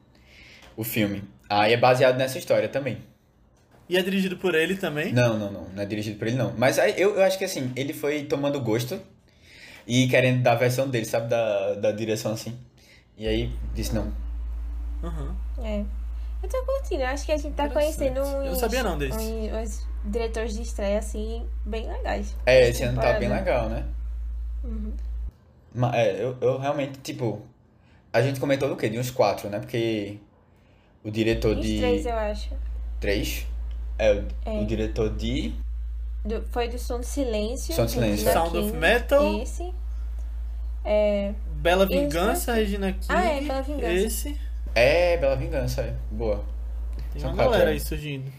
o 0.76 0.82
filme. 0.82 1.22
Aí 1.48 1.72
é 1.72 1.76
baseado 1.76 2.16
nessa 2.18 2.36
história 2.36 2.68
também. 2.68 2.98
E 3.88 3.96
é 3.96 4.02
dirigido 4.02 4.36
por 4.36 4.54
ele 4.54 4.76
também. 4.76 5.12
Não, 5.12 5.38
não, 5.38 5.50
não. 5.52 5.68
Não 5.68 5.82
é 5.82 5.86
dirigido 5.86 6.18
por 6.18 6.26
ele, 6.26 6.36
não. 6.36 6.52
Mas 6.56 6.78
aí, 6.78 6.94
eu, 6.96 7.16
eu 7.16 7.22
acho 7.22 7.38
que 7.38 7.44
assim, 7.44 7.70
ele 7.76 7.92
foi 7.92 8.24
tomando 8.24 8.60
gosto 8.60 8.98
e 9.86 10.08
querendo 10.08 10.42
dar 10.42 10.52
a 10.52 10.56
versão 10.56 10.88
dele, 10.88 11.04
sabe? 11.04 11.28
Da, 11.28 11.74
da 11.74 11.92
direção 11.92 12.32
assim. 12.32 12.56
E 13.16 13.26
aí 13.28 13.52
disse 13.74 13.94
não. 13.94 14.12
Uhum. 15.02 15.34
É. 15.62 15.84
Eu 16.42 16.48
tô 16.48 16.62
curtindo, 16.64 17.02
eu 17.02 17.06
acho 17.08 17.24
que 17.24 17.32
a 17.32 17.36
gente 17.36 17.54
tá 17.54 17.68
conhecendo 17.68 18.20
uns, 18.20 18.28
Eu 18.32 18.44
não 18.44 18.54
sabia 18.54 18.82
não 18.82 18.98
desse. 18.98 19.16
uns, 19.18 19.52
uns 19.52 19.86
diretores 20.04 20.54
de 20.54 20.62
estreia, 20.62 20.98
assim, 20.98 21.46
bem 21.64 21.86
legais. 21.90 22.34
É, 22.44 22.68
esse 22.68 22.82
ano 22.82 23.00
tá 23.00 23.14
bem 23.18 23.28
legal, 23.30 23.68
né? 23.68 23.84
Uhum. 24.62 24.92
Ma- 25.74 25.96
É, 25.96 26.22
eu, 26.22 26.36
eu 26.40 26.58
realmente, 26.58 26.98
tipo. 27.00 27.42
A 28.12 28.22
gente 28.22 28.38
comentou 28.38 28.68
do 28.68 28.76
quê? 28.76 28.88
De 28.88 28.98
uns 28.98 29.10
quatro, 29.10 29.48
né? 29.48 29.58
Porque 29.58 30.18
o 31.02 31.10
diretor 31.10 31.56
Uns 31.56 31.66
de. 31.66 31.78
três, 31.78 32.06
eu 32.06 32.14
acho. 32.14 32.50
Três? 33.00 33.46
É, 33.98 34.12
o, 34.12 34.24
É. 34.44 34.60
o 34.60 34.66
diretor 34.66 35.10
de. 35.10 35.54
Do- 36.24 36.42
foi 36.50 36.68
do 36.68 36.78
Som 36.78 37.00
do 37.00 37.06
Silêncio. 37.06 37.74
Som 37.74 37.84
do 37.84 37.90
Silêncio, 37.90 38.26
Regina. 38.26 38.32
Sound 38.32 38.56
of 38.58 38.66
King, 38.68 38.78
Metal. 38.78 39.42
Esse. 39.42 39.74
É, 40.84 41.32
Bela 41.56 41.84
Esse 41.84 41.94
Vingança, 41.94 42.52
aqui. 42.52 42.60
Regina 42.60 42.92
King. 42.92 43.06
Ah, 43.08 43.24
é, 43.24 43.40
Bela 43.40 43.62
Vingança. 43.62 43.92
Esse. 43.92 44.40
É, 44.74 45.16
Bela 45.16 45.36
Vingança, 45.36 45.80
é. 45.82 45.94
Boa. 46.10 46.44
Tem 47.12 47.20
São 47.22 47.30
uma 47.30 47.36
quatro, 47.36 47.52
galera 47.52 47.70
é. 47.70 47.72
aí 47.74 47.80
surgindo. 47.80 48.30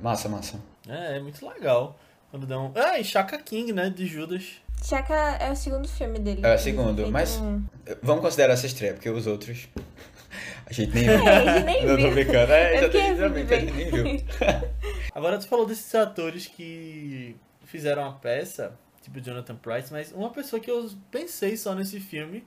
Massa, 0.00 0.28
massa. 0.28 0.60
É, 0.88 1.16
é 1.16 1.20
muito 1.20 1.46
legal. 1.48 1.96
Quando 2.30 2.46
dão. 2.46 2.72
Ah, 2.74 2.98
e 2.98 3.04
Chaka 3.04 3.38
King, 3.38 3.72
né? 3.72 3.88
De 3.90 4.06
Judas. 4.06 4.44
Chaka 4.82 5.14
é 5.40 5.50
o 5.50 5.56
segundo 5.56 5.86
filme 5.88 6.18
dele. 6.18 6.40
É 6.44 6.54
o 6.54 6.58
segundo, 6.58 7.10
mas- 7.10 7.36
um- 7.36 7.62
Vamos 8.02 8.22
considerar 8.22 8.54
essa 8.54 8.66
estreia, 8.66 8.94
porque 8.94 9.08
os 9.08 9.26
outros. 9.26 9.68
A 10.66 10.72
gente 10.72 10.94
nem 10.94 11.04
viu. 11.04 11.12
É, 11.28 11.38
a 11.38 11.54
gente 11.56 11.64
nem 11.66 11.86
Não 11.86 11.96
tô 11.96 12.02
viu. 12.02 12.10
brincando. 12.12 12.52
É, 12.52 12.88
que 12.88 12.96
a 12.96 13.60
gente 13.60 13.72
nem 13.72 13.90
viu. 13.90 14.04
Agora 15.14 15.38
tu 15.38 15.46
falou 15.46 15.66
desses 15.66 15.94
atores 15.94 16.46
que 16.46 17.36
fizeram 17.64 18.08
a 18.08 18.12
peça, 18.12 18.78
tipo 19.02 19.20
Jonathan 19.20 19.56
Price, 19.56 19.92
mas 19.92 20.12
uma 20.12 20.30
pessoa 20.30 20.60
que 20.60 20.70
eu 20.70 20.90
pensei 21.10 21.56
só 21.56 21.74
nesse 21.74 22.00
filme 22.00 22.44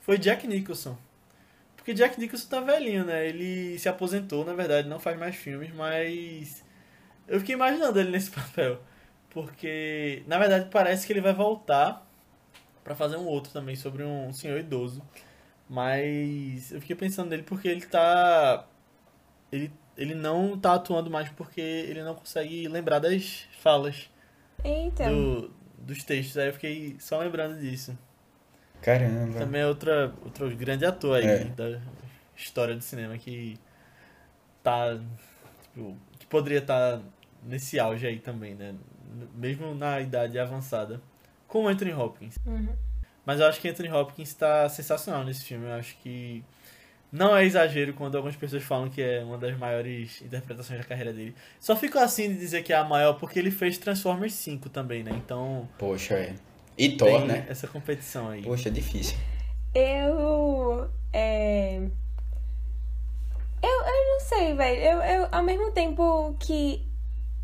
foi 0.00 0.18
Jack 0.18 0.46
Nicholson. 0.46 0.96
Porque 1.76 1.94
Jack 1.94 2.18
Nicholson 2.20 2.48
tá 2.48 2.60
velhinho, 2.60 3.04
né? 3.04 3.26
Ele 3.26 3.78
se 3.78 3.88
aposentou, 3.88 4.44
na 4.44 4.54
verdade, 4.54 4.88
não 4.88 4.98
faz 4.98 5.18
mais 5.18 5.36
filmes, 5.36 5.72
mas 5.72 6.64
eu 7.28 7.38
fiquei 7.40 7.54
imaginando 7.54 7.98
ele 8.00 8.10
nesse 8.10 8.30
papel. 8.32 8.80
Porque, 9.30 10.24
na 10.26 10.38
verdade, 10.38 10.68
parece 10.70 11.06
que 11.06 11.12
ele 11.12 11.20
vai 11.20 11.32
voltar 11.32 12.06
pra 12.82 12.94
fazer 12.94 13.16
um 13.16 13.26
outro 13.26 13.52
também 13.52 13.76
sobre 13.76 14.02
um 14.02 14.32
senhor 14.32 14.58
idoso. 14.58 15.02
Mas 15.68 16.72
eu 16.72 16.80
fiquei 16.80 16.96
pensando 16.96 17.30
nele 17.30 17.44
porque 17.44 17.68
ele 17.68 17.86
tá 17.86 18.66
ele, 19.52 19.72
ele 19.96 20.14
não 20.14 20.58
tá 20.58 20.74
atuando 20.74 21.10
mais 21.10 21.28
porque 21.30 21.60
ele 21.60 22.02
não 22.02 22.14
consegue 22.14 22.66
lembrar 22.68 22.98
das 22.98 23.46
falas 23.60 24.10
Eita. 24.64 25.08
do, 25.08 25.50
dos 25.78 26.02
textos. 26.04 26.36
Aí 26.38 26.48
eu 26.48 26.52
fiquei 26.52 26.96
só 26.98 27.18
lembrando 27.18 27.58
disso. 27.60 27.96
Caramba. 28.80 29.38
Também 29.38 29.60
é 29.60 29.66
outra, 29.66 30.12
outro 30.24 30.48
grande 30.56 30.86
ator 30.86 31.16
aí 31.18 31.26
É. 31.26 31.44
da 31.44 31.80
história 32.36 32.74
do 32.74 32.82
cinema 32.82 33.16
que 33.18 33.58
tá. 34.62 34.98
Tipo, 35.62 35.96
que 36.18 36.26
poderia 36.26 36.58
estar 36.58 37.00
nesse 37.44 37.78
auge 37.78 38.06
aí 38.06 38.18
também, 38.18 38.54
né? 38.54 38.74
Mesmo 39.34 39.74
na 39.74 40.00
idade 40.00 40.38
avançada. 40.38 41.00
Com 41.46 41.64
o 41.64 41.68
Anthony 41.68 41.92
Hopkins. 41.92 42.36
Uhum. 42.46 42.74
Mas 43.26 43.40
eu 43.40 43.46
acho 43.46 43.60
que 43.60 43.68
Anthony 43.68 43.90
Hopkins 43.90 44.32
tá 44.34 44.68
sensacional 44.68 45.24
nesse 45.24 45.44
filme. 45.44 45.66
Eu 45.66 45.74
acho 45.74 45.96
que 45.98 46.42
não 47.12 47.36
é 47.36 47.44
exagero 47.44 47.92
quando 47.94 48.16
algumas 48.16 48.36
pessoas 48.36 48.62
falam 48.62 48.88
que 48.88 49.02
é 49.02 49.22
uma 49.22 49.36
das 49.36 49.56
maiores 49.58 50.22
interpretações 50.22 50.78
da 50.80 50.86
carreira 50.86 51.12
dele. 51.12 51.34
Só 51.58 51.74
fico 51.74 51.98
assim 51.98 52.28
de 52.28 52.38
dizer 52.38 52.62
que 52.62 52.72
é 52.72 52.76
a 52.76 52.84
maior 52.84 53.14
porque 53.14 53.38
ele 53.38 53.50
fez 53.50 53.78
Transformers 53.78 54.34
5 54.34 54.68
também, 54.68 55.02
né? 55.02 55.12
Então 55.14 55.68
Poxa, 55.78 56.14
é. 56.14 56.34
E 56.78 56.90
Thor, 56.90 57.08
tem 57.08 57.26
né? 57.26 57.46
essa 57.48 57.66
competição 57.66 58.28
aí. 58.28 58.42
Poxa, 58.42 58.68
é 58.68 58.72
difícil. 58.72 59.16
Eu. 59.74 60.88
É... 61.12 61.76
Eu, 63.62 63.68
eu 63.68 64.06
não 64.12 64.20
sei, 64.20 64.54
velho. 64.54 64.80
Eu, 64.80 65.02
eu, 65.02 65.28
ao 65.30 65.42
mesmo 65.42 65.70
tempo 65.72 66.34
que 66.38 66.88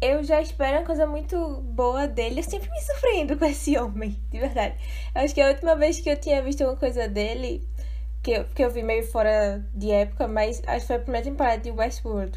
eu 0.01 0.23
já 0.23 0.41
espero 0.41 0.79
uma 0.79 0.87
coisa 0.87 1.07
muito 1.07 1.61
boa 1.63 2.07
dele, 2.07 2.41
eu 2.41 2.45
sempre 2.45 2.71
me 2.71 2.81
surpreendo 2.81 3.37
com 3.39 3.45
esse 3.45 3.77
homem, 3.79 4.17
de 4.31 4.39
verdade. 4.39 4.77
Eu 5.15 5.23
acho 5.23 5.35
que 5.35 5.41
a 5.41 5.49
última 5.49 5.75
vez 5.75 6.01
que 6.01 6.09
eu 6.09 6.17
tinha 6.17 6.43
visto 6.43 6.65
uma 6.65 6.77
coisa 6.77 7.09
dele, 7.09 7.67
que 8.27 8.33
eu, 8.33 8.45
que 8.53 8.65
eu 8.65 8.71
vi 8.73 8.83
meio 8.83 9.07
fora 9.07 9.65
de 9.73 9.89
época, 9.93 10.27
mas 10.27 10.61
acho 10.67 10.81
que 10.81 10.87
foi 10.89 10.97
a 10.97 10.99
primeira 10.99 11.25
temporada 11.25 11.59
de 11.59 11.71
Westworld. 11.71 12.37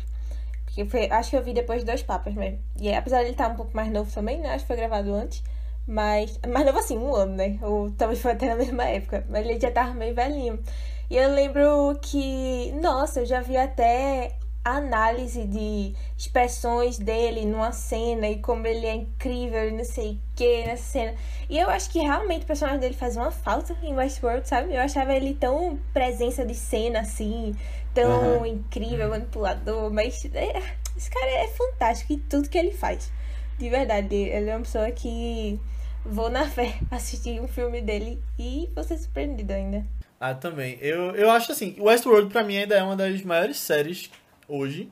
Porque 0.63 0.85
foi, 0.85 1.09
acho 1.09 1.31
que 1.31 1.35
eu 1.35 1.41
vi 1.41 1.51
depois 1.51 1.79
de 1.79 1.87
Dois 1.87 2.03
Papas 2.03 2.35
mesmo. 2.35 2.59
E 2.79 2.93
apesar 2.93 3.17
de 3.17 3.23
ele 3.23 3.31
estar 3.31 3.49
um 3.49 3.55
pouco 3.55 3.75
mais 3.75 3.91
novo 3.91 4.11
também, 4.13 4.39
né? 4.39 4.49
Acho 4.49 4.65
que 4.65 4.67
foi 4.67 4.75
gravado 4.75 5.11
antes. 5.11 5.43
Mas. 5.87 6.39
Mais 6.47 6.63
novo 6.63 6.77
assim, 6.77 6.95
um 6.95 7.15
ano, 7.15 7.35
né? 7.35 7.57
Ou 7.63 7.89
talvez 7.89 8.21
foi 8.21 8.33
até 8.33 8.49
na 8.49 8.55
mesma 8.55 8.83
época. 8.83 9.25
Mas 9.29 9.47
ele 9.47 9.59
já 9.59 9.71
tava 9.71 9.95
meio 9.95 10.13
velhinho. 10.13 10.59
E 11.09 11.17
eu 11.17 11.33
lembro 11.33 11.97
que. 12.03 12.71
Nossa, 12.73 13.21
eu 13.21 13.25
já 13.25 13.41
vi 13.41 13.57
até 13.57 14.35
análise 14.64 15.45
de 15.45 15.93
expressões 16.18 16.97
dele 16.99 17.45
numa 17.45 17.72
cena 17.72 18.28
e 18.28 18.39
como 18.39 18.68
ele 18.68 18.86
é 18.86 18.95
incrível 18.95 19.68
e 19.68 19.72
não 19.72 19.84
sei 19.84 20.12
o 20.12 20.20
que 20.36 20.66
nessa 20.66 20.84
cena. 20.84 21.16
E 21.49 21.57
eu 21.57 21.70
acho 21.70 21.89
que 21.89 21.99
realmente 21.99 22.43
o 22.43 22.47
personagem 22.47 22.80
dele 22.80 22.95
faz 22.95 23.16
uma 23.16 23.32
falta 23.32 23.76
em 23.82 23.95
Westworld, 23.95 24.47
sabe? 24.47 24.74
Eu 24.74 24.82
achava 24.82 25.14
ele 25.14 25.34
tão 25.34 25.80
presença 25.93 26.45
de 26.45 26.53
cena 26.55 26.99
assim, 27.01 27.55
tão 27.93 28.12
Aham. 28.45 28.47
incrível, 28.47 29.10
manipulador, 29.10 29.91
mas 29.91 30.24
é, 30.34 30.62
esse 30.95 31.10
cara 31.10 31.30
é 31.32 31.47
fantástico 31.47 32.14
em 32.14 32.20
tudo 32.20 32.49
que 32.49 32.57
ele 32.57 32.72
faz. 32.72 33.12
De 33.57 33.70
verdade, 33.70 34.16
ele 34.16 34.49
é 34.49 34.55
uma 34.55 34.64
pessoa 34.64 34.89
que 34.91 35.60
vou 36.05 36.30
na 36.30 36.47
fé 36.47 36.76
assistir 36.91 37.41
um 37.41 37.47
filme 37.47 37.82
dele 37.82 38.22
e 38.38 38.70
vou 38.76 38.84
ser 38.84 38.97
surpreendida 38.97 39.55
ainda. 39.55 39.86
Ah, 40.20 40.34
também. 40.34 40.78
Eu, 40.82 41.16
eu 41.16 41.32
acho 41.32 41.51
assim, 41.51 41.76
Westworld 41.80 42.30
pra 42.30 42.43
mim 42.43 42.57
ainda 42.57 42.76
é 42.76 42.84
uma 42.84 42.95
das 42.95 43.22
maiores 43.22 43.57
séries 43.57 44.10
hoje. 44.50 44.89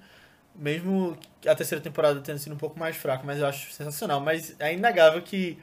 Mesmo 0.55 1.17
a 1.45 1.53
terceira 1.53 1.83
temporada 1.83 2.19
tendo 2.21 2.39
sido 2.39 2.53
um 2.53 2.57
pouco 2.57 2.79
mais 2.79 2.95
fraca, 2.95 3.23
mas 3.25 3.39
eu 3.39 3.45
acho 3.45 3.71
sensacional. 3.71 4.19
Mas 4.21 4.55
é 4.59 4.73
inegável 4.73 5.21
que 5.21 5.57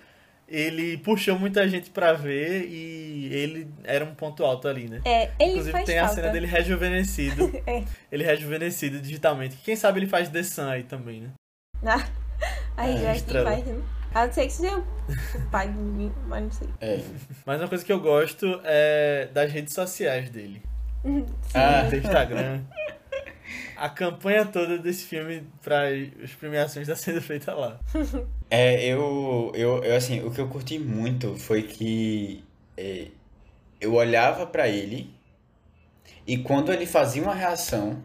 ele 0.46 0.98
puxou 0.98 1.38
muita 1.38 1.66
gente 1.68 1.88
pra 1.90 2.12
ver 2.12 2.66
e 2.68 3.28
ele 3.32 3.66
era 3.82 4.04
um 4.04 4.14
ponto 4.14 4.44
alto 4.44 4.68
ali, 4.68 4.88
né? 4.88 5.00
É, 5.04 5.30
ele 5.40 5.52
Inclusive 5.52 5.72
faz 5.72 5.84
tem 5.86 5.98
a 5.98 6.02
falta. 6.06 6.20
cena 6.20 6.30
dele 6.32 6.46
rejuvenescido. 6.46 7.50
É. 7.66 7.82
Ele 8.12 8.22
rejuvenescido 8.22 9.00
digitalmente. 9.00 9.56
Quem 9.64 9.74
sabe 9.74 10.00
ele 10.00 10.06
faz 10.06 10.28
The 10.28 10.42
Sun 10.42 10.68
aí 10.68 10.82
também, 10.84 11.22
né? 11.22 11.30
Ah, 11.84 12.06
Aí 12.76 12.94
É, 12.96 13.02
eu 13.04 13.08
acho 13.08 13.16
estrela. 13.20 13.50
demais, 13.56 13.66
né? 13.78 13.82
A 14.14 14.26
não 14.26 14.32
ser 14.32 14.46
que 14.46 14.52
seja 14.52 14.76
o 14.78 15.50
pai 15.50 15.68
do 15.68 15.80
mim, 15.80 16.12
mas 16.28 16.42
não 16.44 16.52
sei. 16.52 16.68
É. 16.80 17.00
Mas 17.44 17.60
uma 17.60 17.68
coisa 17.68 17.84
que 17.84 17.92
eu 17.92 17.98
gosto 18.00 18.60
é 18.62 19.28
das 19.32 19.50
redes 19.50 19.74
sociais 19.74 20.30
dele. 20.30 20.62
Sim. 21.02 21.26
Ah. 21.54 21.82
Do 21.90 21.96
Instagram. 21.96 22.60
A 23.76 23.88
campanha 23.88 24.44
toda 24.46 24.78
desse 24.78 25.04
filme 25.04 25.44
para 25.62 25.88
as 26.22 26.30
premiações 26.32 26.88
está 26.88 26.96
sendo 26.96 27.20
feita 27.20 27.52
lá. 27.54 27.80
É, 28.50 28.84
eu, 28.86 29.50
eu, 29.54 29.82
eu, 29.82 29.96
assim, 29.96 30.24
o 30.24 30.30
que 30.30 30.40
eu 30.40 30.48
curti 30.48 30.78
muito 30.78 31.36
foi 31.36 31.62
que 31.62 32.44
é, 32.76 33.08
eu 33.80 33.94
olhava 33.94 34.46
pra 34.46 34.68
ele 34.68 35.12
e 36.26 36.38
quando 36.38 36.72
ele 36.72 36.86
fazia 36.86 37.22
uma 37.22 37.34
reação 37.34 38.02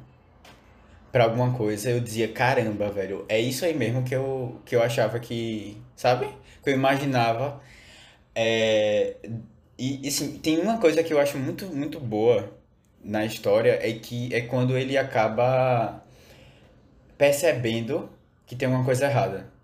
pra 1.12 1.24
alguma 1.26 1.54
coisa, 1.54 1.90
eu 1.90 2.00
dizia, 2.00 2.28
caramba, 2.28 2.90
velho, 2.90 3.26
é 3.28 3.40
isso 3.40 3.66
aí 3.66 3.74
mesmo 3.74 4.04
que 4.04 4.16
eu, 4.16 4.62
que 4.66 4.76
eu 4.76 4.84
achava 4.84 5.20
que, 5.20 5.78
sabe? 5.96 6.28
Que 6.64 6.70
eu 6.70 6.74
imaginava. 6.74 7.62
É, 8.36 9.16
e, 9.78 10.08
assim, 10.08 10.38
tem 10.40 10.60
uma 10.60 10.78
coisa 10.78 11.04
que 11.04 11.14
eu 11.14 11.20
acho 11.20 11.38
muito, 11.38 11.66
muito 11.68 12.00
boa 12.00 12.59
na 13.04 13.26
história, 13.26 13.80
é 13.82 13.94
que 13.94 14.34
é 14.34 14.42
quando 14.42 14.78
ele 14.78 14.98
acaba 14.98 16.04
percebendo 17.18 18.10
que 18.46 18.56
tem 18.56 18.68
uma 18.68 18.84
coisa 18.84 19.06
errada 19.06 19.60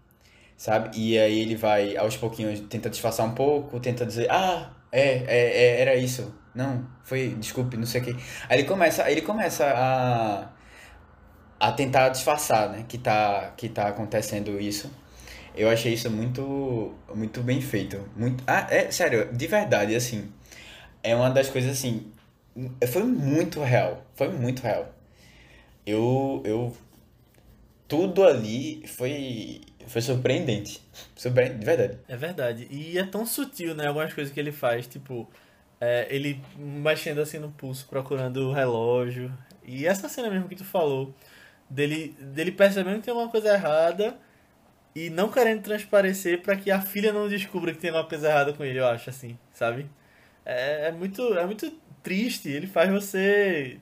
sabe? 0.58 0.98
E 0.98 1.18
aí 1.18 1.40
ele 1.40 1.56
vai, 1.56 1.98
aos 1.98 2.18
pouquinhos, 2.18 2.60
tenta 2.62 2.90
disfarçar 2.90 3.26
um 3.26 3.34
pouco, 3.34 3.80
tenta 3.80 4.06
dizer, 4.06 4.28
ah, 4.32 4.72
é, 4.92 5.02
é, 5.02 5.78
é, 5.78 5.82
era 5.82 5.96
isso. 5.96 6.34
Não, 6.54 6.88
foi, 7.04 7.30
desculpe, 7.40 7.78
não 7.78 7.86
sei 7.86 8.02
o 8.02 8.04
quê. 8.06 8.16
Aí 8.50 8.60
ele 8.60 8.68
começa, 8.68 9.10
ele 9.12 9.22
começa 9.22 9.66
a, 9.66 10.50
a 11.60 11.72
tentar 11.74 12.10
disfarçar, 12.10 12.70
né, 12.70 12.86
que 12.88 12.98
tá, 12.98 13.54
que 13.58 13.70
tá 13.70 13.88
acontecendo 13.90 14.60
isso. 14.60 14.90
Eu 15.56 15.70
achei 15.70 15.94
isso 15.94 16.10
muito, 16.10 16.94
muito 17.14 17.42
bem 17.42 17.62
feito. 17.62 18.10
Muito, 18.16 18.44
ah, 18.48 18.68
é, 18.70 18.92
sério, 18.92 19.30
de 19.34 19.48
verdade, 19.48 19.96
assim, 19.96 20.32
é 21.04 21.16
uma 21.16 21.30
das 21.30 21.50
coisas, 21.50 21.72
assim, 21.72 22.12
foi 22.88 23.04
muito 23.04 23.62
real, 23.62 24.06
foi 24.16 24.30
muito 24.30 24.62
real. 24.62 24.94
Eu, 25.86 26.42
eu, 26.46 26.76
tudo 27.88 28.24
ali 28.24 28.86
foi, 28.88 29.62
foi 29.88 30.02
surpreendente, 30.02 30.82
surpreendente, 31.16 31.60
de 31.60 31.66
verdade. 31.66 31.98
É 32.08 32.16
verdade. 32.16 32.68
E 32.72 32.98
é 32.98 33.06
tão 33.06 33.26
sutil, 33.26 33.76
né? 33.76 33.88
Algumas 33.88 34.14
coisas 34.14 34.34
que 34.34 34.40
ele 34.40 34.52
faz, 34.52 34.88
tipo, 34.88 35.30
é, 35.80 36.08
ele 36.10 36.42
mexendo 36.58 37.20
assim 37.20 37.38
no 37.40 37.52
pulso, 37.52 37.86
procurando 37.88 38.50
o 38.50 38.54
relógio. 38.54 39.32
E 39.64 39.86
essa 39.86 40.08
cena 40.08 40.30
mesmo 40.30 40.48
que 40.48 40.56
tu 40.56 40.64
falou, 40.66 41.14
dele, 41.70 42.16
dele 42.20 42.52
percebendo 42.52 43.00
que 43.00 43.06
tem 43.06 43.14
uma 43.14 43.30
coisa 43.30 43.54
errada 43.54 44.18
e 44.96 45.10
não 45.10 45.30
querendo 45.30 45.62
transparecer 45.62 46.42
pra 46.42 46.56
que 46.56 46.72
a 46.72 46.82
filha 46.82 47.12
não 47.12 47.28
descubra 47.28 47.74
que 47.74 47.80
tem 47.80 47.92
uma 47.92 48.06
coisa 48.06 48.30
errada 48.30 48.54
com 48.54 48.64
ele, 48.64 48.80
eu 48.80 48.88
acho, 48.88 49.10
assim, 49.10 49.38
sabe? 49.54 49.90
É, 50.46 50.88
é 50.88 50.92
muito, 50.92 51.22
é 51.38 51.46
muito 51.46 51.72
triste. 52.06 52.48
Ele 52.50 52.68
faz 52.68 52.90
você. 52.92 53.80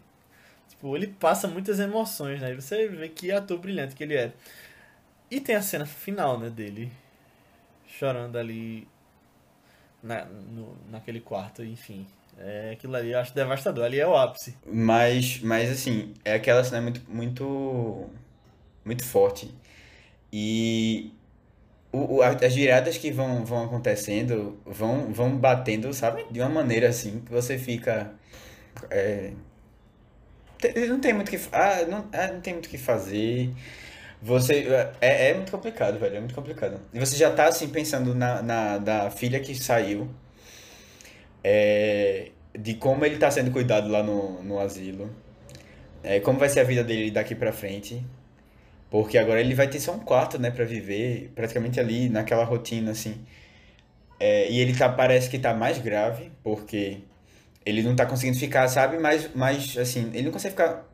Tipo, 0.70 0.96
ele 0.96 1.08
passa 1.08 1.48
muitas 1.48 1.80
emoções, 1.80 2.42
né? 2.42 2.54
E 2.54 2.56
você 2.56 2.88
vê 2.88 3.10
que 3.10 3.32
ator 3.32 3.60
brilhante 3.60 3.96
que 3.96 4.04
ele 4.04 4.16
é. 4.16 4.32
E 5.30 5.42
tem 5.42 5.56
a 5.56 5.62
cena 5.62 5.86
final, 5.86 6.40
né, 6.40 6.50
dele 6.50 6.92
chorando 7.88 8.38
ali 8.38 8.88
na, 10.02 10.26
no, 10.26 10.76
naquele 10.90 11.20
quarto, 11.20 11.64
enfim. 11.64 12.08
É, 12.38 12.72
aquilo 12.74 12.96
ali 12.96 13.12
eu 13.12 13.20
acho 13.20 13.36
devastador. 13.36 13.86
Ali 13.86 14.00
é 14.00 14.08
o 14.08 14.16
ápice. 14.16 14.56
Mas, 14.66 15.40
mas 15.42 15.70
assim, 15.70 16.14
é 16.26 16.34
aquela 16.34 16.64
cena 16.64 16.82
muito, 16.82 17.02
muito, 17.08 18.10
muito 18.84 19.04
forte. 19.04 19.54
E 20.32 21.12
o, 21.94 22.18
o- 22.18 22.24
as 22.24 22.56
viradas 22.56 22.98
que 22.98 23.12
vão, 23.12 23.46
vão 23.46 23.66
acontecendo 23.66 24.60
vão, 24.66 25.14
vão 25.14 25.38
batendo, 25.38 25.94
sabe? 25.94 26.26
De 26.32 26.40
uma 26.42 26.50
maneira 26.50 26.90
assim 26.90 27.22
que 27.22 27.32
você 27.32 27.58
fica. 27.58 28.14
é, 28.92 29.34
não 30.88 31.00
tem 31.00 31.14
muito 31.14 31.30
que. 31.30 31.38
Ah, 31.52 31.86
não, 31.88 32.08
ah, 32.14 32.28
não 32.34 32.42
tem 32.42 32.54
muito 32.54 32.70
que 32.70 32.78
fazer. 32.78 33.52
Você. 34.22 34.66
É, 35.02 35.30
é 35.32 35.34
muito 35.34 35.52
complicado, 35.52 36.00
velho. 36.00 36.18
É 36.18 36.20
muito 36.20 36.36
complicado. 36.36 36.80
E 36.94 37.00
você 37.00 37.16
já 37.18 37.32
tá 37.32 37.48
assim 37.48 37.70
pensando 37.70 38.16
na, 38.16 38.42
na 38.42 38.78
da 38.78 39.12
filha 39.12 39.40
que 39.40 39.56
saiu. 39.56 40.10
é, 41.44 42.32
de 42.58 42.76
como 42.76 43.06
ele 43.06 43.18
tá 43.18 43.30
sendo 43.32 43.52
cuidado 43.52 43.88
lá 43.90 44.04
no, 44.04 44.42
no 44.44 44.60
asilo. 44.60 45.10
É, 46.04 46.20
como 46.20 46.40
vai 46.40 46.50
ser 46.50 46.62
a 46.62 46.64
vida 46.64 46.84
dele 46.84 47.12
daqui 47.12 47.36
pra 47.36 47.54
frente. 47.54 48.04
Porque 48.94 49.18
agora 49.18 49.42
ele 49.42 49.56
vai 49.56 49.68
ter 49.68 49.82
só 49.82 49.94
um 49.94 50.00
quarto, 50.00 50.40
né, 50.40 50.52
pra 50.52 50.66
viver, 50.66 51.32
praticamente 51.36 51.80
ali 51.82 52.10
naquela 52.10 52.46
rotina, 52.46 52.92
assim. 52.92 53.16
É, 54.20 54.50
e 54.52 54.60
ele 54.60 54.76
tá, 54.76 54.90
parece 54.90 55.30
que 55.30 55.40
tá 55.40 55.54
mais 55.54 55.78
grave, 55.80 56.32
porque 56.44 57.00
ele 57.66 57.84
não 57.84 57.96
tá 57.96 58.06
conseguindo 58.06 58.40
ficar, 58.40 58.68
sabe? 58.70 58.98
Mas, 59.00 59.30
mas 59.36 59.78
assim, 59.78 60.10
ele 60.14 60.24
não 60.24 60.32
consegue 60.32 60.54
ficar. 60.54 60.86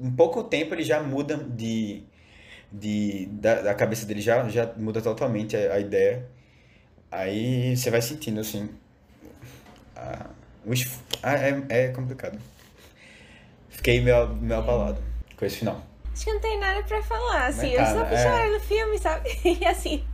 Em 0.00 0.10
pouco 0.12 0.44
tempo 0.44 0.74
ele 0.74 0.84
já 0.84 1.02
muda 1.02 1.36
de. 1.38 2.04
de 2.72 3.26
da, 3.32 3.62
da 3.62 3.74
cabeça 3.74 4.06
dele 4.06 4.20
já, 4.22 4.48
já 4.50 4.72
muda 4.78 5.02
totalmente 5.02 5.56
a, 5.56 5.74
a 5.74 5.80
ideia. 5.80 6.26
Aí 7.12 7.76
você 7.76 7.90
vai 7.90 8.02
sentindo, 8.02 8.40
assim. 8.40 8.70
a- 9.96 10.26
ah, 11.22 11.34
é, 11.38 11.64
é 11.68 11.88
complicado. 11.88 12.38
Fiquei 13.68 14.00
meio, 14.00 14.28
meio 14.36 14.60
abalado 14.60 15.00
com 15.36 15.44
esse 15.44 15.58
final. 15.58 15.82
Acho 16.14 16.24
que 16.26 16.32
não 16.32 16.40
tem 16.40 16.60
nada 16.60 16.80
pra 16.84 17.02
falar, 17.02 17.46
assim. 17.48 17.76
Mas 17.76 17.90
Eu 17.90 17.96
tá, 17.96 18.00
só 18.00 18.06
fui 18.06 18.16
é. 18.46 18.50
no 18.50 18.60
filme, 18.60 18.98
sabe? 18.98 19.30
E 19.60 19.66
assim, 19.66 20.04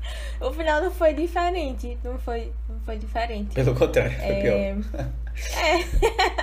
o 0.40 0.50
final 0.50 0.80
não 0.82 0.90
foi 0.90 1.12
diferente. 1.12 1.98
Não 2.02 2.18
foi, 2.18 2.52
não 2.68 2.80
foi 2.80 2.96
diferente. 2.96 3.54
Pelo 3.54 3.74
contrário, 3.74 4.16
foi 4.16 4.26
É... 4.26 4.40
pior. 4.40 5.04
é. 5.58 6.40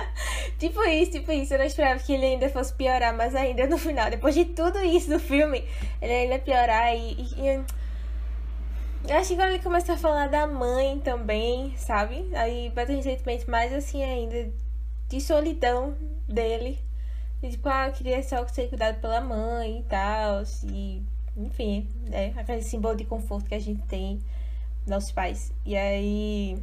tipo 0.58 0.82
isso, 0.84 1.10
tipo 1.12 1.32
isso. 1.32 1.54
Eu 1.54 1.58
não 1.58 1.66
esperava 1.66 1.98
que 2.00 2.12
ele 2.12 2.24
ainda 2.26 2.48
fosse 2.48 2.72
piorar, 2.72 3.14
mas 3.16 3.34
ainda 3.34 3.66
no 3.66 3.76
final, 3.76 4.08
depois 4.08 4.34
de 4.34 4.44
tudo 4.44 4.78
isso 4.84 5.10
do 5.10 5.18
filme, 5.18 5.64
ele 6.00 6.12
ainda 6.12 6.38
piorar 6.38 6.94
e. 6.94 7.12
e- 7.36 7.64
Eu 9.08 9.16
acho 9.16 9.28
que 9.30 9.36
quando 9.36 9.50
ele 9.50 9.62
começou 9.62 9.94
a 9.96 9.98
falar 9.98 10.28
da 10.28 10.46
mãe 10.46 11.00
também, 11.00 11.74
sabe? 11.76 12.28
Aí 12.34 12.70
bateu 12.70 12.96
um 12.96 13.02
sentimento 13.02 13.50
mais 13.50 13.72
assim 13.72 14.02
ainda 14.04 14.50
de 15.08 15.20
solidão 15.20 15.96
dele. 16.28 16.78
E, 17.42 17.50
tipo, 17.50 17.68
ah, 17.68 17.86
eu 17.86 17.92
queria 17.92 18.22
só 18.22 18.46
ser 18.48 18.68
cuidado 18.68 19.00
pela 19.00 19.20
mãe 19.20 19.80
e 19.80 19.82
tal. 19.84 20.42
E, 20.64 21.02
enfim, 21.36 21.86
é 22.10 22.32
aquele 22.36 22.62
símbolo 22.62 22.96
de 22.96 23.04
conforto 23.04 23.48
que 23.48 23.54
a 23.54 23.60
gente 23.60 23.82
tem 23.82 24.20
nossos 24.86 25.12
pais. 25.12 25.52
E 25.64 25.76
aí. 25.76 26.58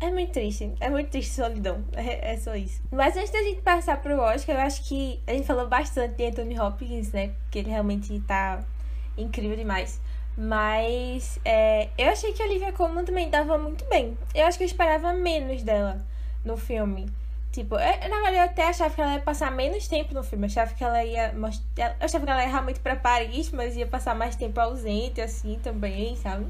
É 0.00 0.10
muito 0.10 0.32
triste. 0.32 0.70
É 0.80 0.90
muito 0.90 1.10
triste 1.10 1.32
solidão. 1.32 1.82
É, 1.92 2.34
é 2.34 2.36
só 2.36 2.54
isso. 2.54 2.82
Mas 2.90 3.16
antes 3.16 3.30
da 3.30 3.42
gente 3.42 3.62
passar 3.62 4.02
pro 4.02 4.20
Oscar, 4.20 4.56
eu 4.56 4.62
acho 4.62 4.84
que 4.84 5.20
a 5.26 5.32
gente 5.32 5.46
falou 5.46 5.66
bastante 5.68 6.14
de 6.16 6.26
Anthony 6.26 6.58
Hopkins, 6.58 7.12
né? 7.12 7.28
Porque 7.28 7.60
ele 7.60 7.70
realmente 7.70 8.20
tá 8.20 8.62
incrível 9.16 9.56
demais. 9.56 10.00
Mas 10.36 11.38
é, 11.44 11.88
eu 11.96 12.08
achei 12.08 12.32
que 12.32 12.42
a 12.42 12.46
Olivia 12.46 12.72
Colman 12.72 13.04
também 13.04 13.30
dava 13.30 13.56
muito 13.56 13.84
bem. 13.86 14.18
Eu 14.34 14.46
acho 14.46 14.58
que 14.58 14.64
eu 14.64 14.68
esperava 14.68 15.12
menos 15.14 15.62
dela 15.62 16.04
no 16.44 16.56
filme. 16.56 17.06
Tipo, 17.54 17.76
eu, 17.76 18.08
na 18.10 18.16
verdade 18.16 18.36
eu 18.36 18.42
até 18.42 18.68
achava 18.68 18.92
que 18.94 19.00
ela 19.00 19.14
ia 19.14 19.20
passar 19.20 19.50
menos 19.52 19.86
tempo 19.88 20.12
no 20.12 20.22
filme. 20.24 20.44
Eu 20.44 20.50
achava 20.50 20.74
que 20.74 20.82
ela 20.84 21.04
ia. 21.04 21.32
most- 21.34 21.64
Eu 21.76 21.86
achava 22.00 22.24
que 22.26 22.30
ela 22.32 22.42
ia 22.42 22.48
realmente 22.50 22.80
pra 22.80 22.96
Paris, 22.96 23.50
mas 23.52 23.76
ia 23.76 23.86
passar 23.86 24.14
mais 24.14 24.34
tempo 24.36 24.60
ausente, 24.60 25.20
assim, 25.20 25.58
também, 25.62 26.16
sabe? 26.16 26.46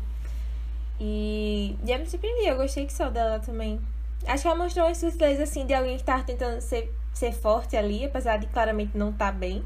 E, 1.01 1.77
e 1.85 1.91
eu 1.93 1.99
me 1.99 2.07
surpreendi, 2.07 2.47
eu 2.47 2.57
gostei 2.57 2.87
que 2.87 2.93
só 2.93 3.11
dela 3.11 3.39
também. 3.41 3.81
Acho 4.27 4.43
que 4.43 4.49
ela 4.49 4.57
mostrou 4.57 4.87
uma 4.87 4.95
sutileza, 4.95 5.43
assim, 5.43 5.67
de 5.67 5.75
alguém 5.75 5.97
que 5.99 6.05
tava 6.05 6.23
tentando 6.23 6.61
ser, 6.61 6.91
ser 7.13 7.33
forte 7.33 7.77
ali, 7.77 8.05
apesar 8.07 8.39
de 8.39 8.47
claramente 8.47 8.97
não 8.97 9.11
estar 9.11 9.33
bem 9.33 9.63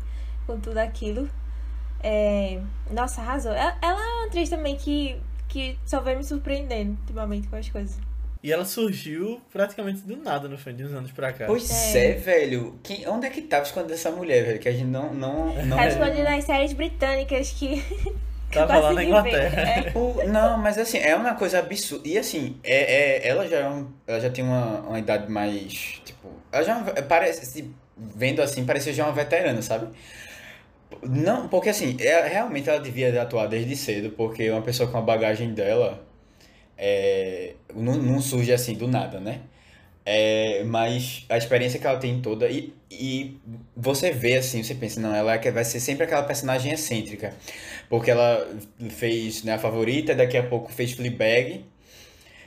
com 0.47 0.59
tudo 0.59 0.79
aquilo. 0.79 1.29
É, 2.03 2.61
Nossa, 2.91 3.21
arrasou. 3.21 3.53
Ela, 3.53 3.77
ela 3.83 4.01
é 4.01 4.15
uma 4.17 4.27
atriz 4.27 4.49
também 4.51 4.77
que, 4.77 5.21
que 5.49 5.79
só 5.87 6.01
vem 6.01 6.17
me 6.17 6.25
surpreendendo 6.25 6.93
ultimamente 7.03 7.49
com 7.49 7.57
as 7.57 7.69
coisas. 7.69 7.99
E 8.43 8.53
ela 8.53 8.65
surgiu 8.65 9.41
praticamente 9.53 10.01
do 10.03 10.17
nada 10.17 10.49
no 10.49 10.57
fim 10.57 10.73
de 10.75 10.85
uns 10.85 10.93
anos 10.93 11.11
pra 11.11 11.33
cá. 11.33 11.47
Pois 11.47 11.69
É. 11.95 12.11
é, 12.11 12.15
velho. 12.15 12.79
Quem, 12.85 13.07
onde 13.09 13.27
é 13.27 13.31
que 13.31 13.43
tava 13.43 13.65
escondendo 13.65 13.95
essa 13.95 14.11
mulher, 14.13 14.45
velho? 14.45 14.59
Que 14.61 14.69
a 14.69 14.73
gente 14.73 14.85
não. 14.85 15.13
não, 15.13 15.55
não... 15.65 15.77
Tá 15.77 15.87
nas 16.23 16.45
séries 16.45 16.73
britânicas 16.73 17.51
que. 17.51 17.83
Tava 18.53 18.79
lá 18.79 18.93
na. 18.93 19.05
Inglaterra. 19.05 19.61
É. 19.61 19.93
O- 19.95 20.27
Não, 20.29 20.57
mas 20.57 20.79
assim, 20.79 20.99
é 20.99 21.15
uma 21.17 21.35
coisa 21.35 21.59
absurda. 21.59 22.09
E 22.09 22.17
assim, 22.17 22.57
é, 22.65 23.25
é, 23.25 23.29
ela 23.29 23.47
já, 23.49 23.57
é 23.59 23.69
um- 23.69 23.89
ela 24.07 24.21
já 24.21 24.31
tem 24.31 24.45
uma, 24.45 24.81
uma 24.83 24.99
idade 24.99 25.31
mais. 25.31 26.01
Tipo. 26.05 26.31
Ela 26.53 26.63
já 26.65 26.73
é 26.73 26.77
uma- 26.77 26.93
parece. 27.03 27.71
Vendo 27.97 28.41
assim, 28.41 28.65
parece 28.65 28.93
já 28.93 29.05
uma 29.05 29.13
veterana, 29.13 29.61
sabe? 29.61 29.89
Não, 31.03 31.49
porque 31.49 31.69
assim, 31.69 31.97
é, 32.01 32.27
realmente 32.27 32.69
ela 32.71 32.81
devia 32.81 33.21
atuar 33.21 33.47
desde 33.49 33.77
cedo, 33.77 34.11
porque 34.11 34.49
uma 34.51 34.63
pessoa 34.63 34.89
com 34.91 34.97
a 34.99 35.03
bagagem 35.03 35.53
dela 35.53 36.03
É, 36.79 37.55
não, 37.75 37.95
não 37.97 38.21
surge 38.21 38.53
assim 38.53 38.75
do 38.75 38.87
nada, 38.89 39.21
né? 39.21 39.41
É, 40.07 40.65
mas 40.65 41.27
a 41.29 41.37
experiência 41.37 41.79
que 41.79 41.87
ela 41.87 41.99
tem 41.99 42.23
toda 42.23 42.49
e, 42.49 42.73
e 42.91 43.39
você 43.77 44.11
vê 44.11 44.39
assim, 44.39 44.63
você 44.63 44.75
pensa, 44.75 44.99
não, 45.01 45.15
ela 45.15 45.35
é 45.35 45.51
vai 45.51 45.65
ser 45.65 45.81
sempre 45.81 46.05
aquela 46.05 46.23
personagem 46.23 46.73
excêntrica. 46.73 47.35
Porque 47.91 48.11
ela 48.11 48.49
fez 48.91 49.43
né, 49.45 49.55
a 49.55 49.59
favorita, 49.59 50.15
daqui 50.15 50.37
a 50.39 50.43
pouco 50.43 50.73
fez 50.73 50.93
Fleabag. 50.93 51.65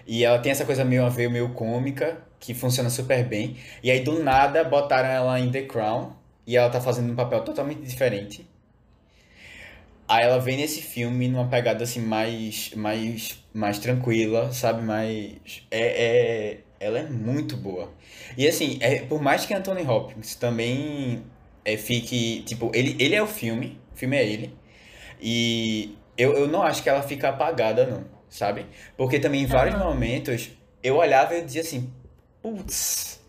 E 0.07 0.23
ela 0.23 0.39
tem 0.39 0.51
essa 0.51 0.65
coisa 0.65 0.83
meio 0.83 1.05
a 1.05 1.09
ver, 1.09 1.29
meio 1.29 1.49
cômica, 1.53 2.17
que 2.39 2.53
funciona 2.53 2.89
super 2.89 3.23
bem. 3.25 3.57
E 3.83 3.91
aí 3.91 4.01
do 4.01 4.23
nada 4.23 4.63
botaram 4.63 5.09
ela 5.09 5.39
em 5.39 5.51
The 5.51 5.63
Crown 5.63 6.13
e 6.47 6.57
ela 6.57 6.69
tá 6.69 6.81
fazendo 6.81 7.11
um 7.13 7.15
papel 7.15 7.41
totalmente 7.43 7.81
diferente. 7.81 8.47
Aí 10.11 10.25
ela 10.25 10.39
vem 10.39 10.57
nesse 10.57 10.81
filme 10.81 11.29
numa 11.29 11.47
pegada 11.47 11.85
assim 11.85 12.01
mais 12.01 12.71
mais 12.75 13.41
mais 13.53 13.79
tranquila, 13.79 14.51
sabe? 14.51 14.81
Mais 14.81 15.63
é, 15.71 15.79
é 15.79 16.57
ela 16.81 16.99
é 16.99 17.03
muito 17.03 17.55
boa. 17.55 17.93
E 18.37 18.45
assim, 18.45 18.77
é, 18.81 19.03
por 19.03 19.21
mais 19.21 19.45
que 19.45 19.53
Anthony 19.53 19.87
Hopkins 19.87 20.35
também 20.35 21.23
é, 21.63 21.77
fique. 21.77 22.41
Tipo, 22.41 22.69
ele, 22.73 22.97
ele 22.99 23.15
é 23.15 23.23
o 23.23 23.27
filme, 23.27 23.79
o 23.93 23.95
filme 23.95 24.17
é 24.17 24.27
ele. 24.27 24.53
E 25.21 25.95
eu, 26.17 26.33
eu 26.33 26.47
não 26.47 26.61
acho 26.61 26.83
que 26.83 26.89
ela 26.89 27.03
fica 27.03 27.29
apagada, 27.29 27.85
não, 27.85 28.03
sabe? 28.27 28.65
Porque 28.97 29.17
também 29.17 29.43
em 29.43 29.45
vários 29.45 29.75
uhum. 29.75 29.85
momentos 29.85 30.49
eu 30.83 30.97
olhava 30.97 31.35
e 31.35 31.45
dizia 31.45 31.61
assim, 31.61 31.89
putz. 32.41 33.20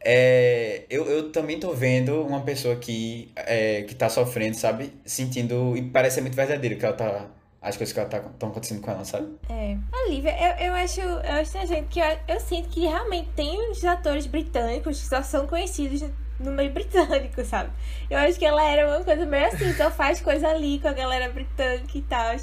É, 0.00 0.84
eu, 0.88 1.06
eu 1.06 1.32
também 1.32 1.58
tô 1.58 1.72
vendo 1.72 2.22
uma 2.22 2.40
pessoa 2.42 2.76
que, 2.76 3.30
é, 3.34 3.82
que 3.82 3.94
tá 3.94 4.08
sofrendo, 4.08 4.56
sabe? 4.56 4.92
Sentindo. 5.04 5.76
E 5.76 5.82
parece 5.82 6.20
muito 6.20 6.34
verdadeiro 6.34 6.76
que 6.76 6.84
ela 6.84 6.94
tá 6.94 7.26
as 7.60 7.76
coisas 7.76 7.92
que 7.92 8.00
estão 8.00 8.20
tá, 8.20 8.46
acontecendo 8.46 8.80
com 8.80 8.90
ela, 8.90 9.04
sabe? 9.04 9.28
É. 9.50 9.76
Olivia, 10.06 10.34
eu, 10.40 10.68
eu 10.68 10.74
acho, 10.74 11.00
eu 11.00 11.32
acho 11.40 11.66
gente 11.66 11.88
que 11.88 12.00
eu, 12.00 12.18
eu, 12.28 12.40
sinto 12.40 12.68
que 12.68 12.80
realmente 12.80 13.28
tem 13.34 13.70
uns 13.70 13.84
atores 13.84 14.26
britânicos 14.26 15.00
que 15.00 15.06
só 15.06 15.22
são 15.22 15.46
conhecidos 15.46 16.04
no 16.38 16.52
meio 16.52 16.70
britânico, 16.72 17.44
sabe? 17.44 17.70
Eu 18.08 18.18
acho 18.18 18.38
que 18.38 18.44
ela 18.44 18.62
era 18.62 18.86
uma 18.86 19.04
coisa 19.04 19.26
meio 19.26 19.46
assim, 19.46 19.72
só 19.74 19.90
faz 19.90 20.20
coisa 20.20 20.48
ali 20.48 20.78
com 20.78 20.88
a 20.88 20.92
galera 20.92 21.28
britânica 21.30 21.98
e 21.98 22.02
tal. 22.02 22.36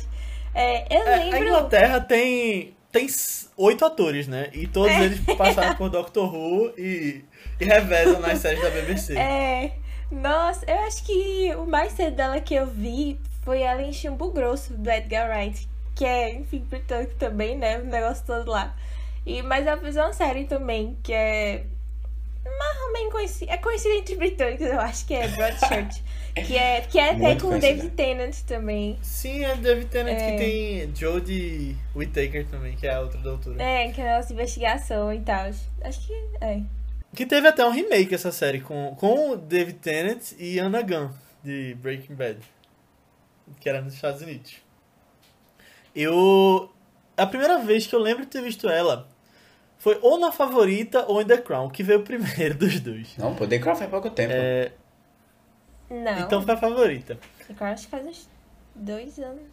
É, 0.53 0.95
eu 0.95 1.07
é, 1.07 1.17
lembro. 1.17 1.35
A 1.35 1.39
Inglaterra 1.39 2.01
tem, 2.01 2.75
tem 2.91 3.07
oito 3.55 3.85
atores, 3.85 4.27
né? 4.27 4.49
E 4.53 4.67
todos 4.67 4.91
é. 4.91 5.05
eles 5.05 5.19
passaram 5.37 5.75
por 5.75 5.89
Doctor 5.89 6.33
Who 6.33 6.73
e, 6.77 7.23
e 7.59 7.65
revezam 7.65 8.19
nas 8.19 8.39
séries 8.39 8.61
da 8.61 8.69
BBC. 8.69 9.17
É. 9.17 9.71
Nossa, 10.11 10.65
eu 10.69 10.79
acho 10.81 11.03
que 11.03 11.53
o 11.55 11.65
mais 11.65 11.93
cedo 11.93 12.15
dela 12.15 12.39
que 12.39 12.53
eu 12.53 12.67
vi 12.67 13.19
foi 13.43 13.61
ela 13.61 13.81
em 13.81 13.91
Chumbo 13.91 14.31
Grosso, 14.31 14.73
do 14.73 14.89
Edgar 14.89 15.29
Wright, 15.29 15.67
que 15.95 16.05
é, 16.05 16.33
enfim, 16.33 16.59
britânico 16.59 17.15
também, 17.15 17.57
né? 17.57 17.79
O 17.79 17.85
negócio 17.85 18.25
todo 18.25 18.49
lá. 18.51 18.75
E, 19.25 19.41
mas 19.41 19.65
ela 19.65 19.79
fez 19.81 19.95
uma 19.95 20.13
série 20.13 20.45
também, 20.45 20.97
que 21.01 21.11
é 21.11 21.63
mais 22.59 22.81
ou 22.81 22.93
menos 22.93 23.11
conhecida, 23.11 23.51
é 23.51 23.57
conhecida 23.57 23.95
entre 23.95 24.15
britânicos, 24.15 24.67
eu 24.67 24.79
acho 24.79 25.05
que 25.05 25.15
é 25.15 25.27
Broadchurch. 25.27 26.03
que 26.45 26.57
é, 26.57 26.81
que 26.81 26.99
é 26.99 27.11
até 27.11 27.35
com 27.35 27.47
o 27.47 27.59
David 27.59 27.89
Tennant 27.91 28.35
também. 28.45 28.99
Sim, 29.01 29.43
é 29.43 29.55
David 29.55 29.87
Tennant 29.87 30.17
é. 30.19 30.31
que 30.31 30.37
tem 30.37 30.95
Jodie 30.95 31.75
Whittaker 31.95 32.45
também, 32.45 32.75
que 32.75 32.85
é 32.85 32.93
a 32.93 32.99
outra 32.99 33.19
doutora. 33.19 33.61
É, 33.61 33.91
que 33.91 34.01
é 34.01 34.15
nossa 34.15 34.31
investigação 34.33 35.11
e 35.13 35.21
tal. 35.21 35.49
Acho 35.81 36.07
que 36.07 36.13
é. 36.41 36.61
Que 37.15 37.25
teve 37.25 37.47
até 37.47 37.65
um 37.65 37.71
remake 37.71 38.13
essa 38.13 38.31
série 38.31 38.59
com, 38.59 38.95
com 38.95 39.31
o 39.31 39.37
David 39.37 39.79
Tennant 39.79 40.33
e 40.37 40.59
Anna 40.59 40.81
Gunn, 40.81 41.09
de 41.43 41.75
Breaking 41.75 42.15
Bad 42.15 42.39
que 43.59 43.69
era 43.69 43.81
nos 43.81 43.93
Estados 43.93 44.21
Unidos. 44.21 44.57
Eu. 45.95 46.71
A 47.17 47.25
primeira 47.25 47.59
vez 47.59 47.87
que 47.87 47.95
eu 47.95 47.99
lembro 47.99 48.25
de 48.25 48.31
ter 48.31 48.41
visto 48.41 48.67
ela 48.67 49.07
foi 49.77 49.97
ou 50.01 50.19
na 50.19 50.31
favorita 50.31 51.05
ou 51.07 51.21
em 51.21 51.25
The 51.25 51.37
Crown, 51.37 51.69
que 51.69 51.83
veio 51.83 52.01
primeiro 52.03 52.55
dos 52.59 52.79
dois. 52.79 53.15
Não, 53.17 53.35
pô, 53.35 53.47
The 53.47 53.59
Crown 53.59 53.75
faz 53.75 53.89
pouco 53.89 54.09
tempo. 54.09 54.33
É... 54.35 54.71
Não. 55.89 56.19
Então 56.19 56.41
foi 56.41 56.53
a 56.53 56.57
favorita. 56.57 57.17
The 57.47 57.53
Crown 57.53 57.71
acho 57.71 57.85
que 57.85 57.91
faz 57.91 58.05
uns 58.05 58.29
dois 58.73 59.19
anos. 59.19 59.43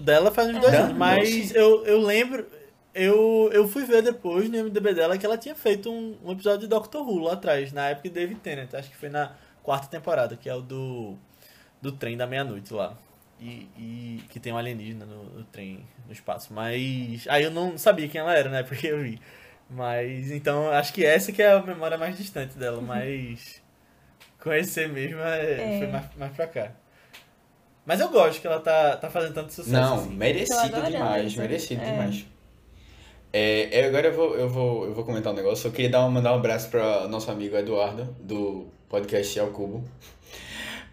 Dela 0.00 0.32
faz 0.32 0.48
uns 0.48 0.58
dois 0.58 0.74
anos, 0.74 0.96
mas 0.96 1.54
eu, 1.54 1.84
eu 1.86 2.00
lembro. 2.00 2.46
Eu, 2.94 3.48
eu 3.52 3.66
fui 3.66 3.84
ver 3.84 4.02
depois 4.02 4.50
no 4.50 4.64
MDB 4.64 4.94
dela 4.94 5.16
que 5.16 5.24
ela 5.24 5.38
tinha 5.38 5.54
feito 5.54 5.90
um, 5.90 6.16
um 6.22 6.32
episódio 6.32 6.60
de 6.60 6.66
Doctor 6.66 7.06
Who 7.06 7.20
lá 7.20 7.32
atrás, 7.32 7.72
na 7.72 7.88
época 7.88 8.08
de 8.08 8.14
David 8.14 8.40
Tennant. 8.40 8.74
Acho 8.74 8.90
que 8.90 8.96
foi 8.96 9.08
na 9.08 9.32
quarta 9.62 9.86
temporada, 9.86 10.36
que 10.36 10.48
é 10.48 10.54
o 10.54 10.60
do, 10.60 11.16
do 11.80 11.92
trem 11.92 12.16
da 12.16 12.26
meia-noite 12.26 12.72
lá 12.74 12.96
e, 13.42 13.68
e 13.76 14.24
que 14.28 14.38
tem 14.38 14.52
um 14.52 14.56
alienígena 14.56 15.04
no, 15.04 15.24
no, 15.24 15.44
trem, 15.44 15.84
no 16.06 16.12
espaço. 16.12 16.52
Mas 16.52 17.26
aí 17.28 17.42
eu 17.42 17.50
não 17.50 17.76
sabia 17.76 18.08
quem 18.08 18.20
ela 18.20 18.34
era, 18.34 18.48
né? 18.48 18.62
Porque 18.64 18.86
eu 18.86 19.00
vi. 19.00 19.20
Mas 19.68 20.30
então 20.30 20.70
acho 20.70 20.92
que 20.92 21.04
essa 21.04 21.32
que 21.32 21.42
é 21.42 21.52
a 21.52 21.62
memória 21.62 21.98
mais 21.98 22.16
distante 22.16 22.56
dela, 22.56 22.80
mas 22.82 23.60
conhecer 24.38 24.88
mesmo 24.88 25.20
é, 25.20 25.76
é. 25.76 25.78
foi 25.78 25.86
mais, 25.88 26.16
mais 26.16 26.32
pra 26.32 26.46
cá. 26.46 26.72
Mas 27.84 27.98
eu 27.98 28.08
gosto 28.10 28.40
que 28.40 28.46
ela 28.46 28.60
tá, 28.60 28.96
tá 28.96 29.10
fazendo 29.10 29.34
tanto 29.34 29.52
sucesso. 29.52 29.72
Não, 29.72 29.96
assim. 29.96 30.14
merecido 30.14 30.82
demais, 30.82 31.34
merecido 31.34 31.82
é. 31.82 31.90
demais. 31.90 32.26
É, 33.32 33.80
é, 33.80 33.86
agora 33.86 34.08
eu 34.08 34.12
vou, 34.12 34.34
eu, 34.36 34.48
vou, 34.48 34.84
eu 34.84 34.94
vou 34.94 35.04
comentar 35.04 35.32
um 35.32 35.36
negócio. 35.36 35.66
Eu 35.66 35.72
queria 35.72 35.90
dar, 35.90 36.06
mandar 36.08 36.32
um 36.32 36.36
abraço 36.36 36.68
para 36.68 37.08
nosso 37.08 37.30
amigo 37.30 37.56
Eduardo, 37.56 38.14
do 38.20 38.66
podcast 38.88 39.40
Ao 39.40 39.48
Cubo. 39.48 39.82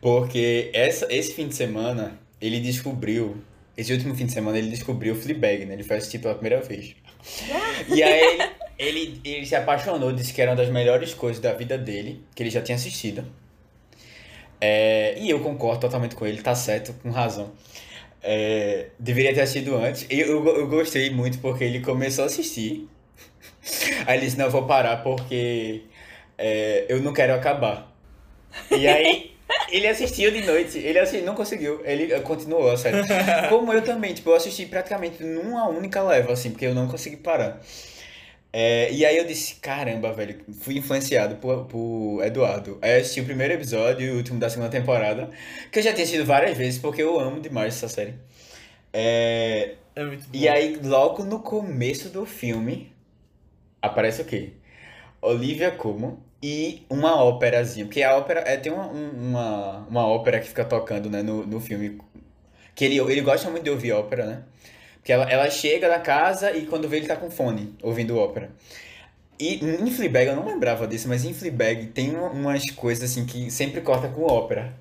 Porque 0.01 0.69
essa, 0.73 1.07
esse 1.13 1.33
fim 1.33 1.47
de 1.49 1.55
semana 1.55 2.17
ele 2.39 2.61
descobriu, 2.61 3.37
esse 3.75 3.91
último 3.91 4.15
fim 4.15 4.25
de 4.25 4.31
semana, 4.31 4.57
ele 4.57 4.69
descobriu 4.69 5.13
o 5.13 5.17
Fleabag, 5.17 5.65
né? 5.65 5.73
Ele 5.73 5.83
foi 5.83 5.97
assistir 5.97 6.19
pela 6.19 6.33
primeira 6.33 6.61
vez. 6.61 6.95
e 7.93 8.01
aí 8.01 8.21
ele, 8.77 9.21
ele, 9.21 9.21
ele 9.25 9.45
se 9.45 9.55
apaixonou, 9.55 10.13
disse 10.13 10.33
que 10.33 10.41
era 10.41 10.51
uma 10.51 10.57
das 10.57 10.69
melhores 10.69 11.13
coisas 11.13 11.41
da 11.41 11.51
vida 11.53 11.77
dele, 11.77 12.23
que 12.33 12.41
ele 12.41 12.49
já 12.49 12.61
tinha 12.61 12.77
assistido. 12.77 13.25
É, 14.61 15.15
e 15.19 15.29
eu 15.29 15.41
concordo 15.41 15.81
totalmente 15.81 16.15
com 16.15 16.25
ele, 16.25 16.41
tá 16.41 16.55
certo, 16.55 16.93
com 17.01 17.09
razão. 17.09 17.51
É, 18.21 18.87
deveria 18.99 19.33
ter 19.33 19.41
assistido 19.41 19.75
antes. 19.75 20.05
Eu, 20.09 20.27
eu, 20.27 20.57
eu, 20.57 20.67
gostei 20.67 21.09
muito 21.09 21.39
porque 21.39 21.63
ele 21.63 21.79
começou 21.79 22.23
a 22.23 22.27
assistir. 22.27 22.87
Aí 24.05 24.17
ele 24.17 24.25
disse, 24.25 24.37
não, 24.37 24.45
eu 24.45 24.51
vou 24.51 24.65
parar 24.65 24.97
porque 25.03 25.83
é, 26.37 26.85
eu 26.89 27.01
não 27.01 27.13
quero 27.13 27.33
acabar. 27.33 27.93
E 28.71 28.87
aí 28.87 29.31
ele 29.71 29.87
assistiu 29.87 30.31
de 30.31 30.41
noite, 30.41 30.79
ele 30.79 30.97
assistiu, 30.99 31.25
não 31.25 31.35
conseguiu, 31.35 31.81
ele 31.85 32.11
eh, 32.11 32.19
continuou 32.19 32.71
a 32.71 32.77
série. 32.77 32.97
Como 33.49 33.71
eu 33.73 33.81
também, 33.81 34.13
tipo, 34.13 34.29
eu 34.29 34.35
assisti 34.35 34.65
praticamente 34.65 35.23
numa 35.23 35.67
única 35.67 36.01
leva, 36.01 36.33
assim, 36.33 36.51
porque 36.51 36.65
eu 36.65 36.73
não 36.73 36.87
consegui 36.87 37.17
parar. 37.17 37.61
É, 38.51 38.91
e 38.91 39.05
aí 39.05 39.17
eu 39.17 39.25
disse, 39.25 39.55
caramba, 39.55 40.11
velho, 40.11 40.43
fui 40.61 40.77
influenciado 40.77 41.35
por, 41.35 41.65
por 41.65 42.23
Eduardo. 42.23 42.79
Aí 42.81 42.93
eu 42.93 43.01
assisti 43.01 43.21
o 43.21 43.25
primeiro 43.25 43.53
episódio 43.53 44.07
e 44.07 44.11
o 44.11 44.17
último 44.17 44.39
da 44.39 44.49
segunda 44.49 44.69
temporada, 44.69 45.29
que 45.71 45.79
eu 45.79 45.83
já 45.83 45.91
tinha 45.93 46.03
assistido 46.03 46.25
várias 46.25 46.57
vezes, 46.57 46.79
porque 46.79 47.01
eu 47.01 47.19
amo 47.19 47.39
demais 47.39 47.75
essa 47.75 47.87
série. 47.87 48.15
É, 48.91 49.75
é 49.95 50.03
muito 50.03 50.23
bom. 50.23 50.29
E 50.33 50.47
aí, 50.47 50.79
logo 50.83 51.23
no 51.23 51.39
começo 51.39 52.09
do 52.09 52.25
filme, 52.25 52.91
aparece 53.81 54.21
o 54.21 54.25
quê? 54.25 54.53
Olivia 55.21 55.71
Colman 55.71 56.17
e 56.41 56.85
uma 56.89 57.21
óperazinha. 57.23 57.85
Porque 57.85 58.01
a 58.01 58.17
ópera 58.17 58.41
é, 58.41 58.57
tem 58.57 58.71
uma, 58.71 58.87
uma, 58.87 59.87
uma 59.89 60.07
ópera 60.07 60.39
que 60.39 60.47
fica 60.47 60.65
tocando 60.65 61.09
né, 61.09 61.21
no, 61.21 61.45
no 61.45 61.59
filme. 61.59 61.99
Que 62.75 62.85
ele, 62.85 62.99
ele 62.99 63.21
gosta 63.21 63.49
muito 63.49 63.63
de 63.63 63.69
ouvir 63.69 63.91
ópera, 63.91 64.25
né? 64.25 64.43
Porque 64.99 65.11
ela, 65.11 65.29
ela 65.29 65.49
chega 65.49 65.87
na 65.87 65.99
casa 65.99 66.51
e 66.55 66.65
quando 66.65 66.87
vê 66.87 66.97
ele 66.97 67.07
tá 67.07 67.15
com 67.15 67.31
fone, 67.31 67.73
ouvindo 67.81 68.17
ópera. 68.17 68.51
E 69.39 69.63
em 69.63 69.89
Fleabag, 69.89 70.27
eu 70.27 70.35
não 70.35 70.45
lembrava 70.45 70.85
disso, 70.85 71.07
mas 71.07 71.23
em 71.23 71.33
Fleabag 71.33 71.87
tem 71.87 72.13
umas 72.15 72.69
coisas 72.71 73.09
assim 73.09 73.25
que 73.25 73.49
sempre 73.49 73.79
corta 73.79 74.09
com 74.09 74.23
ópera. 74.23 74.73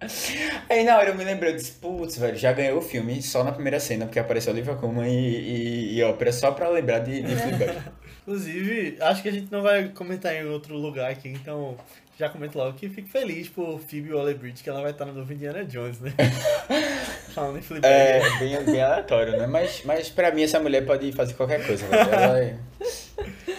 Aí 0.68 0.82
na 0.82 0.96
hora 0.96 1.10
eu 1.10 1.14
me 1.14 1.22
lembrei, 1.22 1.52
eu 1.52 1.56
disse, 1.56 1.72
putz, 1.72 2.18
velho, 2.18 2.36
já 2.36 2.52
ganhou 2.52 2.78
o 2.78 2.82
filme 2.82 3.22
só 3.22 3.44
na 3.44 3.52
primeira 3.52 3.78
cena, 3.78 4.06
porque 4.06 4.18
apareceu 4.18 4.52
Olivia 4.52 4.74
Colman 4.74 5.08
e, 5.08 5.92
e, 5.92 5.98
e 5.98 6.02
ópera 6.02 6.32
só 6.32 6.50
pra 6.50 6.68
lembrar 6.68 6.98
de, 7.00 7.22
de 7.22 7.36
Fleabag. 7.36 7.78
Inclusive, 8.22 8.96
acho 9.00 9.22
que 9.22 9.28
a 9.28 9.32
gente 9.32 9.50
não 9.50 9.62
vai 9.62 9.88
comentar 9.90 10.34
em 10.34 10.44
outro 10.44 10.76
lugar 10.76 11.10
aqui, 11.10 11.28
então 11.28 11.76
já 12.20 12.28
comento 12.28 12.58
logo 12.58 12.76
que 12.76 12.86
fico 12.90 13.08
feliz 13.08 13.48
por 13.48 13.80
Phoebe 13.80 14.12
Waller-Bridge, 14.12 14.62
que 14.62 14.68
ela 14.68 14.82
vai 14.82 14.90
estar 14.90 15.06
no 15.06 15.14
novo 15.14 15.32
Indiana 15.32 15.64
Jones, 15.64 15.98
né? 16.00 16.12
Falando 17.34 17.58
em 17.58 17.62
Fleabag. 17.62 17.90
É, 17.90 18.20
bem, 18.38 18.62
bem 18.62 18.82
aleatório, 18.82 19.38
né? 19.38 19.46
Mas, 19.46 19.82
mas 19.86 20.10
pra 20.10 20.30
mim 20.30 20.42
essa 20.42 20.60
mulher 20.60 20.84
pode 20.84 21.10
fazer 21.12 21.32
qualquer 21.32 21.66
coisa, 21.66 21.86
ela 21.86 22.38
é... 22.38 22.58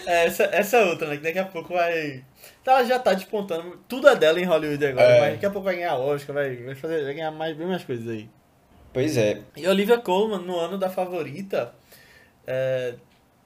é... 0.06 0.26
essa, 0.26 0.44
essa 0.44 0.78
outra, 0.82 1.08
né? 1.08 1.16
Que 1.16 1.24
daqui 1.24 1.40
a 1.40 1.44
pouco 1.44 1.74
vai... 1.74 2.22
Ela 2.64 2.84
já 2.84 3.00
tá 3.00 3.12
despontando, 3.12 3.80
tudo 3.88 4.08
é 4.08 4.14
dela 4.14 4.40
em 4.40 4.44
Hollywood 4.44 4.86
agora, 4.86 5.08
é. 5.08 5.20
mas 5.20 5.32
daqui 5.32 5.46
a 5.46 5.50
pouco 5.50 5.64
vai 5.64 5.74
ganhar 5.74 5.96
Oscar, 5.96 6.32
vai, 6.32 6.54
vai, 6.54 6.76
fazer, 6.76 7.02
vai 7.02 7.14
ganhar 7.14 7.32
mais, 7.32 7.56
bem 7.56 7.66
mais 7.66 7.82
coisas 7.82 8.08
aí. 8.08 8.30
Pois 8.92 9.16
é. 9.16 9.40
E 9.56 9.66
Olivia 9.66 9.98
Colman, 9.98 10.38
no 10.38 10.56
ano 10.56 10.78
da 10.78 10.88
favorita, 10.88 11.74
é, 12.46 12.94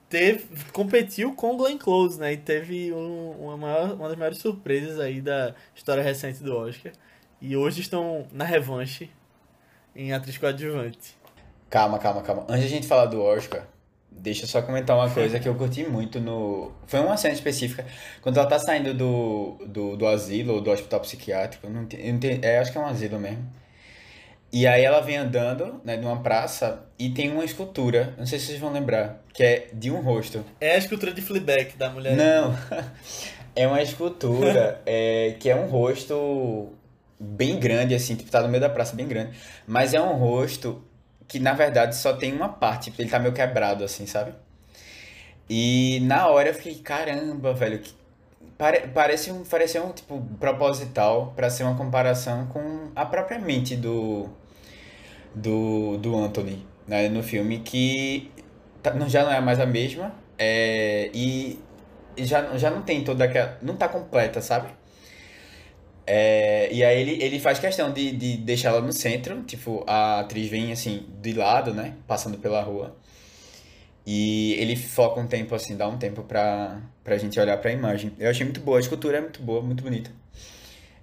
teve, 0.09 0.45
competiu 0.71 1.33
com 1.33 1.57
Glenn 1.57 1.77
Close, 1.77 2.19
né? 2.19 2.33
E 2.33 2.37
teve 2.37 2.93
um, 2.93 3.31
uma, 3.31 3.57
maior, 3.57 3.93
uma 3.93 4.07
das 4.09 4.17
maiores 4.17 4.37
surpresas 4.39 4.99
aí 4.99 5.21
da 5.21 5.53
história 5.75 6.03
recente 6.03 6.43
do 6.43 6.55
Oscar. 6.55 6.91
E 7.41 7.55
hoje 7.55 7.81
estão 7.81 8.27
na 8.31 8.43
revanche 8.43 9.09
em 9.95 10.13
atriz 10.13 10.37
coadjuvante. 10.37 11.15
Calma, 11.69 11.99
calma, 11.99 12.21
calma. 12.21 12.45
Antes 12.49 12.61
de 12.61 12.65
a 12.67 12.69
gente 12.69 12.87
falar 12.87 13.05
do 13.05 13.21
Oscar, 13.21 13.67
Deixa 14.19 14.43
eu 14.43 14.47
só 14.47 14.61
comentar 14.61 14.95
uma 14.97 15.09
coisa 15.09 15.39
que 15.39 15.47
eu 15.47 15.53
curti 15.53 15.83
muito 15.83 16.19
no. 16.19 16.71
Foi 16.87 16.99
uma 16.99 17.15
cena 17.17 17.35
específica. 17.35 17.85
Quando 18.21 18.37
ela 18.37 18.47
tá 18.47 18.57
saindo 18.57 18.93
do, 18.93 19.57
do, 19.67 19.95
do 19.95 20.07
asilo 20.07 20.55
ou 20.55 20.61
do 20.61 20.71
hospital 20.71 20.99
psiquiátrico, 21.01 21.69
não 21.69 21.85
tem, 21.85 22.11
não 22.11 22.19
tem, 22.19 22.39
é, 22.41 22.57
acho 22.57 22.71
que 22.71 22.77
é 22.77 22.81
um 22.81 22.85
asilo 22.85 23.19
mesmo. 23.19 23.47
E 24.51 24.65
aí 24.65 24.83
ela 24.83 25.01
vem 25.01 25.17
andando, 25.17 25.81
né, 25.83 25.97
numa 25.97 26.21
praça 26.21 26.85
e 26.97 27.09
tem 27.09 27.31
uma 27.31 27.43
escultura, 27.43 28.13
não 28.17 28.25
sei 28.25 28.39
se 28.39 28.47
vocês 28.47 28.59
vão 28.59 28.71
lembrar, 28.71 29.21
que 29.33 29.43
é 29.43 29.67
de 29.73 29.91
um 29.91 30.01
rosto. 30.01 30.43
É 30.59 30.75
a 30.75 30.77
escultura 30.77 31.11
de 31.11 31.21
Fleabag 31.21 31.75
da 31.77 31.89
mulher. 31.89 32.15
Não, 32.15 32.57
é 33.55 33.67
uma 33.67 33.81
escultura 33.81 34.81
é, 34.87 35.35
que 35.39 35.49
é 35.49 35.55
um 35.55 35.67
rosto 35.67 36.71
bem 37.19 37.59
grande, 37.59 37.93
assim, 37.93 38.15
tipo, 38.15 38.31
tá 38.31 38.41
no 38.41 38.47
meio 38.47 38.61
da 38.61 38.69
praça, 38.69 38.95
bem 38.95 39.07
grande. 39.07 39.37
Mas 39.65 39.93
é 39.93 40.01
um 40.01 40.13
rosto 40.13 40.81
que, 41.27 41.39
na 41.39 41.53
verdade, 41.53 41.95
só 41.95 42.13
tem 42.13 42.33
uma 42.33 42.49
parte, 42.49 42.85
tipo, 42.85 43.01
ele 43.01 43.09
tá 43.09 43.19
meio 43.19 43.33
quebrado, 43.33 43.83
assim, 43.83 44.05
sabe? 44.05 44.33
E 45.49 45.99
na 46.03 46.27
hora 46.27 46.49
eu 46.49 46.53
fiquei, 46.53 46.75
caramba, 46.75 47.53
velho, 47.53 47.79
que... 47.79 47.93
Pare, 48.57 48.87
parece 48.93 49.31
um, 49.31 49.43
parecia 49.43 49.83
um, 49.83 49.91
tipo, 49.91 50.19
proposital 50.39 51.31
para 51.35 51.49
ser 51.49 51.63
uma 51.63 51.75
comparação 51.77 52.47
com 52.47 52.89
a 52.95 53.05
própria 53.05 53.37
mente 53.39 53.75
do, 53.75 54.27
do, 55.35 55.97
do 55.97 56.15
Anthony, 56.17 56.65
né, 56.87 57.09
no 57.09 57.21
filme, 57.23 57.59
que 57.59 58.31
tá, 58.81 58.93
não- 58.93 59.09
já 59.09 59.23
não 59.23 59.31
é 59.31 59.41
mais 59.41 59.59
a 59.59 59.65
mesma, 59.65 60.13
é, 60.37 61.09
e 61.13 61.59
já, 62.17 62.57
já 62.57 62.69
não 62.71 62.81
tem 62.81 63.03
toda 63.03 63.25
aquela, 63.25 63.57
não 63.61 63.75
tá 63.75 63.87
completa, 63.87 64.41
sabe? 64.41 64.69
É, 66.05 66.69
e 66.73 66.83
aí 66.83 66.99
ele, 67.01 67.21
ele 67.23 67.39
faz 67.39 67.59
questão 67.59 67.91
de, 67.91 68.11
de 68.11 68.37
deixar 68.37 68.69
ela 68.69 68.81
no 68.81 68.93
centro, 68.93 69.43
tipo, 69.43 69.83
a 69.87 70.21
atriz 70.21 70.49
vem 70.49 70.71
assim, 70.71 71.05
de 71.21 71.33
lado, 71.33 71.73
né, 71.73 71.95
passando 72.07 72.37
pela 72.37 72.61
rua, 72.61 72.95
e 74.09 74.53
ele 74.53 74.77
foca 74.77 75.19
um 75.19 75.27
tempo, 75.27 75.53
assim, 75.53 75.75
dá 75.75 75.85
um 75.85 75.97
tempo 75.97 76.23
pra, 76.23 76.79
pra 77.03 77.17
gente 77.17 77.37
olhar 77.37 77.57
pra 77.57 77.73
imagem. 77.73 78.13
Eu 78.17 78.29
achei 78.29 78.45
muito 78.45 78.61
boa, 78.61 78.77
a 78.77 78.79
escultura 78.79 79.17
é 79.17 79.21
muito 79.21 79.41
boa, 79.41 79.61
muito 79.61 79.83
bonita. 79.83 80.09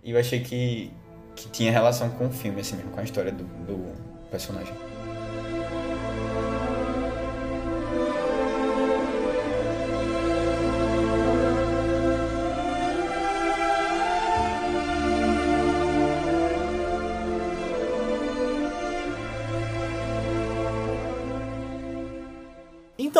E 0.03 0.13
eu 0.13 0.19
achei 0.19 0.41
que, 0.41 0.91
que 1.37 1.47
tinha 1.51 1.71
relação 1.71 2.09
com 2.09 2.29
o 2.29 2.31
filme, 2.31 2.63
assim 2.63 2.77
mesmo, 2.77 2.93
com 2.93 3.01
a 3.01 3.05
história 3.05 3.31
do, 3.31 3.45
do 3.45 3.93
personagem. 4.31 4.73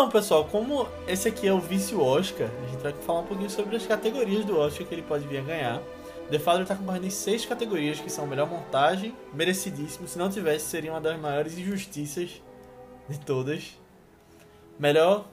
Então, 0.05 0.21
pessoal, 0.21 0.45
como 0.45 0.87
esse 1.09 1.29
aqui 1.29 1.49
é 1.49 1.53
o 1.53 1.59
Vício 1.59 1.99
Oscar, 1.99 2.47
a 2.63 2.71
gente 2.71 2.83
vai 2.83 2.93
falar 2.93 3.21
um 3.21 3.27
pouquinho 3.27 3.49
sobre 3.49 3.75
as 3.75 3.87
categorias 3.87 4.45
do 4.45 4.59
Oscar 4.59 4.87
que 4.87 4.95
ele 4.95 5.01
pode 5.01 5.27
vir 5.27 5.39
a 5.39 5.41
ganhar. 5.43 5.83
The 6.31 6.39
Father 6.39 6.61
está 6.61 6.77
concorrendo 6.77 7.07
em 7.07 7.11
seis 7.11 7.47
categorias, 7.47 8.01
que 8.01 8.11
são 8.11 8.27
melhor 8.27 8.47
montagem, 8.47 9.17
merecidíssimo. 9.33 10.07
Se 10.07 10.19
não 10.19 10.29
tivesse, 10.29 10.67
seria 10.67 10.93
uma 10.93 11.01
das 11.01 11.19
maiores 11.19 11.57
injustiças 11.57 12.43
de 13.09 13.19
todas. 13.19 13.79
Melhor 14.79 15.25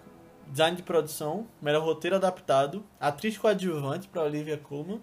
design 0.48 0.78
de 0.78 0.84
produção, 0.84 1.46
melhor 1.62 1.84
roteiro 1.84 2.16
adaptado, 2.16 2.82
atriz 2.98 3.38
coadjuvante 3.38 4.08
para 4.08 4.24
Olivia 4.24 4.58
Colman, 4.58 5.02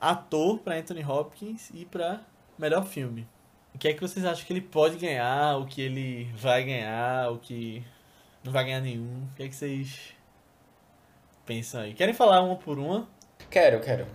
ator 0.00 0.60
para 0.60 0.78
Anthony 0.78 1.04
Hopkins 1.04 1.68
e 1.74 1.84
para 1.84 2.22
melhor 2.58 2.86
filme. 2.86 3.28
O 3.74 3.78
que 3.78 3.86
é 3.86 3.92
que 3.92 4.00
vocês 4.00 4.24
acham 4.24 4.46
que 4.46 4.52
ele 4.54 4.62
pode 4.62 4.96
ganhar, 4.96 5.58
o 5.58 5.66
que 5.66 5.82
ele 5.82 6.32
vai 6.38 6.64
ganhar, 6.64 7.30
o 7.30 7.36
que 7.36 7.84
não 8.44 8.52
vai 8.52 8.64
ganhar 8.64 8.80
nenhum? 8.80 9.24
O 9.32 9.36
que 9.36 9.42
é 9.42 9.48
que 9.48 9.56
vocês 9.56 10.14
pensam 11.46 11.80
aí? 11.80 11.94
Querem 11.94 12.14
falar 12.14 12.42
uma 12.42 12.56
por 12.56 12.78
uma? 12.78 13.08
Quero, 13.50 13.80
quero. 13.80 14.06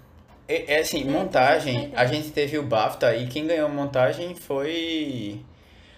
É, 0.48 0.76
é 0.76 0.80
assim, 0.80 1.04
montagem, 1.04 1.92
a 1.96 2.06
gente 2.06 2.32
teve 2.32 2.58
o 2.58 2.64
BAFTA 2.64 3.16
e 3.16 3.28
quem 3.28 3.48
ganhou 3.48 3.68
montagem 3.70 4.36
foi 4.36 5.44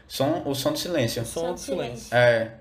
som, 0.07 0.43
o 0.45 0.55
Som 0.55 0.71
do 0.73 0.79
Silêncio. 0.79 1.25
Som 1.25 1.41
Som 1.41 1.47
do 1.47 1.53
do 1.53 1.59
silêncio. 1.59 2.15
É. 2.15 2.51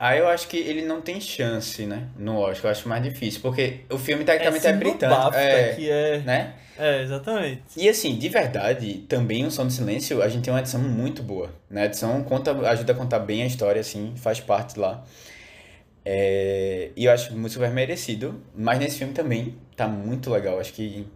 Aí 0.00 0.18
eu 0.18 0.26
acho 0.26 0.48
que 0.48 0.56
ele 0.56 0.80
não 0.86 1.02
tem 1.02 1.20
chance, 1.20 1.84
né? 1.84 2.08
No 2.16 2.38
Oscar, 2.38 2.68
eu 2.68 2.70
acho 2.70 2.88
mais 2.88 3.02
difícil, 3.02 3.42
porque 3.42 3.80
o 3.90 3.98
filme 3.98 4.24
tecnicamente 4.24 4.66
é, 4.66 4.72
no 4.72 4.78
britânico. 4.78 5.34
É, 5.34 5.74
que 5.74 5.90
é... 5.90 6.18
né? 6.20 6.54
É, 6.78 7.02
exatamente. 7.02 7.62
E 7.76 7.86
assim, 7.86 8.16
de 8.16 8.26
verdade, 8.30 9.04
também 9.06 9.44
o 9.44 9.50
Som 9.50 9.66
do 9.66 9.72
Silêncio, 9.72 10.22
a 10.22 10.28
gente 10.30 10.44
tem 10.44 10.54
uma 10.54 10.60
edição 10.60 10.80
muito 10.80 11.22
boa. 11.22 11.50
Né? 11.68 11.82
A 11.82 11.84
edição 11.84 12.24
conta, 12.24 12.52
ajuda 12.70 12.94
a 12.94 12.96
contar 12.96 13.18
bem 13.18 13.42
a 13.42 13.46
história, 13.46 13.78
assim, 13.78 14.14
faz 14.16 14.40
parte 14.40 14.80
lá. 14.80 15.04
É, 16.02 16.92
e 16.96 17.04
eu 17.04 17.12
acho 17.12 17.36
muito 17.36 17.52
super 17.52 17.70
merecido. 17.70 18.40
Mas 18.56 18.78
nesse 18.78 18.96
filme 18.96 19.12
também 19.12 19.54
tá 19.76 19.86
muito 19.86 20.30
legal. 20.30 20.58
Acho 20.58 20.72
que 20.72 21.06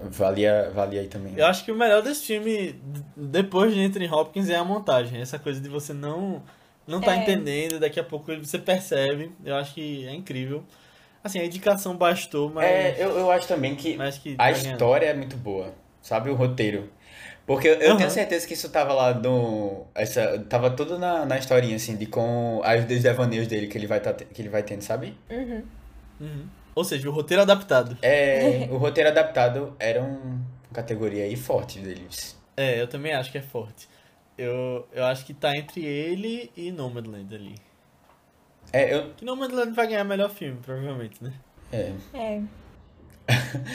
valia, 0.00 0.70
valia 0.72 1.00
aí 1.00 1.08
também. 1.08 1.34
Eu 1.36 1.46
acho 1.46 1.64
que 1.64 1.72
o 1.72 1.76
melhor 1.76 2.02
desse 2.02 2.24
filme, 2.24 2.80
depois 3.16 3.74
de 3.74 3.80
Anthony 3.80 4.08
Hopkins, 4.08 4.48
é 4.48 4.54
a 4.54 4.62
montagem. 4.62 5.20
Essa 5.20 5.40
coisa 5.40 5.60
de 5.60 5.68
você 5.68 5.92
não 5.92 6.40
não 6.90 7.00
tá 7.00 7.14
É. 7.14 7.22
entendendo, 7.22 7.78
daqui 7.80 7.98
a 8.00 8.04
pouco 8.04 8.34
você 8.36 8.58
percebe. 8.58 9.32
Eu 9.44 9.56
acho 9.56 9.72
que 9.74 10.06
é 10.06 10.14
incrível. 10.14 10.64
Assim, 11.22 11.38
a 11.38 11.44
indicação 11.44 11.96
bastou, 11.96 12.50
mas... 12.50 12.64
É, 12.66 12.96
eu, 12.98 13.10
eu 13.18 13.30
acho 13.30 13.46
também 13.46 13.74
que 13.76 13.96
mas 13.96 14.18
que 14.18 14.34
a 14.38 14.50
ganhar. 14.50 14.72
história 14.72 15.06
é 15.06 15.14
muito 15.14 15.36
boa, 15.36 15.74
sabe? 16.02 16.30
O 16.30 16.34
roteiro. 16.34 16.90
Porque 17.46 17.68
eu, 17.68 17.88
Aham. 17.90 17.96
tenho 17.98 18.10
certeza 18.10 18.46
que 18.46 18.54
isso 18.54 18.68
tava 18.70 18.92
lá 18.92 19.12
no. 19.12 19.86
Essa, 19.94 20.38
tava 20.48 20.70
tudo 20.70 20.98
na, 20.98 21.26
na 21.26 21.36
historinha, 21.36 21.74
assim, 21.76 21.96
de 21.96 22.06
com 22.06 22.60
as 22.64 22.84
dos 22.84 23.02
devaneios 23.02 23.48
dele 23.48 23.66
que 23.66 23.76
ele 23.76 23.86
vai, 23.88 23.98
tá, 24.00 24.12
que 24.14 24.40
ele 24.40 24.48
vai 24.48 24.62
tendo, 24.62 24.82
sabe? 24.82 25.16
Uhum. 25.28 25.62
Uhum. 26.20 26.46
Ou 26.74 26.84
seja, 26.84 27.08
o 27.08 27.12
roteiro 27.12 27.42
adaptado. 27.42 27.98
É, 28.02 28.68
o 28.70 28.76
roteiro 28.76 29.10
adaptado 29.10 29.74
era 29.80 30.00
uma 30.00 30.40
categoria 30.72 31.24
aí 31.24 31.34
forte 31.36 31.80
deles. 31.80 32.38
É, 32.56 32.80
eu 32.80 32.86
também 32.86 33.12
acho 33.12 33.32
que 33.32 33.38
é 33.38 33.42
forte. 33.42 33.88
Eu, 34.40 34.86
eu 34.92 35.04
acho 35.04 35.26
que 35.26 35.34
tá 35.34 35.54
entre 35.56 35.84
ele 35.84 36.50
e 36.56 36.72
Nomadland 36.72 37.34
ali. 37.34 37.54
É, 38.72 38.94
eu. 38.94 39.10
Que 39.14 39.24
Nomadland 39.24 39.72
vai 39.72 39.86
ganhar 39.86 40.04
melhor 40.04 40.30
filme, 40.30 40.58
provavelmente, 40.62 41.22
né? 41.22 41.32
É. 41.72 41.92
É. 42.14 42.42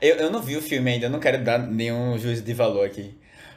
Eu, 0.00 0.16
eu 0.16 0.30
não 0.30 0.40
vi 0.40 0.56
o 0.56 0.62
filme 0.62 0.90
ainda, 0.92 1.06
eu 1.06 1.10
não 1.10 1.20
quero 1.20 1.42
dar 1.44 1.58
nenhum 1.58 2.16
juízo 2.16 2.42
de 2.42 2.54
valor 2.54 2.86
aqui. 2.86 3.14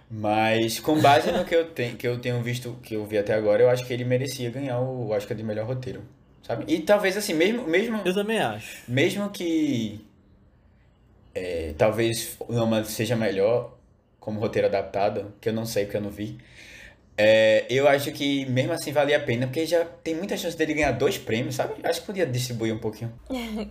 Mas 0.10 0.80
com 0.80 1.00
base 1.00 1.32
no 1.32 1.46
que 1.46 1.56
eu, 1.56 1.70
tenho, 1.72 1.96
que 1.96 2.08
eu 2.08 2.20
tenho 2.20 2.42
visto, 2.42 2.78
que 2.84 2.96
eu 2.96 3.06
vi 3.06 3.18
até 3.18 3.34
agora, 3.34 3.64
eu 3.64 3.70
acho 3.70 3.86
que 3.86 3.94
ele 3.94 4.04
merecia 4.04 4.50
ganhar 4.50 4.80
o 4.80 5.10
Oscar 5.12 5.38
de 5.38 5.44
melhor 5.44 5.66
roteiro. 5.66 6.02
Sabe? 6.42 6.66
E 6.68 6.82
talvez 6.82 7.16
assim, 7.16 7.34
mesmo, 7.34 7.66
mesmo, 7.68 8.02
Eu 8.04 8.14
também 8.14 8.40
acho. 8.40 8.78
mesmo 8.88 9.30
que 9.30 10.04
é, 11.34 11.74
talvez 11.78 12.36
o 12.40 12.52
Noma 12.54 12.84
seja 12.84 13.16
melhor 13.16 13.78
como 14.24 14.40
roteiro 14.40 14.68
adaptado, 14.70 15.34
que 15.42 15.50
eu 15.50 15.54
não 15.54 15.66
sei 15.66 15.84
porque 15.84 15.98
eu 15.98 16.02
não 16.02 16.10
vi. 16.10 16.38
é, 17.18 17.66
eu 17.70 17.88
acho 17.88 18.12
que 18.14 18.46
mesmo 18.48 18.72
assim 18.74 18.92
valia 18.94 19.18
a 19.18 19.20
pena, 19.20 19.46
porque 19.48 19.66
já 19.66 19.84
tem 19.86 20.16
muita 20.16 20.38
chance 20.38 20.58
dele 20.58 20.74
ganhar 20.74 20.92
dois 20.94 21.18
prêmios, 21.18 21.56
sabe? 21.56 21.74
Acho 21.84 22.00
que 22.02 22.06
podia 22.08 22.26
distribuir 22.26 22.74
um 22.74 22.80
pouquinho. 22.80 23.14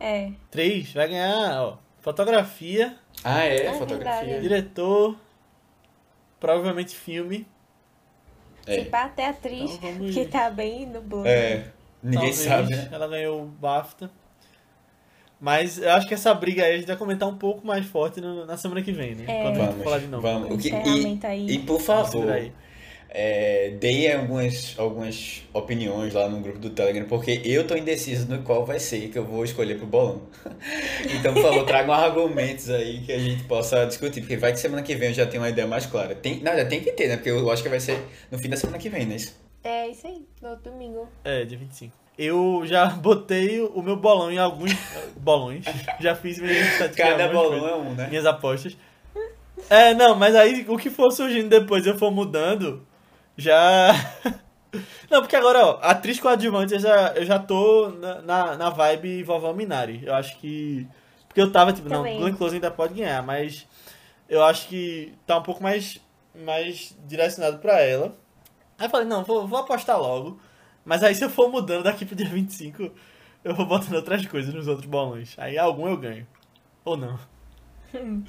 É. 0.00 0.32
Três, 0.50 0.92
vai 0.92 1.08
ganhar, 1.08 1.62
ó, 1.62 1.78
fotografia, 2.00 2.96
Ah, 3.22 3.44
é? 3.44 3.68
Ah, 3.68 3.74
fotografia. 3.74 4.24
verdade. 4.24 4.42
diretor, 4.42 5.16
provavelmente 6.40 6.94
filme. 6.94 7.46
É. 8.66 8.80
Se 8.80 8.84
pá, 8.86 9.04
até 9.04 9.28
atriz, 9.28 9.78
Então 9.82 10.10
que 10.12 10.26
tá 10.26 10.50
bem 10.50 10.84
no 10.84 11.00
bolo. 11.00 11.26
É, 11.26 11.68
ninguém 12.02 12.18
Talvez 12.20 12.36
sabe, 12.36 12.74
né? 12.74 12.88
Ela 12.90 13.06
ganhou 13.08 13.42
o 13.44 13.46
BAFTA. 13.46 14.10
Mas 15.40 15.78
eu 15.78 15.90
acho 15.90 16.06
que 16.08 16.14
essa 16.14 16.32
briga 16.32 16.64
aí 16.64 16.74
a 16.74 16.76
gente 16.78 16.86
vai 16.86 16.96
comentar 16.96 17.28
um 17.28 17.36
pouco 17.36 17.66
mais 17.66 17.84
forte 17.84 18.20
no- 18.20 18.46
na 18.46 18.56
semana 18.56 18.80
que 18.82 18.92
vem, 18.92 19.14
né? 19.14 19.24
É. 19.26 19.42
Quando 19.42 19.56
a 19.56 19.58
gente 19.58 19.66
Vamos, 19.70 19.84
falar 19.84 19.98
de 19.98 20.06
novo. 20.06 20.22
vamos. 20.22 20.50
O 20.54 20.58
que- 20.58 20.68
Encerramento 20.68 21.26
aí. 21.26 21.46
E 21.50 21.58
por 21.58 21.80
favor, 21.80 22.50
é, 23.16 23.70
deem 23.78 24.12
algumas, 24.12 24.74
algumas 24.78 25.42
opiniões 25.52 26.14
lá 26.14 26.28
no 26.28 26.40
grupo 26.40 26.58
do 26.58 26.70
Telegram, 26.70 27.04
porque 27.06 27.40
eu 27.44 27.66
tô 27.66 27.76
indeciso 27.76 28.26
no 28.28 28.42
qual 28.42 28.64
vai 28.64 28.78
ser 28.80 29.08
que 29.10 29.18
eu 29.18 29.24
vou 29.24 29.44
escolher 29.44 29.76
pro 29.76 29.86
bolão. 29.86 30.22
Então, 31.18 31.34
por 31.34 31.42
favor, 31.42 31.64
tragam 31.66 31.92
argumentos 31.94 32.70
aí 32.70 33.00
que 33.02 33.12
a 33.12 33.18
gente 33.18 33.44
possa 33.44 33.84
discutir, 33.86 34.20
porque 34.20 34.36
vai 34.36 34.52
que 34.52 34.58
semana 34.58 34.82
que 34.82 34.94
vem 34.94 35.08
eu 35.08 35.14
já 35.14 35.26
tenho 35.26 35.42
uma 35.42 35.48
ideia 35.50 35.66
mais 35.66 35.84
clara. 35.86 36.14
Tem, 36.14 36.40
não, 36.40 36.56
já 36.56 36.64
tem 36.64 36.80
que 36.80 36.90
ter, 36.92 37.08
né? 37.08 37.16
Porque 37.16 37.30
eu 37.30 37.50
acho 37.50 37.62
que 37.62 37.68
vai 37.68 37.80
ser 37.80 37.98
no 38.30 38.38
fim 38.38 38.48
da 38.48 38.56
semana 38.56 38.78
que 38.78 38.88
vem, 38.88 39.04
né? 39.06 39.16
Isso? 39.16 39.34
É 39.62 39.88
isso 39.88 40.06
aí, 40.06 40.26
no 40.42 40.56
domingo. 40.56 41.08
É, 41.24 41.44
dia 41.44 41.56
25. 41.58 42.03
Eu 42.16 42.62
já 42.64 42.86
botei 42.96 43.60
o 43.60 43.82
meu 43.82 43.96
bolão 43.96 44.30
em 44.30 44.38
alguns 44.38 44.72
bolões. 45.16 45.64
Já 46.00 46.14
fiz 46.14 46.38
minhas 46.38 46.78
Cada 46.96 47.28
bolão 47.28 47.68
é 47.68 47.74
um, 47.74 47.94
né? 47.94 48.08
minhas 48.08 48.26
apostas. 48.26 48.76
É, 49.68 49.94
não, 49.94 50.14
mas 50.14 50.34
aí 50.34 50.64
o 50.68 50.76
que 50.76 50.90
for 50.90 51.10
surgindo 51.10 51.48
depois 51.48 51.86
eu 51.86 51.96
for 51.96 52.10
mudando, 52.10 52.84
já. 53.36 53.92
Não, 55.08 55.20
porque 55.20 55.36
agora, 55.36 55.64
ó, 55.64 55.78
atriz 55.80 56.18
coadjuvante 56.18 56.74
eu 56.74 56.80
já, 56.80 57.12
eu 57.14 57.24
já 57.24 57.38
tô 57.38 57.90
na, 57.90 58.22
na, 58.22 58.56
na 58.56 58.70
vibe 58.70 59.22
Vovó 59.22 59.52
Minari. 59.52 60.02
Eu 60.04 60.12
acho 60.14 60.36
que. 60.38 60.88
Porque 61.28 61.40
eu 61.40 61.52
tava 61.52 61.72
tipo, 61.72 61.88
não, 61.88 61.98
Também. 61.98 62.18
Glenn 62.18 62.34
Close 62.34 62.56
ainda 62.56 62.72
pode 62.72 62.94
ganhar, 62.94 63.22
mas 63.22 63.66
eu 64.28 64.42
acho 64.42 64.66
que 64.68 65.12
tá 65.26 65.38
um 65.38 65.42
pouco 65.42 65.62
mais, 65.62 66.00
mais 66.34 66.96
direcionado 67.06 67.58
pra 67.58 67.80
ela. 67.80 68.16
Aí 68.78 68.86
eu 68.86 68.90
falei, 68.90 69.06
não, 69.06 69.22
vou, 69.22 69.46
vou 69.46 69.58
apostar 69.60 69.98
logo. 69.98 70.40
Mas 70.84 71.02
aí 71.02 71.14
se 71.14 71.24
eu 71.24 71.30
for 71.30 71.50
mudando 71.50 71.84
daqui 71.84 72.04
pro 72.04 72.14
dia 72.14 72.28
25, 72.28 72.90
eu 73.42 73.54
vou 73.54 73.66
botando 73.66 73.94
outras 73.94 74.26
coisas 74.26 74.52
nos 74.52 74.68
outros 74.68 74.86
bolões. 74.86 75.34
Aí 75.38 75.56
algum 75.56 75.88
eu 75.88 75.96
ganho. 75.96 76.26
Ou 76.84 76.96
não. 76.96 77.18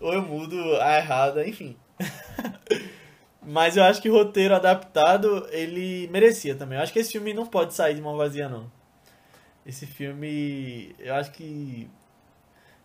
Ou 0.00 0.12
eu 0.12 0.22
mudo 0.22 0.56
a 0.80 0.98
errada, 0.98 1.46
enfim. 1.46 1.76
Mas 3.42 3.76
eu 3.76 3.84
acho 3.84 4.02
que 4.02 4.10
o 4.10 4.12
roteiro 4.12 4.54
adaptado, 4.54 5.46
ele 5.50 6.08
merecia 6.08 6.56
também. 6.56 6.76
Eu 6.76 6.82
acho 6.82 6.92
que 6.92 6.98
esse 6.98 7.12
filme 7.12 7.32
não 7.32 7.46
pode 7.46 7.74
sair 7.74 7.94
de 7.94 8.00
mão 8.00 8.16
vazia, 8.16 8.48
não. 8.48 8.70
Esse 9.64 9.86
filme, 9.86 10.94
eu 10.98 11.14
acho 11.14 11.30
que... 11.30 11.88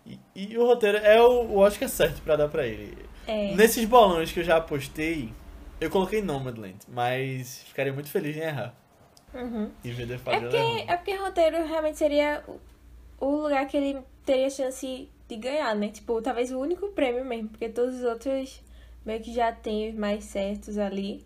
E, 0.05 0.19
e 0.35 0.57
o 0.57 0.65
roteiro 0.65 0.97
é 0.97 1.21
o, 1.21 1.45
o 1.45 1.57
Oscar 1.57 1.89
certo 1.89 2.21
pra 2.21 2.35
dar 2.35 2.47
pra 2.47 2.65
ele. 2.65 2.97
É. 3.27 3.55
Nesses 3.55 3.85
bolões 3.85 4.31
que 4.31 4.39
eu 4.39 4.43
já 4.43 4.57
apostei, 4.57 5.31
eu 5.79 5.89
coloquei 5.89 6.21
Nomadland, 6.21 6.77
mas 6.87 7.63
ficaria 7.63 7.93
muito 7.93 8.09
feliz 8.09 8.35
em 8.35 8.41
errar. 8.41 8.75
Uhum. 9.33 9.71
E 9.83 9.91
ver 9.91 10.07
The 10.07 10.13
É 10.13 10.17
porque, 10.17 10.57
é 10.91 10.97
porque 10.97 11.15
roteiro 11.15 11.65
realmente 11.65 11.97
seria 11.97 12.43
o- 13.19 13.25
lugar 13.43 13.65
que 13.67 13.77
ele 13.77 13.99
teria 14.25 14.49
chance 14.49 15.09
de 15.27 15.35
ganhar, 15.37 15.75
né? 15.75 15.89
Tipo, 15.89 16.21
talvez 16.21 16.51
o 16.51 16.59
único 16.59 16.87
prêmio 16.89 17.23
mesmo, 17.23 17.49
porque 17.49 17.69
todos 17.69 17.95
os 17.97 18.03
outros 18.03 18.61
meio 19.05 19.21
que 19.21 19.33
já 19.33 19.51
tem 19.51 19.89
os 19.89 19.95
mais 19.95 20.23
certos 20.25 20.77
ali. 20.77 21.25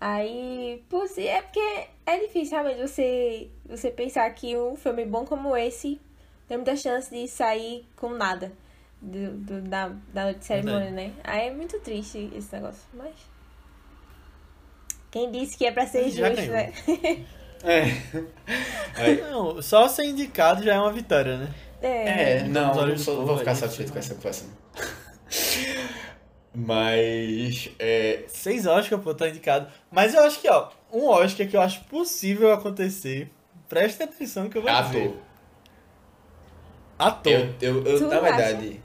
Aí, 0.00 0.82
por 0.90 1.06
si, 1.06 1.26
é 1.26 1.40
porque 1.42 1.86
é 2.04 2.18
difícil 2.18 2.54
realmente 2.58 2.80
você, 2.80 3.48
você 3.64 3.90
pensar 3.90 4.28
que 4.30 4.56
um 4.56 4.74
filme 4.74 5.04
bom 5.04 5.24
como 5.24 5.56
esse 5.56 6.00
tem 6.48 6.56
muita 6.56 6.74
chance 6.74 7.08
de 7.08 7.28
sair 7.28 7.86
com 7.96 8.08
nada 8.10 8.52
do, 9.00 9.30
do- 9.36 9.62
da, 9.62 9.88
da 10.12 10.24
noite 10.24 10.40
de 10.40 10.44
cerimônia, 10.46 10.90
né? 10.90 11.12
Aí 11.22 11.48
é 11.48 11.50
muito 11.52 11.78
triste 11.80 12.30
esse 12.34 12.52
negócio, 12.54 12.82
mas. 12.94 13.14
Quem 15.12 15.30
disse 15.30 15.56
que 15.56 15.64
é 15.66 15.70
pra 15.70 15.86
ser 15.86 16.10
Já 16.10 16.28
justo, 16.30 16.36
ganhou. 16.36 16.52
né? 16.54 16.72
É. 17.64 19.20
Não, 19.30 19.62
só 19.62 19.86
ser 19.86 20.04
indicado 20.06 20.64
já 20.64 20.74
é 20.74 20.78
uma 20.80 20.90
vitória, 20.92 21.36
né? 21.38 21.48
É. 21.80 22.38
É, 22.38 22.42
não, 22.42 22.72
Os 22.72 22.76
olhos 22.78 23.06
não 23.06 23.14
sou- 23.14 23.24
vou 23.24 23.38
ficar 23.38 23.54
satisfeito 23.54 23.92
com 23.92 24.00
essa 24.00 24.16
conversa. 24.16 24.46
Mas. 26.54 27.70
É, 27.78 28.24
Seis 28.26 28.66
Oscar, 28.66 28.98
pô, 28.98 29.14
tá 29.14 29.28
indicado. 29.28 29.68
Mas 29.92 30.12
eu 30.14 30.22
acho 30.24 30.40
que, 30.40 30.48
ó, 30.48 30.68
um 30.92 31.06
Oscar 31.06 31.46
que 31.46 31.56
eu 31.56 31.60
acho 31.60 31.84
possível 31.84 32.52
acontecer. 32.52 33.30
Presta 33.68 34.04
atenção 34.04 34.48
que 34.50 34.58
eu 34.58 34.62
vou 34.62 34.70
ator. 34.70 34.90
dizer. 34.90 35.14
Ator. 36.98 37.32
Eu, 37.32 37.54
eu, 37.60 37.86
eu 37.86 38.08
na 38.08 38.20
verdade. 38.20 38.80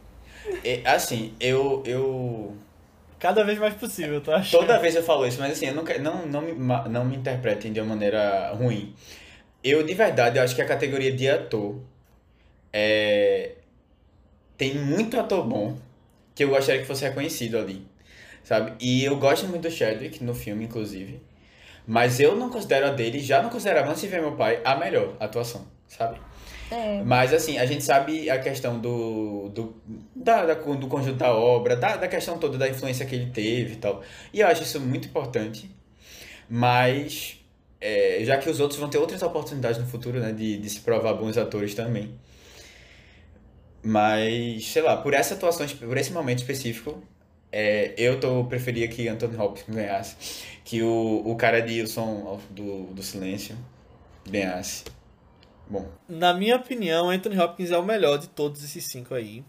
é, 0.64 0.82
assim, 0.86 1.34
eu. 1.40 1.82
eu 1.86 2.56
Cada 3.20 3.43
vez 3.43 3.57
mais 3.57 3.74
possível, 3.74 4.22
tá 4.22 4.41
toda 4.51 4.78
vez 4.80 4.95
eu 4.95 5.03
falo 5.03 5.26
isso, 5.26 5.39
mas 5.39 5.53
assim, 5.53 5.68
eu 5.68 5.76
não, 5.76 5.84
quero- 5.84 6.03
não, 6.03 6.26
não, 6.26 6.41
me, 6.41 6.53
não 6.89 7.05
me 7.05 7.15
interpretem 7.15 7.74
de 7.74 7.80
uma 7.80 7.89
maneira 7.89 8.51
ruim. 8.53 8.93
Eu, 9.63 9.84
de 9.84 9.93
verdade, 9.93 10.38
eu 10.38 10.43
acho 10.43 10.55
que 10.55 10.61
a 10.61 10.68
categoria 10.68 11.11
de 11.11 11.28
ator. 11.30 11.82
É, 12.72 13.53
tem 14.57 14.76
muito 14.76 15.20
ator 15.20 15.45
bom 15.45 15.78
que 16.36 16.43
eu 16.43 16.49
gostaria 16.49 16.82
que 16.82 16.88
fosse 16.88 17.03
reconhecido 17.03 17.57
ali. 17.57 17.86
Sabe? 18.43 18.74
E 18.80 19.03
eu 19.03 19.18
gosto 19.18 19.47
muito 19.47 19.63
do 19.63 19.72
Chadwick 19.72 20.24
no 20.24 20.34
filme, 20.34 20.65
inclusive. 20.65 21.22
Mas 21.86 22.20
eu 22.20 22.36
não 22.36 22.49
considero 22.49 22.88
a 22.88 22.91
dele, 22.91 23.20
já 23.20 23.41
não 23.41 23.49
considerava 23.49 23.89
antes 23.89 24.01
de 24.01 24.07
ver 24.07 24.22
meu 24.22 24.34
pai, 24.36 24.61
a 24.63 24.76
melhor 24.76 25.15
atuação, 25.20 25.65
sabe? 25.88 26.20
É. 26.70 27.01
Mas 27.03 27.34
assim, 27.34 27.57
a 27.57 27.65
gente 27.65 27.84
sabe 27.84 28.30
a 28.30 28.39
questão 28.39 28.80
do, 28.80 29.49
do, 29.49 29.76
da, 30.28 30.46
da- 30.46 30.54
do 30.56 30.88
conjunto 30.88 31.18
da 31.18 31.34
obra, 31.34 31.76
da, 31.76 31.98
da 31.98 32.08
questão 32.08 32.38
toda 32.38 32.58
da 32.58 32.70
influência 32.70 33.06
que 33.06 33.16
ele 33.16 33.32
teve 33.32 33.74
e 33.74 33.78
tal. 33.78 34.04
E 34.34 34.42
eu 34.42 34.48
acho 34.48 34.64
isso 34.64 34.80
muito 34.82 35.08
importante. 35.08 35.70
Mas, 36.50 37.40
é, 37.82 38.20
já 38.24 38.38
que 38.38 38.50
os 38.50 38.60
outros 38.60 38.80
vão 38.80 38.90
ter 38.90 38.98
outras 39.00 39.22
oportunidades 39.24 39.80
no 39.80 39.88
futuro, 39.88 40.20
né, 40.20 40.32
de, 40.34 40.58
de 40.58 40.70
se 40.70 40.82
provar 40.82 41.14
bons 41.16 41.38
atores 41.38 41.76
também. 41.76 42.16
Mas, 43.84 44.68
sei 44.68 44.82
lá, 44.82 44.98
por 44.98 45.14
essa 45.14 45.34
atuação, 45.36 45.68
por 45.68 45.98
esse 45.98 46.12
momento 46.12 46.40
específico, 46.40 47.02
é, 47.52 47.94
eu 47.98 48.20
tô, 48.20 48.44
preferia 48.46 48.88
que 48.88 49.08
Anthony 49.08 49.38
Hopkins 49.38 49.76
ganhasse. 49.76 50.16
Que 50.66 50.82
o, 50.84 51.22
o 51.26 51.36
cara 51.38 51.62
de 51.62 51.86
Som 51.88 52.40
do, 52.50 52.88
do 52.88 53.04
Silêncio 53.04 53.56
ganhasse. 54.30 54.84
Bom, 55.70 55.88
Na 56.08 56.34
minha 56.34 56.56
opinião, 56.58 57.10
Anthony 57.10 57.40
Hopkins 57.40 57.72
é 57.72 57.78
o 57.78 57.84
melhor 57.84 58.18
de 58.18 58.30
todos 58.30 58.64
esses 58.64 58.86
cinco 58.86 59.14
aí. 59.14 59.44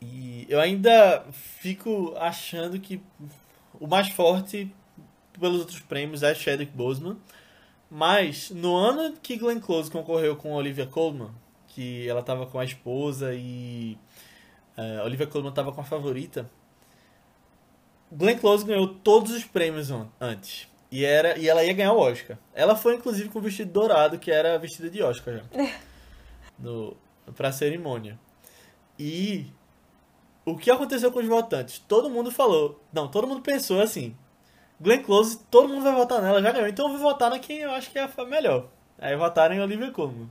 E 0.00 0.46
eu 0.48 0.58
ainda 0.60 1.24
fico 1.32 2.14
achando 2.16 2.78
que 2.80 3.02
o 3.78 3.86
mais 3.86 4.08
forte 4.08 4.72
pelos 5.38 5.60
outros 5.60 5.80
prêmios 5.80 6.22
é 6.22 6.34
Chadwick 6.34 6.72
Boseman. 6.72 7.16
Mas 7.90 8.50
no 8.50 8.76
ano 8.76 9.16
que 9.20 9.36
Glenn 9.36 9.58
Close 9.60 9.90
concorreu 9.90 10.36
com 10.36 10.52
Olivia 10.52 10.86
Colman, 10.86 11.30
que 11.68 12.08
ela 12.08 12.22
tava 12.22 12.46
com 12.46 12.58
a 12.58 12.64
esposa 12.64 13.34
e 13.34 13.98
eh, 14.76 15.02
Olivia 15.04 15.26
Colman 15.26 15.50
tava 15.52 15.72
com 15.72 15.80
a 15.80 15.84
favorita, 15.84 16.48
Glenn 18.12 18.38
Close 18.38 18.64
ganhou 18.64 18.86
todos 18.88 19.32
os 19.32 19.44
prêmios 19.44 19.90
an- 19.90 20.08
antes. 20.20 20.68
E, 20.90 21.04
era, 21.04 21.38
e 21.38 21.48
ela 21.48 21.62
ia 21.64 21.72
ganhar 21.72 21.92
o 21.92 21.98
Oscar. 21.98 22.36
Ela 22.54 22.74
foi, 22.76 22.94
inclusive, 22.96 23.28
com 23.28 23.38
o 23.38 23.42
vestido 23.42 23.70
dourado, 23.72 24.18
que 24.18 24.30
era 24.30 24.58
vestida 24.58 24.88
de 24.90 25.02
Oscar 25.02 25.34
já. 25.38 25.72
No, 26.58 26.96
pra 27.36 27.52
cerimônia. 27.52 28.18
E 28.98 29.46
o 30.44 30.56
que 30.56 30.70
aconteceu 30.70 31.12
com 31.12 31.18
os 31.18 31.26
votantes? 31.26 31.78
Todo 31.86 32.10
mundo 32.10 32.30
falou. 32.30 32.80
Não, 32.92 33.08
todo 33.08 33.26
mundo 33.26 33.42
pensou 33.42 33.80
assim. 33.80 34.14
Glenn 34.80 35.02
Close, 35.02 35.38
todo 35.50 35.68
mundo 35.68 35.82
vai 35.82 35.94
votar 35.94 36.22
nela, 36.22 36.42
já 36.42 36.52
ganhou. 36.52 36.68
Então 36.68 36.86
eu 36.86 36.92
vou 36.92 37.10
votar 37.10 37.30
na 37.30 37.38
quem 37.38 37.58
eu 37.58 37.70
acho 37.70 37.90
que 37.90 37.98
é 37.98 38.08
a 38.16 38.24
melhor. 38.24 38.66
Aí 38.98 39.14
votaram 39.16 39.54
em 39.54 39.60
Olivia 39.60 39.90
Colman. 39.90 40.30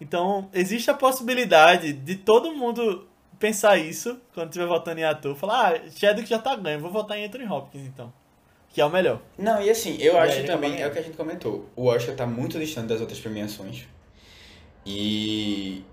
Então, 0.00 0.48
existe 0.52 0.90
a 0.90 0.94
possibilidade 0.94 1.92
de 1.92 2.16
todo 2.16 2.54
mundo 2.54 3.06
pensar 3.38 3.76
isso 3.76 4.18
quando 4.32 4.48
estiver 4.48 4.66
votando 4.66 5.00
em 5.00 5.04
ator. 5.04 5.34
Falar, 5.36 5.74
ah, 5.74 5.90
Chadwick 5.90 6.28
já 6.28 6.38
tá 6.38 6.56
ganho, 6.56 6.80
vou 6.80 6.90
votar 6.90 7.18
em 7.18 7.26
Anthony 7.26 7.46
Hopkins 7.46 7.86
então. 7.86 8.12
Que 8.70 8.80
é 8.80 8.84
o 8.84 8.90
melhor. 8.90 9.20
Não, 9.36 9.60
e 9.60 9.68
assim, 9.68 9.96
eu 9.98 10.14
E 10.14 10.18
acho 10.18 10.46
também, 10.46 10.80
é 10.80 10.86
o 10.86 10.92
que 10.92 10.98
a 10.98 11.02
gente 11.02 11.16
comentou, 11.16 11.68
o 11.74 11.86
Oscar 11.86 12.14
tá 12.14 12.26
muito 12.26 12.58
distante 12.58 12.86
das 12.86 13.00
outras 13.00 13.18
premiações. 13.18 13.86
E 14.86 15.84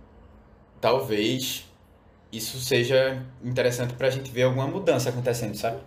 talvez 0.79 1.65
isso 2.31 2.59
seja 2.59 3.23
interessante 3.43 3.93
pra 3.93 4.09
gente 4.09 4.29
ver 4.31 4.43
alguma 4.43 4.67
mudança 4.67 5.09
acontecendo, 5.09 5.55
sabe? 5.55 5.79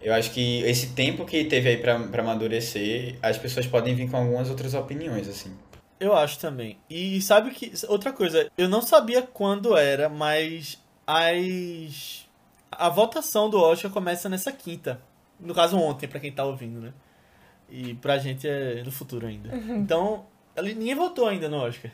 Eu 0.00 0.12
acho 0.12 0.30
que 0.32 0.60
esse 0.62 0.88
tempo 0.88 1.24
que 1.24 1.44
teve 1.44 1.68
aí 1.70 1.76
pra, 1.78 1.98
pra 1.98 2.22
amadurecer, 2.22 3.16
as 3.22 3.38
pessoas 3.38 3.66
podem 3.66 3.94
vir 3.94 4.10
com 4.10 4.16
algumas 4.16 4.50
outras 4.50 4.74
opiniões, 4.74 5.26
assim. 5.28 5.56
Eu 5.98 6.14
acho 6.14 6.38
também. 6.38 6.78
E 6.90 7.20
sabe 7.22 7.50
que. 7.52 7.72
Outra 7.88 8.12
coisa, 8.12 8.50
eu 8.58 8.68
não 8.68 8.82
sabia 8.82 9.22
quando 9.22 9.76
era, 9.76 10.08
mas 10.08 10.78
as. 11.06 12.26
A 12.70 12.88
votação 12.90 13.48
do 13.48 13.58
Oscar 13.58 13.90
começa 13.90 14.28
nessa 14.28 14.52
quinta. 14.52 15.00
No 15.40 15.54
caso, 15.54 15.78
ontem, 15.78 16.06
pra 16.06 16.20
quem 16.20 16.30
tá 16.32 16.44
ouvindo, 16.44 16.80
né? 16.80 16.92
E 17.70 17.94
pra 17.94 18.18
gente 18.18 18.46
é 18.46 18.82
no 18.84 18.92
futuro 18.92 19.26
ainda. 19.26 19.54
Então, 19.56 20.26
ela- 20.54 20.68
ninguém 20.68 20.94
votou 20.94 21.26
ainda 21.26 21.48
no 21.48 21.56
Oscar. 21.56 21.90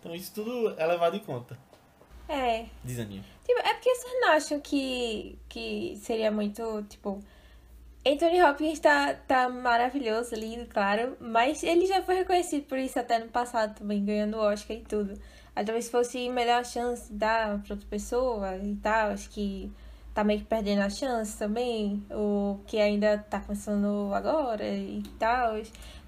Então 0.00 0.14
isso 0.14 0.32
tudo 0.34 0.74
é 0.76 0.86
levado 0.86 1.16
em 1.16 1.20
conta, 1.20 1.56
É. 2.28 2.66
diz 2.84 2.98
a 2.98 3.02
Aninha. 3.02 3.24
Tipo, 3.46 3.60
é 3.60 3.74
porque 3.74 3.94
vocês 3.94 4.20
não 4.20 4.28
acham 4.30 4.60
que, 4.60 5.38
que 5.48 5.96
seria 6.00 6.30
muito, 6.30 6.82
tipo... 6.88 7.22
Anthony 8.04 8.42
Hopkins 8.42 8.80
tá, 8.80 9.14
tá 9.14 9.48
maravilhoso, 9.48 10.34
lindo, 10.34 10.66
claro, 10.66 11.16
mas 11.20 11.62
ele 11.62 11.86
já 11.86 12.02
foi 12.02 12.16
reconhecido 12.16 12.64
por 12.64 12.76
isso 12.76 12.98
até 12.98 13.18
no 13.20 13.28
passado 13.28 13.78
também, 13.78 14.04
ganhando 14.04 14.36
o 14.36 14.40
Oscar 14.40 14.76
e 14.76 14.80
tudo. 14.80 15.14
Aí 15.54 15.64
talvez 15.64 15.88
fosse 15.88 16.28
melhor 16.28 16.64
chance 16.64 17.12
dar 17.12 17.60
pra 17.62 17.74
outra 17.74 17.88
pessoa 17.88 18.56
e 18.56 18.74
tal, 18.82 19.10
acho 19.10 19.30
que 19.30 19.70
tá 20.12 20.24
meio 20.24 20.40
que 20.40 20.46
perdendo 20.46 20.82
a 20.82 20.90
chance 20.90 21.38
também, 21.38 22.04
o 22.10 22.58
que 22.66 22.76
ainda 22.80 23.18
tá 23.18 23.38
começando 23.38 24.12
agora 24.12 24.66
e 24.66 25.02
tal. 25.16 25.54